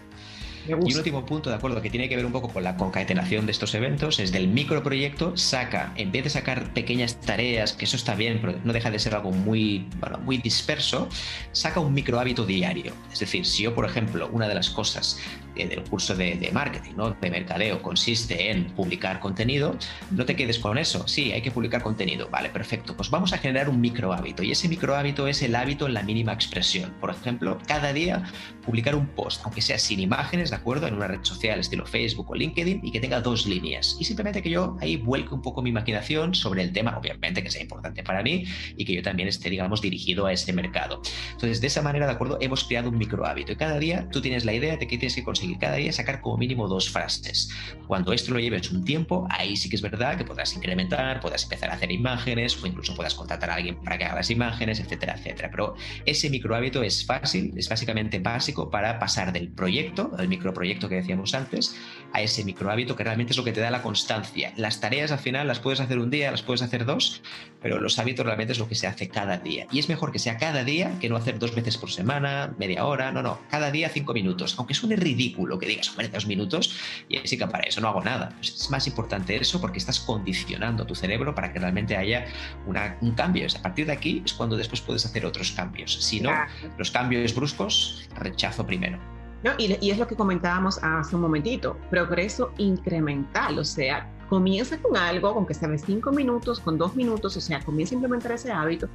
Y 0.67 0.73
un 0.73 0.95
último 0.95 1.25
punto, 1.25 1.49
de 1.49 1.55
acuerdo, 1.55 1.81
que 1.81 1.89
tiene 1.89 2.07
que 2.07 2.15
ver 2.15 2.25
un 2.25 2.31
poco 2.31 2.49
con 2.49 2.63
la 2.63 2.77
concatenación 2.77 3.45
de 3.45 3.51
estos 3.51 3.73
eventos, 3.73 4.19
es 4.19 4.31
del 4.31 4.47
microproyecto, 4.47 5.35
saca, 5.35 5.91
en 5.95 6.11
vez 6.11 6.23
de 6.25 6.29
sacar 6.29 6.71
pequeñas 6.73 7.19
tareas, 7.19 7.73
que 7.73 7.85
eso 7.85 7.95
está 7.95 8.15
bien, 8.15 8.39
pero 8.41 8.59
no 8.63 8.71
deja 8.71 8.91
de 8.91 8.99
ser 8.99 9.15
algo 9.15 9.31
muy, 9.31 9.87
muy 10.23 10.37
disperso, 10.37 11.09
saca 11.51 11.79
un 11.79 11.93
micro 11.93 12.19
hábito 12.19 12.45
diario. 12.45 12.93
Es 13.11 13.19
decir, 13.19 13.45
si 13.45 13.63
yo, 13.63 13.73
por 13.73 13.85
ejemplo, 13.85 14.29
una 14.31 14.47
de 14.47 14.55
las 14.55 14.69
cosas 14.69 15.19
del 15.55 15.83
curso 15.83 16.15
de, 16.15 16.49
marketing, 16.51 16.93
¿no? 16.95 17.11
de 17.11 17.29
mercadeo, 17.29 17.81
consiste 17.81 18.51
en 18.51 18.65
publicar 18.65 19.19
contenido, 19.19 19.77
no 20.11 20.25
te 20.25 20.35
quedes 20.35 20.59
con 20.59 20.77
eso. 20.77 21.07
Sí, 21.07 21.31
hay 21.31 21.41
que 21.41 21.51
publicar 21.51 21.81
contenido. 21.81 22.29
Vale, 22.29 22.49
perfecto. 22.49 22.95
Pues 22.95 23.09
vamos 23.09 23.33
a 23.33 23.37
generar 23.37 23.69
un 23.69 23.79
micro 23.79 24.13
hábito. 24.13 24.43
Y 24.43 24.51
ese 24.51 24.67
micro 24.67 24.95
hábito 24.95 25.27
es 25.27 25.41
el 25.41 25.55
hábito 25.55 25.87
en 25.87 25.93
la 25.93 26.03
mínima 26.03 26.33
expresión. 26.33 26.93
Por 26.99 27.09
ejemplo, 27.09 27.57
cada 27.67 27.93
día 27.93 28.23
publicar 28.65 28.95
un 28.95 29.07
post, 29.07 29.41
aunque 29.43 29.61
sea 29.61 29.77
sin 29.77 29.99
imágenes, 29.99 30.49
¿de 30.49 30.55
acuerdo? 30.55 30.87
En 30.87 30.95
una 30.95 31.07
red 31.07 31.19
social 31.23 31.59
estilo 31.59 31.85
Facebook 31.85 32.29
o 32.29 32.35
LinkedIn 32.35 32.81
y 32.83 32.91
que 32.91 32.99
tenga 32.99 33.21
dos 33.21 33.45
líneas. 33.45 33.97
Y 33.99 34.05
simplemente 34.05 34.41
que 34.41 34.49
yo 34.49 34.77
ahí 34.81 34.97
vuelque 34.97 35.33
un 35.33 35.41
poco 35.41 35.61
mi 35.61 35.69
imaginación 35.69 36.33
sobre 36.35 36.63
el 36.63 36.71
tema, 36.71 36.97
obviamente 36.97 37.43
que 37.43 37.51
sea 37.51 37.61
importante 37.61 38.03
para 38.03 38.23
mí 38.23 38.45
y 38.77 38.85
que 38.85 38.93
yo 38.93 39.01
también 39.01 39.27
esté, 39.27 39.49
digamos, 39.49 39.81
dirigido 39.81 40.25
a 40.25 40.33
ese 40.33 40.53
mercado. 40.53 41.01
Entonces, 41.31 41.61
de 41.61 41.67
esa 41.67 41.81
manera, 41.81 42.05
¿de 42.05 42.13
acuerdo? 42.13 42.37
Hemos 42.41 42.63
creado 42.63 42.89
un 42.89 42.97
micro 42.97 43.25
hábito. 43.25 43.51
Y 43.51 43.55
cada 43.55 43.79
día 43.79 44.07
tú 44.11 44.21
tienes 44.21 44.45
la 44.45 44.53
idea 44.53 44.77
de 44.77 44.87
que 44.87 44.97
tienes 44.97 45.15
que 45.15 45.23
conseguir 45.23 45.40
cada 45.59 45.75
día 45.75 45.91
sacar 45.91 46.21
como 46.21 46.37
mínimo 46.37 46.67
dos 46.67 46.89
frases. 46.89 47.49
Cuando 47.87 48.13
esto 48.13 48.33
lo 48.33 48.39
lleves 48.39 48.71
un 48.71 48.83
tiempo, 48.83 49.27
ahí 49.29 49.55
sí 49.57 49.69
que 49.69 49.75
es 49.75 49.81
verdad 49.81 50.17
que 50.17 50.23
podrás 50.23 50.55
incrementar, 50.55 51.19
podrás 51.19 51.43
empezar 51.43 51.69
a 51.69 51.73
hacer 51.73 51.91
imágenes 51.91 52.61
o 52.61 52.67
incluso 52.67 52.95
puedas 52.95 53.15
contratar 53.15 53.49
a 53.49 53.55
alguien 53.55 53.75
para 53.75 53.97
que 53.97 54.05
haga 54.05 54.15
las 54.15 54.29
imágenes, 54.29 54.79
etcétera, 54.79 55.15
etcétera. 55.17 55.49
Pero 55.51 55.75
ese 56.05 56.29
micro 56.29 56.55
hábito 56.55 56.83
es 56.83 57.05
fácil, 57.05 57.53
es 57.57 57.67
básicamente 57.69 58.19
básico 58.19 58.69
para 58.69 58.99
pasar 58.99 59.33
del 59.33 59.49
proyecto, 59.49 60.11
el 60.17 60.27
microproyecto 60.27 60.87
que 60.87 60.95
decíamos 60.95 61.33
antes, 61.33 61.75
a 62.13 62.21
ese 62.21 62.43
micro 62.43 62.71
hábito 62.71 62.95
que 62.95 63.03
realmente 63.03 63.31
es 63.31 63.37
lo 63.37 63.43
que 63.43 63.51
te 63.51 63.61
da 63.61 63.71
la 63.71 63.81
constancia. 63.81 64.53
Las 64.57 64.79
tareas 64.79 65.11
al 65.11 65.19
final 65.19 65.47
las 65.47 65.59
puedes 65.59 65.79
hacer 65.79 65.99
un 65.99 66.09
día, 66.09 66.31
las 66.31 66.41
puedes 66.41 66.61
hacer 66.61 66.85
dos, 66.85 67.21
pero 67.61 67.79
los 67.79 67.99
hábitos 67.99 68.25
realmente 68.25 68.53
es 68.53 68.59
lo 68.59 68.67
que 68.67 68.75
se 68.75 68.87
hace 68.87 69.09
cada 69.09 69.37
día. 69.37 69.67
Y 69.71 69.79
es 69.79 69.89
mejor 69.89 70.11
que 70.11 70.19
sea 70.19 70.37
cada 70.37 70.63
día 70.63 70.97
que 70.99 71.09
no 71.09 71.15
hacer 71.15 71.39
dos 71.39 71.55
veces 71.55 71.77
por 71.77 71.91
semana, 71.91 72.53
media 72.57 72.85
hora, 72.85 73.11
no, 73.11 73.21
no, 73.21 73.39
cada 73.49 73.71
día 73.71 73.89
cinco 73.89 74.13
minutos, 74.13 74.55
aunque 74.57 74.73
suene 74.73 74.95
ridículo 74.95 75.30
lo 75.37 75.59
que 75.59 75.67
digas, 75.67 75.89
hombre, 75.89 76.07
dos 76.07 76.27
minutos, 76.27 76.77
y 77.09 77.17
así 77.17 77.37
que 77.37 77.47
para 77.47 77.63
eso 77.63 77.81
no 77.81 77.87
hago 77.87 78.01
nada. 78.01 78.29
Pues 78.37 78.49
es 78.49 78.69
más 78.69 78.87
importante 78.87 79.35
eso 79.35 79.59
porque 79.59 79.79
estás 79.79 79.99
condicionando 79.99 80.85
tu 80.85 80.95
cerebro 80.95 81.33
para 81.33 81.51
que 81.51 81.59
realmente 81.59 81.95
haya 81.95 82.25
un 82.65 83.11
cambio. 83.11 83.47
a 83.57 83.61
partir 83.61 83.85
de 83.85 83.93
aquí 83.93 84.21
es 84.25 84.33
cuando 84.33 84.57
después 84.57 84.81
puedes 84.81 85.05
hacer 85.05 85.25
otros 85.25 85.51
cambios. 85.51 85.93
Si 86.03 86.19
no, 86.19 86.31
los 86.77 86.91
cambios 86.91 87.33
bruscos, 87.35 88.07
rechazo 88.15 88.65
primero. 88.65 88.99
No, 89.43 89.51
y, 89.57 89.75
y, 89.81 89.89
es 89.89 89.97
lo 89.97 90.07
que 90.07 90.15
comentábamos 90.15 90.77
hace 90.83 91.15
un 91.15 91.23
momentito, 91.23 91.75
progreso 91.89 92.53
incremental, 92.59 93.57
o 93.57 93.65
sea, 93.65 94.07
comienza 94.29 94.77
con 94.77 94.95
algo, 94.95 95.29
aunque 95.29 95.55
sea 95.55 95.67
de 95.67 95.79
cinco 95.79 96.11
minutos, 96.11 96.59
con 96.59 96.77
dos 96.77 96.95
minutos, 96.95 97.35
o 97.37 97.41
sea, 97.41 97.59
comienza 97.61 97.95
a 97.95 97.95
implementar 97.95 98.33
ese 98.33 98.51
hábito 98.51 98.87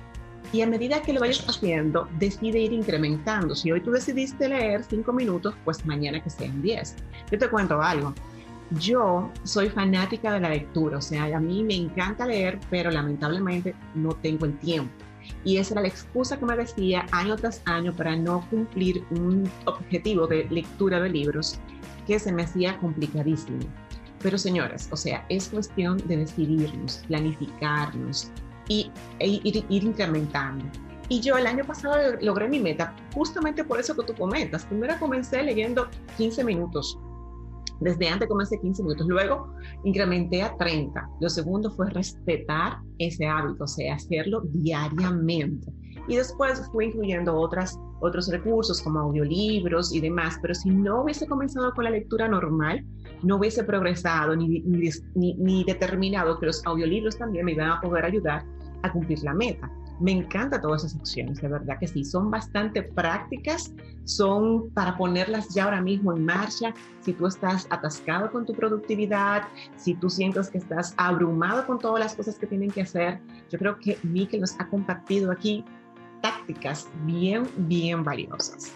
y 0.52 0.60
a 0.62 0.66
medida 0.66 1.02
que 1.02 1.12
lo 1.12 1.20
vayas 1.20 1.44
haciendo, 1.48 2.08
decide 2.18 2.60
ir 2.60 2.72
incrementando. 2.72 3.54
Si 3.54 3.70
hoy 3.72 3.80
tú 3.80 3.90
decidiste 3.90 4.48
leer 4.48 4.84
cinco 4.84 5.12
minutos, 5.12 5.54
pues 5.64 5.84
mañana 5.84 6.22
que 6.22 6.30
sean 6.30 6.62
diez. 6.62 6.96
Yo 7.30 7.38
te 7.38 7.48
cuento 7.48 7.80
algo. 7.80 8.14
Yo 8.80 9.30
soy 9.44 9.68
fanática 9.70 10.32
de 10.32 10.40
la 10.40 10.48
lectura, 10.48 10.98
o 10.98 11.00
sea, 11.00 11.24
a 11.36 11.40
mí 11.40 11.62
me 11.62 11.76
encanta 11.76 12.26
leer, 12.26 12.58
pero 12.68 12.90
lamentablemente 12.90 13.74
no 13.94 14.10
tengo 14.10 14.46
el 14.46 14.58
tiempo. 14.58 14.90
Y 15.44 15.58
esa 15.58 15.74
era 15.74 15.82
la 15.82 15.88
excusa 15.88 16.38
que 16.38 16.46
me 16.46 16.56
decía 16.56 17.06
año 17.12 17.36
tras 17.36 17.62
año 17.64 17.92
para 17.92 18.16
no 18.16 18.46
cumplir 18.50 19.04
un 19.10 19.48
objetivo 19.66 20.26
de 20.26 20.46
lectura 20.50 21.00
de 21.00 21.10
libros 21.10 21.58
que 22.06 22.18
se 22.18 22.32
me 22.32 22.42
hacía 22.42 22.78
complicadísimo. 22.78 23.60
Pero 24.20 24.38
señores, 24.38 24.88
o 24.90 24.96
sea, 24.96 25.24
es 25.28 25.48
cuestión 25.48 25.98
de 26.06 26.16
decidirnos, 26.16 27.04
planificarnos, 27.06 28.30
y 28.68 28.90
e 29.18 29.40
ir, 29.44 29.64
incrementando. 29.68 30.64
Y 31.08 31.20
yo 31.20 31.36
el 31.36 31.46
año 31.46 31.64
pasado 31.64 32.16
logré 32.20 32.48
mi 32.48 32.58
meta 32.58 32.94
justamente 33.14 33.62
por 33.64 33.78
eso 33.78 33.94
que 33.94 34.04
tú 34.04 34.14
comentas. 34.14 34.64
Primero 34.66 34.94
comencé 34.98 35.42
leyendo 35.42 35.88
15 36.16 36.42
minutos. 36.44 36.98
Desde 37.80 38.08
antes 38.08 38.28
comencé 38.28 38.58
15 38.58 38.82
minutos. 38.82 39.06
Luego 39.06 39.52
incrementé 39.84 40.42
a 40.42 40.56
30. 40.56 41.08
Lo 41.20 41.28
segundo 41.28 41.70
fue 41.70 41.90
respetar 41.90 42.78
ese 42.98 43.26
hábito, 43.26 43.64
o 43.64 43.68
sea, 43.68 43.94
hacerlo 43.94 44.42
diariamente. 44.46 45.72
Y 46.08 46.16
después 46.16 46.62
fui 46.72 46.86
incluyendo 46.86 47.34
otras, 47.36 47.78
otros 48.00 48.28
recursos 48.28 48.80
como 48.82 49.00
audiolibros 49.00 49.92
y 49.94 50.00
demás. 50.00 50.38
Pero 50.42 50.54
si 50.54 50.70
no 50.70 51.02
hubiese 51.02 51.26
comenzado 51.26 51.72
con 51.72 51.84
la 51.84 51.90
lectura 51.90 52.26
normal, 52.26 52.84
no 53.22 53.36
hubiese 53.36 53.62
progresado 53.62 54.34
ni, 54.34 54.60
ni, 54.60 54.90
ni, 55.14 55.34
ni 55.34 55.64
determinado 55.64 56.38
que 56.38 56.46
los 56.46 56.64
audiolibros 56.66 57.16
también 57.18 57.44
me 57.44 57.52
iban 57.52 57.70
a 57.70 57.80
poder 57.80 58.04
ayudar 58.04 58.44
a 58.82 58.92
cumplir 58.92 59.22
la 59.22 59.34
meta. 59.34 59.70
Me 59.98 60.12
encanta 60.12 60.60
todas 60.60 60.84
esas 60.84 61.00
opciones, 61.00 61.40
de 61.40 61.48
verdad 61.48 61.78
que 61.80 61.86
sí, 61.86 62.04
son 62.04 62.30
bastante 62.30 62.82
prácticas, 62.82 63.72
son 64.04 64.68
para 64.70 64.96
ponerlas 64.96 65.48
ya 65.54 65.64
ahora 65.64 65.80
mismo 65.80 66.14
en 66.14 66.24
marcha. 66.24 66.74
Si 67.00 67.14
tú 67.14 67.26
estás 67.26 67.66
atascado 67.70 68.30
con 68.30 68.44
tu 68.44 68.52
productividad, 68.52 69.44
si 69.76 69.94
tú 69.94 70.10
sientes 70.10 70.50
que 70.50 70.58
estás 70.58 70.94
abrumado 70.98 71.66
con 71.66 71.78
todas 71.78 72.00
las 72.00 72.14
cosas 72.14 72.38
que 72.38 72.46
tienen 72.46 72.70
que 72.70 72.82
hacer, 72.82 73.20
yo 73.50 73.58
creo 73.58 73.78
que 73.78 73.98
Mikel 74.02 74.42
nos 74.42 74.54
ha 74.60 74.68
compartido 74.68 75.32
aquí 75.32 75.64
tácticas 76.20 76.88
bien, 77.06 77.48
bien 77.56 78.04
valiosas. 78.04 78.72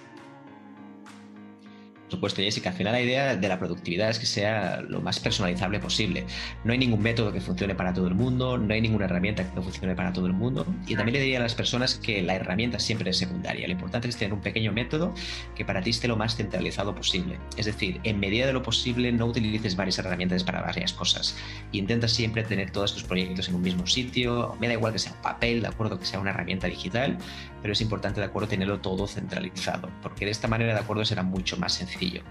Supuesto, 2.10 2.42
Jessica, 2.42 2.70
al 2.70 2.76
final 2.76 2.92
la 2.92 3.00
idea 3.00 3.36
de 3.36 3.48
la 3.48 3.58
productividad 3.58 4.10
es 4.10 4.18
que 4.18 4.26
sea 4.26 4.80
lo 4.80 5.00
más 5.00 5.20
personalizable 5.20 5.78
posible. 5.78 6.26
No 6.64 6.72
hay 6.72 6.78
ningún 6.78 7.00
método 7.00 7.32
que 7.32 7.40
funcione 7.40 7.76
para 7.76 7.94
todo 7.94 8.08
el 8.08 8.16
mundo, 8.16 8.58
no 8.58 8.74
hay 8.74 8.80
ninguna 8.80 9.04
herramienta 9.04 9.44
que 9.44 9.62
funcione 9.62 9.94
para 9.94 10.12
todo 10.12 10.26
el 10.26 10.32
mundo. 10.32 10.66
Y 10.88 10.96
también 10.96 11.14
le 11.14 11.20
diría 11.20 11.38
a 11.38 11.42
las 11.42 11.54
personas 11.54 11.94
que 11.94 12.20
la 12.22 12.34
herramienta 12.34 12.80
siempre 12.80 13.10
es 13.10 13.18
secundaria. 13.18 13.66
Lo 13.68 13.72
importante 13.72 14.08
es 14.08 14.16
tener 14.16 14.34
un 14.34 14.40
pequeño 14.40 14.72
método 14.72 15.14
que 15.54 15.64
para 15.64 15.82
ti 15.82 15.90
esté 15.90 16.08
lo 16.08 16.16
más 16.16 16.34
centralizado 16.34 16.94
posible. 16.96 17.38
Es 17.56 17.66
decir, 17.66 18.00
en 18.02 18.18
medida 18.18 18.46
de 18.46 18.54
lo 18.54 18.62
posible 18.62 19.12
no 19.12 19.26
utilices 19.26 19.76
varias 19.76 19.98
herramientas 19.98 20.42
para 20.42 20.62
varias 20.62 20.92
cosas. 20.92 21.36
Intenta 21.70 22.08
siempre 22.08 22.42
tener 22.42 22.72
todos 22.72 22.92
tus 22.92 23.04
proyectos 23.04 23.48
en 23.48 23.54
un 23.54 23.62
mismo 23.62 23.86
sitio. 23.86 24.56
Me 24.60 24.66
da 24.66 24.74
igual 24.74 24.92
que 24.92 24.98
sea 24.98 25.12
papel, 25.22 25.60
de 25.62 25.68
acuerdo, 25.68 25.98
que 25.98 26.06
sea 26.06 26.18
una 26.18 26.30
herramienta 26.30 26.66
digital, 26.66 27.18
pero 27.62 27.72
es 27.72 27.80
importante, 27.80 28.20
de 28.20 28.26
acuerdo, 28.26 28.48
tenerlo 28.48 28.80
todo 28.80 29.06
centralizado, 29.06 29.90
porque 30.02 30.24
de 30.24 30.30
esta 30.30 30.48
manera, 30.48 30.74
de 30.74 30.80
acuerdo, 30.80 31.04
será 31.04 31.22
mucho 31.22 31.56
más 31.56 31.74
sencillo 31.74 32.22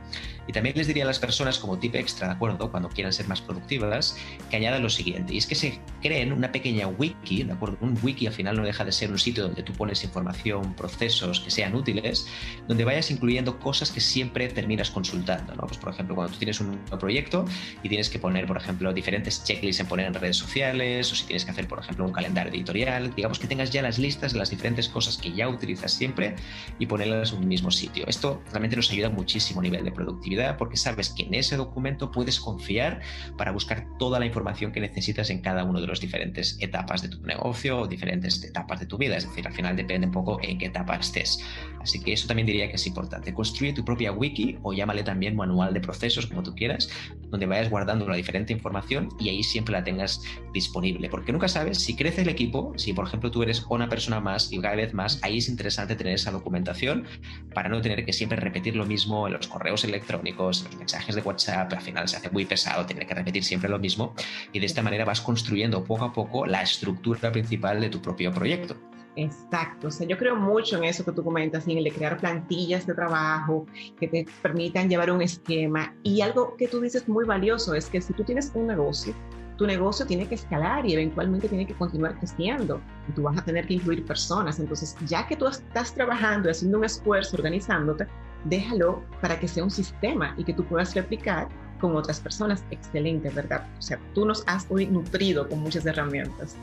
y 0.47 0.51
también 0.51 0.75
les 0.75 0.87
diría 0.87 1.03
a 1.03 1.07
las 1.07 1.19
personas 1.19 1.59
como 1.59 1.77
tip 1.77 1.93
extra, 1.95 2.27
¿de 2.27 2.33
acuerdo? 2.33 2.71
Cuando 2.71 2.89
quieran 2.89 3.13
ser 3.13 3.27
más 3.27 3.39
productivas, 3.39 4.17
que 4.49 4.55
añadan 4.55 4.81
lo 4.81 4.89
siguiente, 4.89 5.35
y 5.35 5.37
es 5.37 5.45
que 5.45 5.53
se 5.53 5.79
creen 6.01 6.33
una 6.33 6.51
pequeña 6.51 6.87
wiki, 6.87 7.43
¿de 7.43 7.53
acuerdo? 7.53 7.77
Un 7.81 7.97
wiki 8.01 8.25
al 8.25 8.33
final 8.33 8.57
no 8.57 8.63
deja 8.63 8.83
de 8.83 8.91
ser 8.91 9.11
un 9.11 9.19
sitio 9.19 9.43
donde 9.43 9.61
tú 9.61 9.73
pones 9.73 10.03
información, 10.03 10.73
procesos 10.73 11.39
que 11.39 11.51
sean 11.51 11.75
útiles, 11.75 12.27
donde 12.67 12.83
vayas 12.83 13.11
incluyendo 13.11 13.59
cosas 13.59 13.91
que 13.91 14.01
siempre 14.01 14.47
terminas 14.47 14.89
consultando, 14.89 15.53
¿no? 15.53 15.67
Pues 15.67 15.77
por 15.77 15.93
ejemplo, 15.93 16.15
cuando 16.15 16.33
tú 16.33 16.39
tienes 16.39 16.59
un 16.59 16.79
proyecto 16.99 17.45
y 17.83 17.89
tienes 17.89 18.09
que 18.09 18.17
poner, 18.17 18.47
por 18.47 18.57
ejemplo, 18.57 18.91
diferentes 18.91 19.43
checklists 19.43 19.81
en 19.81 19.87
poner 19.87 20.07
en 20.07 20.15
redes 20.15 20.37
sociales, 20.37 21.11
o 21.11 21.15
si 21.15 21.25
tienes 21.25 21.45
que 21.45 21.51
hacer, 21.51 21.67
por 21.67 21.77
ejemplo, 21.77 22.05
un 22.05 22.11
calendario 22.11 22.51
editorial, 22.51 23.13
digamos 23.15 23.37
que 23.37 23.45
tengas 23.45 23.69
ya 23.69 23.83
las 23.83 23.99
listas 23.99 24.33
de 24.33 24.39
las 24.39 24.49
diferentes 24.49 24.89
cosas 24.89 25.18
que 25.19 25.31
ya 25.31 25.47
utilizas 25.47 25.91
siempre 25.91 26.35
y 26.79 26.85
ponerlas 26.85 27.33
en 27.33 27.39
un 27.39 27.47
mismo 27.47 27.71
sitio. 27.71 28.05
Esto 28.07 28.41
realmente 28.49 28.75
nos 28.75 28.91
ayuda 28.91 29.09
muchísimo 29.09 29.61
nivel 29.61 29.83
de 29.83 29.91
productividad 29.91 30.57
porque 30.57 30.77
sabes 30.77 31.09
que 31.09 31.23
en 31.23 31.33
ese 31.33 31.57
documento 31.57 32.11
puedes 32.11 32.39
confiar 32.39 33.01
para 33.37 33.51
buscar 33.51 33.85
toda 33.97 34.19
la 34.19 34.25
información 34.25 34.71
que 34.71 34.79
necesitas 34.79 35.29
en 35.29 35.41
cada 35.41 35.63
una 35.63 35.81
de 35.81 35.87
las 35.87 35.99
diferentes 35.99 36.57
etapas 36.59 37.01
de 37.01 37.09
tu 37.09 37.21
negocio 37.21 37.79
o 37.79 37.87
diferentes 37.87 38.43
etapas 38.43 38.79
de 38.79 38.85
tu 38.85 38.97
vida. 38.97 39.17
Es 39.17 39.27
decir, 39.27 39.45
al 39.47 39.53
final 39.53 39.75
depende 39.75 40.07
un 40.07 40.13
poco 40.13 40.39
en 40.41 40.57
qué 40.57 40.67
etapa 40.67 40.95
estés. 40.95 41.43
Así 41.81 41.99
que 42.01 42.13
eso 42.13 42.27
también 42.27 42.45
diría 42.45 42.69
que 42.69 42.75
es 42.75 42.87
importante. 42.87 43.33
Construye 43.33 43.73
tu 43.73 43.85
propia 43.85 44.11
wiki 44.11 44.57
o 44.63 44.73
llámale 44.73 45.03
también 45.03 45.35
manual 45.35 45.73
de 45.73 45.81
procesos, 45.81 46.27
como 46.27 46.43
tú 46.43 46.53
quieras, 46.53 46.89
donde 47.29 47.45
vayas 47.45 47.69
guardando 47.69 48.07
la 48.07 48.15
diferente 48.15 48.53
información 48.53 49.09
y 49.19 49.29
ahí 49.29 49.43
siempre 49.43 49.73
la 49.73 49.83
tengas 49.83 50.21
disponible. 50.53 51.09
Porque 51.09 51.31
nunca 51.31 51.47
sabes 51.47 51.79
si 51.79 51.95
crece 51.95 52.21
el 52.21 52.29
equipo, 52.29 52.73
si 52.77 52.93
por 52.93 53.07
ejemplo 53.07 53.31
tú 53.31 53.43
eres 53.43 53.65
una 53.69 53.89
persona 53.89 54.19
más 54.19 54.51
y 54.51 54.59
cada 54.59 54.75
vez 54.75 54.93
más, 54.93 55.08
ahí 55.21 55.39
es 55.39 55.49
interesante 55.49 55.95
tener 55.95 56.13
esa 56.13 56.31
documentación 56.31 57.05
para 57.53 57.69
no 57.69 57.81
tener 57.81 58.05
que 58.05 58.13
siempre 58.13 58.37
repetir 58.39 58.75
lo 58.75 58.85
mismo 58.85 59.27
en 59.27 59.33
los 59.33 59.47
correos 59.47 59.83
electrónicos, 59.83 60.63
los 60.63 60.77
mensajes 60.77 61.15
de 61.15 61.21
WhatsApp, 61.21 61.73
al 61.73 61.81
final 61.81 62.07
se 62.07 62.17
hace 62.17 62.29
muy 62.29 62.45
pesado 62.45 62.85
tener 62.85 63.07
que 63.07 63.13
repetir 63.13 63.43
siempre 63.43 63.69
lo 63.69 63.79
mismo 63.79 64.13
y 64.53 64.59
de 64.59 64.65
esta 64.65 64.81
manera 64.81 65.05
vas 65.05 65.21
construyendo 65.21 65.83
poco 65.83 66.05
a 66.05 66.13
poco 66.13 66.45
la 66.45 66.61
estructura 66.61 67.31
principal 67.31 67.81
de 67.81 67.89
tu 67.89 68.01
propio 68.01 68.31
proyecto. 68.31 68.75
Exacto, 69.15 69.87
o 69.87 69.91
sea, 69.91 70.07
yo 70.07 70.17
creo 70.17 70.35
mucho 70.35 70.77
en 70.77 70.85
eso 70.85 71.03
que 71.03 71.11
tú 71.11 71.23
comentas, 71.23 71.67
en 71.67 71.77
el 71.77 71.83
de 71.83 71.91
crear 71.91 72.17
plantillas 72.17 72.85
de 72.85 72.93
trabajo 72.93 73.65
que 73.99 74.07
te 74.07 74.25
permitan 74.41 74.87
llevar 74.87 75.11
un 75.11 75.21
esquema. 75.21 75.93
Y 76.03 76.21
algo 76.21 76.55
que 76.55 76.67
tú 76.67 76.79
dices 76.79 77.07
muy 77.09 77.25
valioso 77.25 77.73
es 77.73 77.87
que 77.87 77.99
si 78.01 78.13
tú 78.13 78.23
tienes 78.23 78.51
un 78.53 78.67
negocio, 78.67 79.13
tu 79.59 79.67
negocio 79.67 80.05
tiene 80.05 80.25
que 80.25 80.35
escalar 80.35 80.85
y 80.85 80.93
eventualmente 80.93 81.49
tiene 81.49 81.67
que 81.67 81.73
continuar 81.73 82.17
creciendo. 82.17 82.79
Y 83.09 83.11
tú 83.11 83.23
vas 83.23 83.37
a 83.37 83.43
tener 83.43 83.67
que 83.67 83.73
incluir 83.73 84.05
personas. 84.05 84.57
Entonces, 84.57 84.95
ya 85.05 85.27
que 85.27 85.35
tú 85.35 85.47
estás 85.47 85.93
trabajando 85.93 86.47
y 86.47 86.51
haciendo 86.51 86.77
un 86.77 86.85
esfuerzo, 86.85 87.35
organizándote, 87.35 88.07
déjalo 88.45 89.03
para 89.19 89.37
que 89.37 89.49
sea 89.49 89.65
un 89.65 89.69
sistema 89.69 90.33
y 90.37 90.45
que 90.45 90.53
tú 90.53 90.63
puedas 90.63 90.95
replicar 90.95 91.49
con 91.81 91.93
otras 91.97 92.21
personas. 92.21 92.63
Excelente, 92.71 93.29
¿verdad? 93.31 93.67
O 93.77 93.81
sea, 93.81 93.99
tú 94.15 94.25
nos 94.25 94.45
has 94.47 94.65
hoy 94.69 94.87
nutrido 94.87 95.49
con 95.49 95.59
muchas 95.59 95.85
herramientas. 95.85 96.55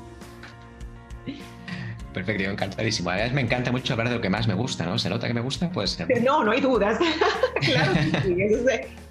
Perfecto, 2.14 2.44
encantadísimo. 2.44 3.10
Además, 3.10 3.34
me 3.34 3.42
encanta 3.42 3.70
mucho 3.72 3.92
hablar 3.92 4.08
de 4.08 4.14
lo 4.14 4.22
que 4.22 4.30
más 4.30 4.48
me 4.48 4.54
gusta, 4.54 4.86
¿no? 4.86 4.98
¿Se 4.98 5.10
nota 5.10 5.26
que 5.26 5.34
me 5.34 5.42
gusta? 5.42 5.70
Pues. 5.70 5.98
No, 6.22 6.42
no 6.42 6.50
hay 6.50 6.62
dudas. 6.62 6.98
claro 7.60 7.92
que 7.92 8.22
sí. 8.22 8.36
Eso 8.40 8.64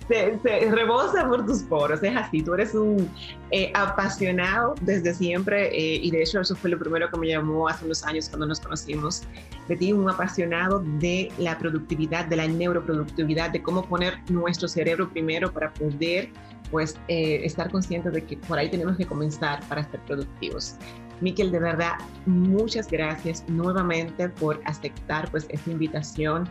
se, 0.08 0.70
rebosa 0.72 1.28
por 1.28 1.46
tus 1.46 1.64
poros, 1.64 2.04
es 2.04 2.16
así. 2.16 2.42
Tú 2.42 2.54
eres 2.54 2.74
un 2.74 3.10
eh, 3.52 3.72
apasionado 3.74 4.76
desde 4.82 5.14
siempre 5.14 5.68
eh, 5.68 6.00
y 6.02 6.12
de 6.12 6.22
hecho 6.22 6.42
eso 6.42 6.56
fue 6.56 6.70
lo 6.70 6.80
primero 6.80 7.10
que 7.10 7.18
me 7.18 7.28
llamó 7.28 7.68
hace 7.68 7.86
unos 7.86 8.04
años 8.04 8.30
cuando 8.30 8.48
nos 8.48 8.60
conocimos. 8.60 9.24
De 9.68 9.76
ti, 9.76 9.94
un 9.94 10.10
apasionado 10.10 10.84
de 11.00 11.32
la 11.40 11.58
productividad, 11.58 12.26
de 12.26 12.36
la 12.36 12.48
neuroproductividad, 12.48 13.50
de 13.50 13.64
cómo 13.64 13.84
poner 13.84 14.20
nuestro 14.30 14.68
cerebro 14.68 15.10
primero 15.10 15.52
para 15.52 15.74
poder 15.74 16.30
pues 16.70 16.98
eh, 17.08 17.42
estar 17.44 17.72
conscientes 17.72 18.14
de 18.14 18.24
que 18.24 18.38
por 18.38 18.60
ahí 18.60 18.70
tenemos 18.70 18.98
que 18.98 19.06
comenzar 19.06 19.64
para 19.68 19.90
ser 19.90 20.00
productivos. 20.02 20.76
Miquel, 21.22 21.52
de 21.52 21.60
verdad, 21.60 21.94
muchas 22.26 22.88
gracias 22.90 23.44
nuevamente 23.48 24.30
por 24.30 24.60
aceptar 24.66 25.30
pues 25.32 25.46
esta 25.50 25.72
invitación 25.72 26.48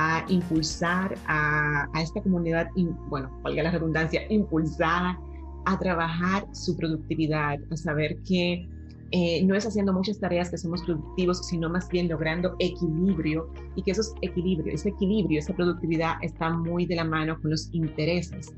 a 0.00 0.24
impulsar 0.28 1.16
a, 1.26 1.88
esta 2.00 2.22
comunidad, 2.22 2.68
bueno, 3.08 3.28
valga 3.42 3.64
la 3.64 3.72
redundancia, 3.72 4.22
impulsada 4.30 5.18
a 5.66 5.76
trabajar 5.76 6.46
su 6.52 6.76
productividad, 6.76 7.58
a 7.72 7.76
saber 7.76 8.16
que 8.22 8.68
eh, 9.10 9.42
no 9.44 9.56
es 9.56 9.66
haciendo 9.66 9.92
muchas 9.92 10.20
tareas 10.20 10.50
que 10.50 10.58
somos 10.58 10.84
productivos, 10.84 11.44
sino 11.48 11.68
más 11.68 11.88
bien 11.88 12.08
logrando 12.08 12.54
equilibrio 12.60 13.50
y 13.74 13.82
que 13.82 13.90
esos 13.90 14.14
equilibrio, 14.22 14.72
ese 14.72 14.90
equilibrio, 14.90 15.40
esa 15.40 15.52
productividad 15.52 16.14
está 16.22 16.50
muy 16.50 16.86
de 16.86 16.94
la 16.94 17.04
mano 17.04 17.36
con 17.40 17.50
los 17.50 17.68
intereses, 17.72 18.54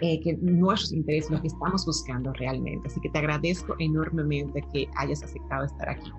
eh, 0.00 0.20
que 0.20 0.34
nuestros 0.42 0.92
intereses, 0.92 1.28
lo 1.28 1.40
que 1.40 1.48
estamos 1.48 1.84
buscando 1.86 2.32
realmente. 2.34 2.86
Así 2.86 3.00
que 3.00 3.08
te 3.08 3.18
agradezco 3.18 3.74
enormemente 3.80 4.62
que 4.72 4.86
hayas 4.96 5.24
aceptado 5.24 5.64
estar 5.64 5.88
aquí. 5.88 6.12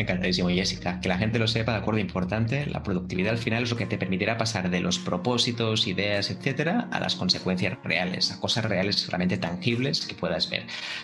Encantadísimo, 0.00 0.48
Jessica. 0.48 0.98
Que 0.98 1.08
la 1.08 1.18
gente 1.18 1.38
lo 1.38 1.46
sepa, 1.46 1.72
de 1.72 1.78
acuerdo, 1.78 2.00
importante. 2.00 2.64
La 2.64 2.82
productividad 2.82 3.32
al 3.32 3.38
final 3.38 3.64
es 3.64 3.70
lo 3.70 3.76
que 3.76 3.84
te 3.84 3.98
permitirá 3.98 4.38
pasar 4.38 4.70
de 4.70 4.80
los 4.80 4.98
propósitos, 4.98 5.86
ideas, 5.86 6.30
etcétera, 6.30 6.88
a 6.90 7.00
las 7.00 7.16
consecuencias 7.16 7.76
reales, 7.84 8.32
a 8.32 8.40
cosas 8.40 8.64
reales 8.64 9.06
realmente 9.08 9.36
tangibles 9.36 10.06
que 10.06 10.14
puedas 10.14 10.48
ver. 10.48 10.62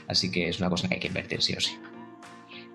Así 0.09 0.30
que 0.30 0.48
es 0.48 0.61
una 0.61 0.70
cosa 0.70 0.88
que 0.88 0.94
hay 0.94 1.00
que 1.00 1.09
invertir 1.09 1.42
sí 1.42 1.52
o 1.52 1.61
sí. 1.61 1.76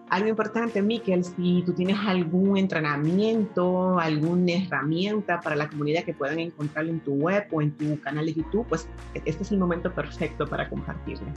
Algo 0.09 0.27
importante, 0.27 0.81
Miquel, 0.83 1.23
si 1.23 1.63
tú 1.65 1.73
tienes 1.73 1.97
algún 2.05 2.57
entrenamiento, 2.57 3.97
alguna 3.97 4.51
herramienta 4.51 5.39
para 5.39 5.55
la 5.55 5.69
comunidad 5.69 6.03
que 6.03 6.13
puedan 6.13 6.37
encontrar 6.37 6.85
en 6.85 6.99
tu 6.99 7.13
web 7.13 7.47
o 7.51 7.63
en 7.63 7.71
tu 7.71 7.99
canal 8.01 8.27
de 8.27 8.35
YouTube, 8.35 8.67
pues 8.69 8.87
este 9.25 9.41
es 9.41 9.51
el 9.51 9.57
momento 9.57 9.91
perfecto 9.91 10.45
para 10.45 10.69
compartirlo. 10.69 11.27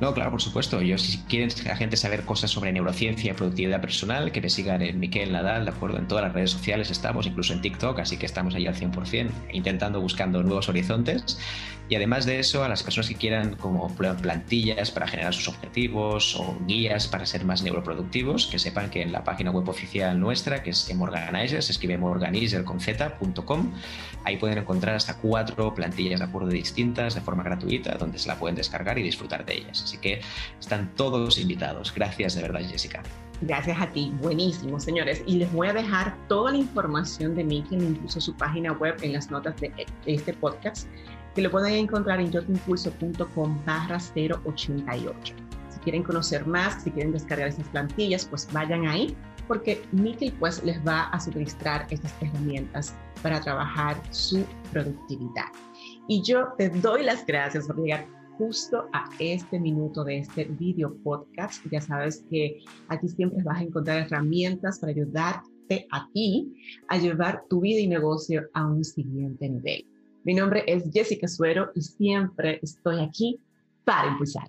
No, 0.00 0.12
claro, 0.12 0.32
por 0.32 0.42
supuesto. 0.42 0.82
Yo, 0.82 0.98
si 0.98 1.18
quieren 1.28 1.50
la 1.64 1.76
gente 1.76 1.96
saber 1.96 2.24
cosas 2.24 2.50
sobre 2.50 2.72
neurociencia 2.72 3.30
y 3.30 3.34
productividad 3.34 3.80
personal, 3.80 4.32
que 4.32 4.40
me 4.40 4.50
sigan 4.50 4.82
en 4.82 4.98
Miquel 4.98 5.32
Nadal, 5.32 5.64
de 5.64 5.70
acuerdo, 5.70 5.98
en 5.98 6.08
todas 6.08 6.24
las 6.24 6.34
redes 6.34 6.50
sociales 6.50 6.90
estamos, 6.90 7.26
incluso 7.26 7.52
en 7.52 7.60
TikTok, 7.60 8.00
así 8.00 8.16
que 8.16 8.26
estamos 8.26 8.54
ahí 8.54 8.66
al 8.66 8.74
100%, 8.74 9.30
intentando, 9.52 10.00
buscando 10.00 10.42
nuevos 10.42 10.68
horizontes. 10.68 11.38
Y 11.88 11.96
además 11.96 12.24
de 12.24 12.38
eso, 12.38 12.64
a 12.64 12.68
las 12.68 12.82
personas 12.82 13.08
que 13.08 13.14
quieran 13.14 13.56
como 13.56 13.94
plantillas 13.94 14.90
para 14.90 15.06
generar 15.06 15.34
sus 15.34 15.48
objetivos 15.48 16.34
o 16.34 16.56
guías 16.66 17.06
para 17.08 17.26
ser 17.26 17.44
más 17.44 17.62
neuroproductivos, 17.62 18.46
que 18.46 18.58
sepan 18.58 18.88
que 18.88 19.02
en 19.02 19.12
la 19.12 19.22
página 19.22 19.50
web 19.50 19.68
oficial 19.68 20.18
nuestra, 20.18 20.62
que 20.62 20.70
es 20.70 20.94
Morganizer, 20.94 21.62
se 21.62 21.72
escribe 21.72 21.98
morganizer 21.98 22.64
ahí 24.24 24.36
pueden 24.38 24.58
encontrar 24.58 24.94
hasta 24.94 25.18
cuatro 25.18 25.74
plantillas 25.74 26.20
de 26.20 26.26
acuerdo 26.26 26.48
distintas 26.48 27.14
de 27.14 27.20
forma 27.20 27.42
gratuita, 27.42 27.96
donde 27.98 28.18
se 28.18 28.28
la 28.28 28.36
pueden 28.36 28.56
descargar 28.56 28.98
y 28.98 29.02
disfrutar 29.02 29.44
de 29.44 29.58
ellas. 29.58 29.82
Así 29.82 29.98
que 29.98 30.20
están 30.58 30.94
todos 30.94 31.38
invitados. 31.38 31.92
Gracias 31.94 32.34
de 32.34 32.42
verdad, 32.42 32.62
Jessica. 32.66 33.02
Gracias 33.42 33.78
a 33.78 33.90
ti, 33.90 34.10
buenísimo, 34.22 34.80
señores. 34.80 35.22
Y 35.26 35.36
les 35.36 35.52
voy 35.52 35.68
a 35.68 35.74
dejar 35.74 36.16
toda 36.28 36.52
la 36.52 36.56
información 36.56 37.34
de 37.34 37.44
Mickey, 37.44 37.78
incluso 37.78 38.20
su 38.20 38.34
página 38.34 38.72
web 38.72 38.96
en 39.02 39.12
las 39.12 39.30
notas 39.30 39.60
de 39.60 39.70
este 40.06 40.32
podcast 40.32 40.88
que 41.34 41.42
lo 41.42 41.50
pueden 41.50 41.74
encontrar 41.74 42.20
en 42.20 42.30
yotimpulso.com 42.30 43.58
barra 43.66 43.98
088. 43.98 45.34
Si 45.68 45.78
quieren 45.80 46.02
conocer 46.02 46.46
más, 46.46 46.82
si 46.82 46.90
quieren 46.90 47.12
descargar 47.12 47.48
esas 47.48 47.68
plantillas, 47.68 48.26
pues 48.26 48.48
vayan 48.52 48.86
ahí 48.86 49.16
porque 49.48 49.82
Mickey 49.92 50.30
pues 50.30 50.62
les 50.64 50.78
va 50.86 51.08
a 51.08 51.20
suministrar 51.20 51.86
estas 51.90 52.14
herramientas 52.22 52.94
para 53.22 53.40
trabajar 53.40 54.00
su 54.10 54.44
productividad. 54.72 55.46
Y 56.08 56.22
yo 56.22 56.52
te 56.58 56.68
doy 56.68 57.02
las 57.02 57.24
gracias 57.26 57.66
por 57.66 57.76
llegar 57.76 58.06
justo 58.38 58.88
a 58.92 59.08
este 59.18 59.58
minuto 59.60 60.04
de 60.04 60.18
este 60.18 60.44
video 60.44 60.94
podcast. 61.02 61.64
Ya 61.70 61.80
sabes 61.80 62.24
que 62.30 62.58
aquí 62.88 63.08
siempre 63.08 63.42
vas 63.42 63.58
a 63.58 63.62
encontrar 63.62 63.98
herramientas 63.98 64.78
para 64.78 64.92
ayudarte 64.92 65.86
a 65.90 66.08
ti 66.12 66.52
a 66.88 66.98
llevar 66.98 67.44
tu 67.48 67.60
vida 67.60 67.80
y 67.80 67.86
negocio 67.86 68.42
a 68.52 68.66
un 68.66 68.84
siguiente 68.84 69.48
nivel. 69.48 69.86
Mi 70.24 70.32
nombre 70.32 70.64
es 70.66 70.84
Jessica 70.90 71.28
Suero 71.28 71.70
y 71.74 71.82
siempre 71.82 72.58
estoy 72.62 73.02
aquí 73.02 73.42
para 73.84 74.08
impulsar. 74.08 74.48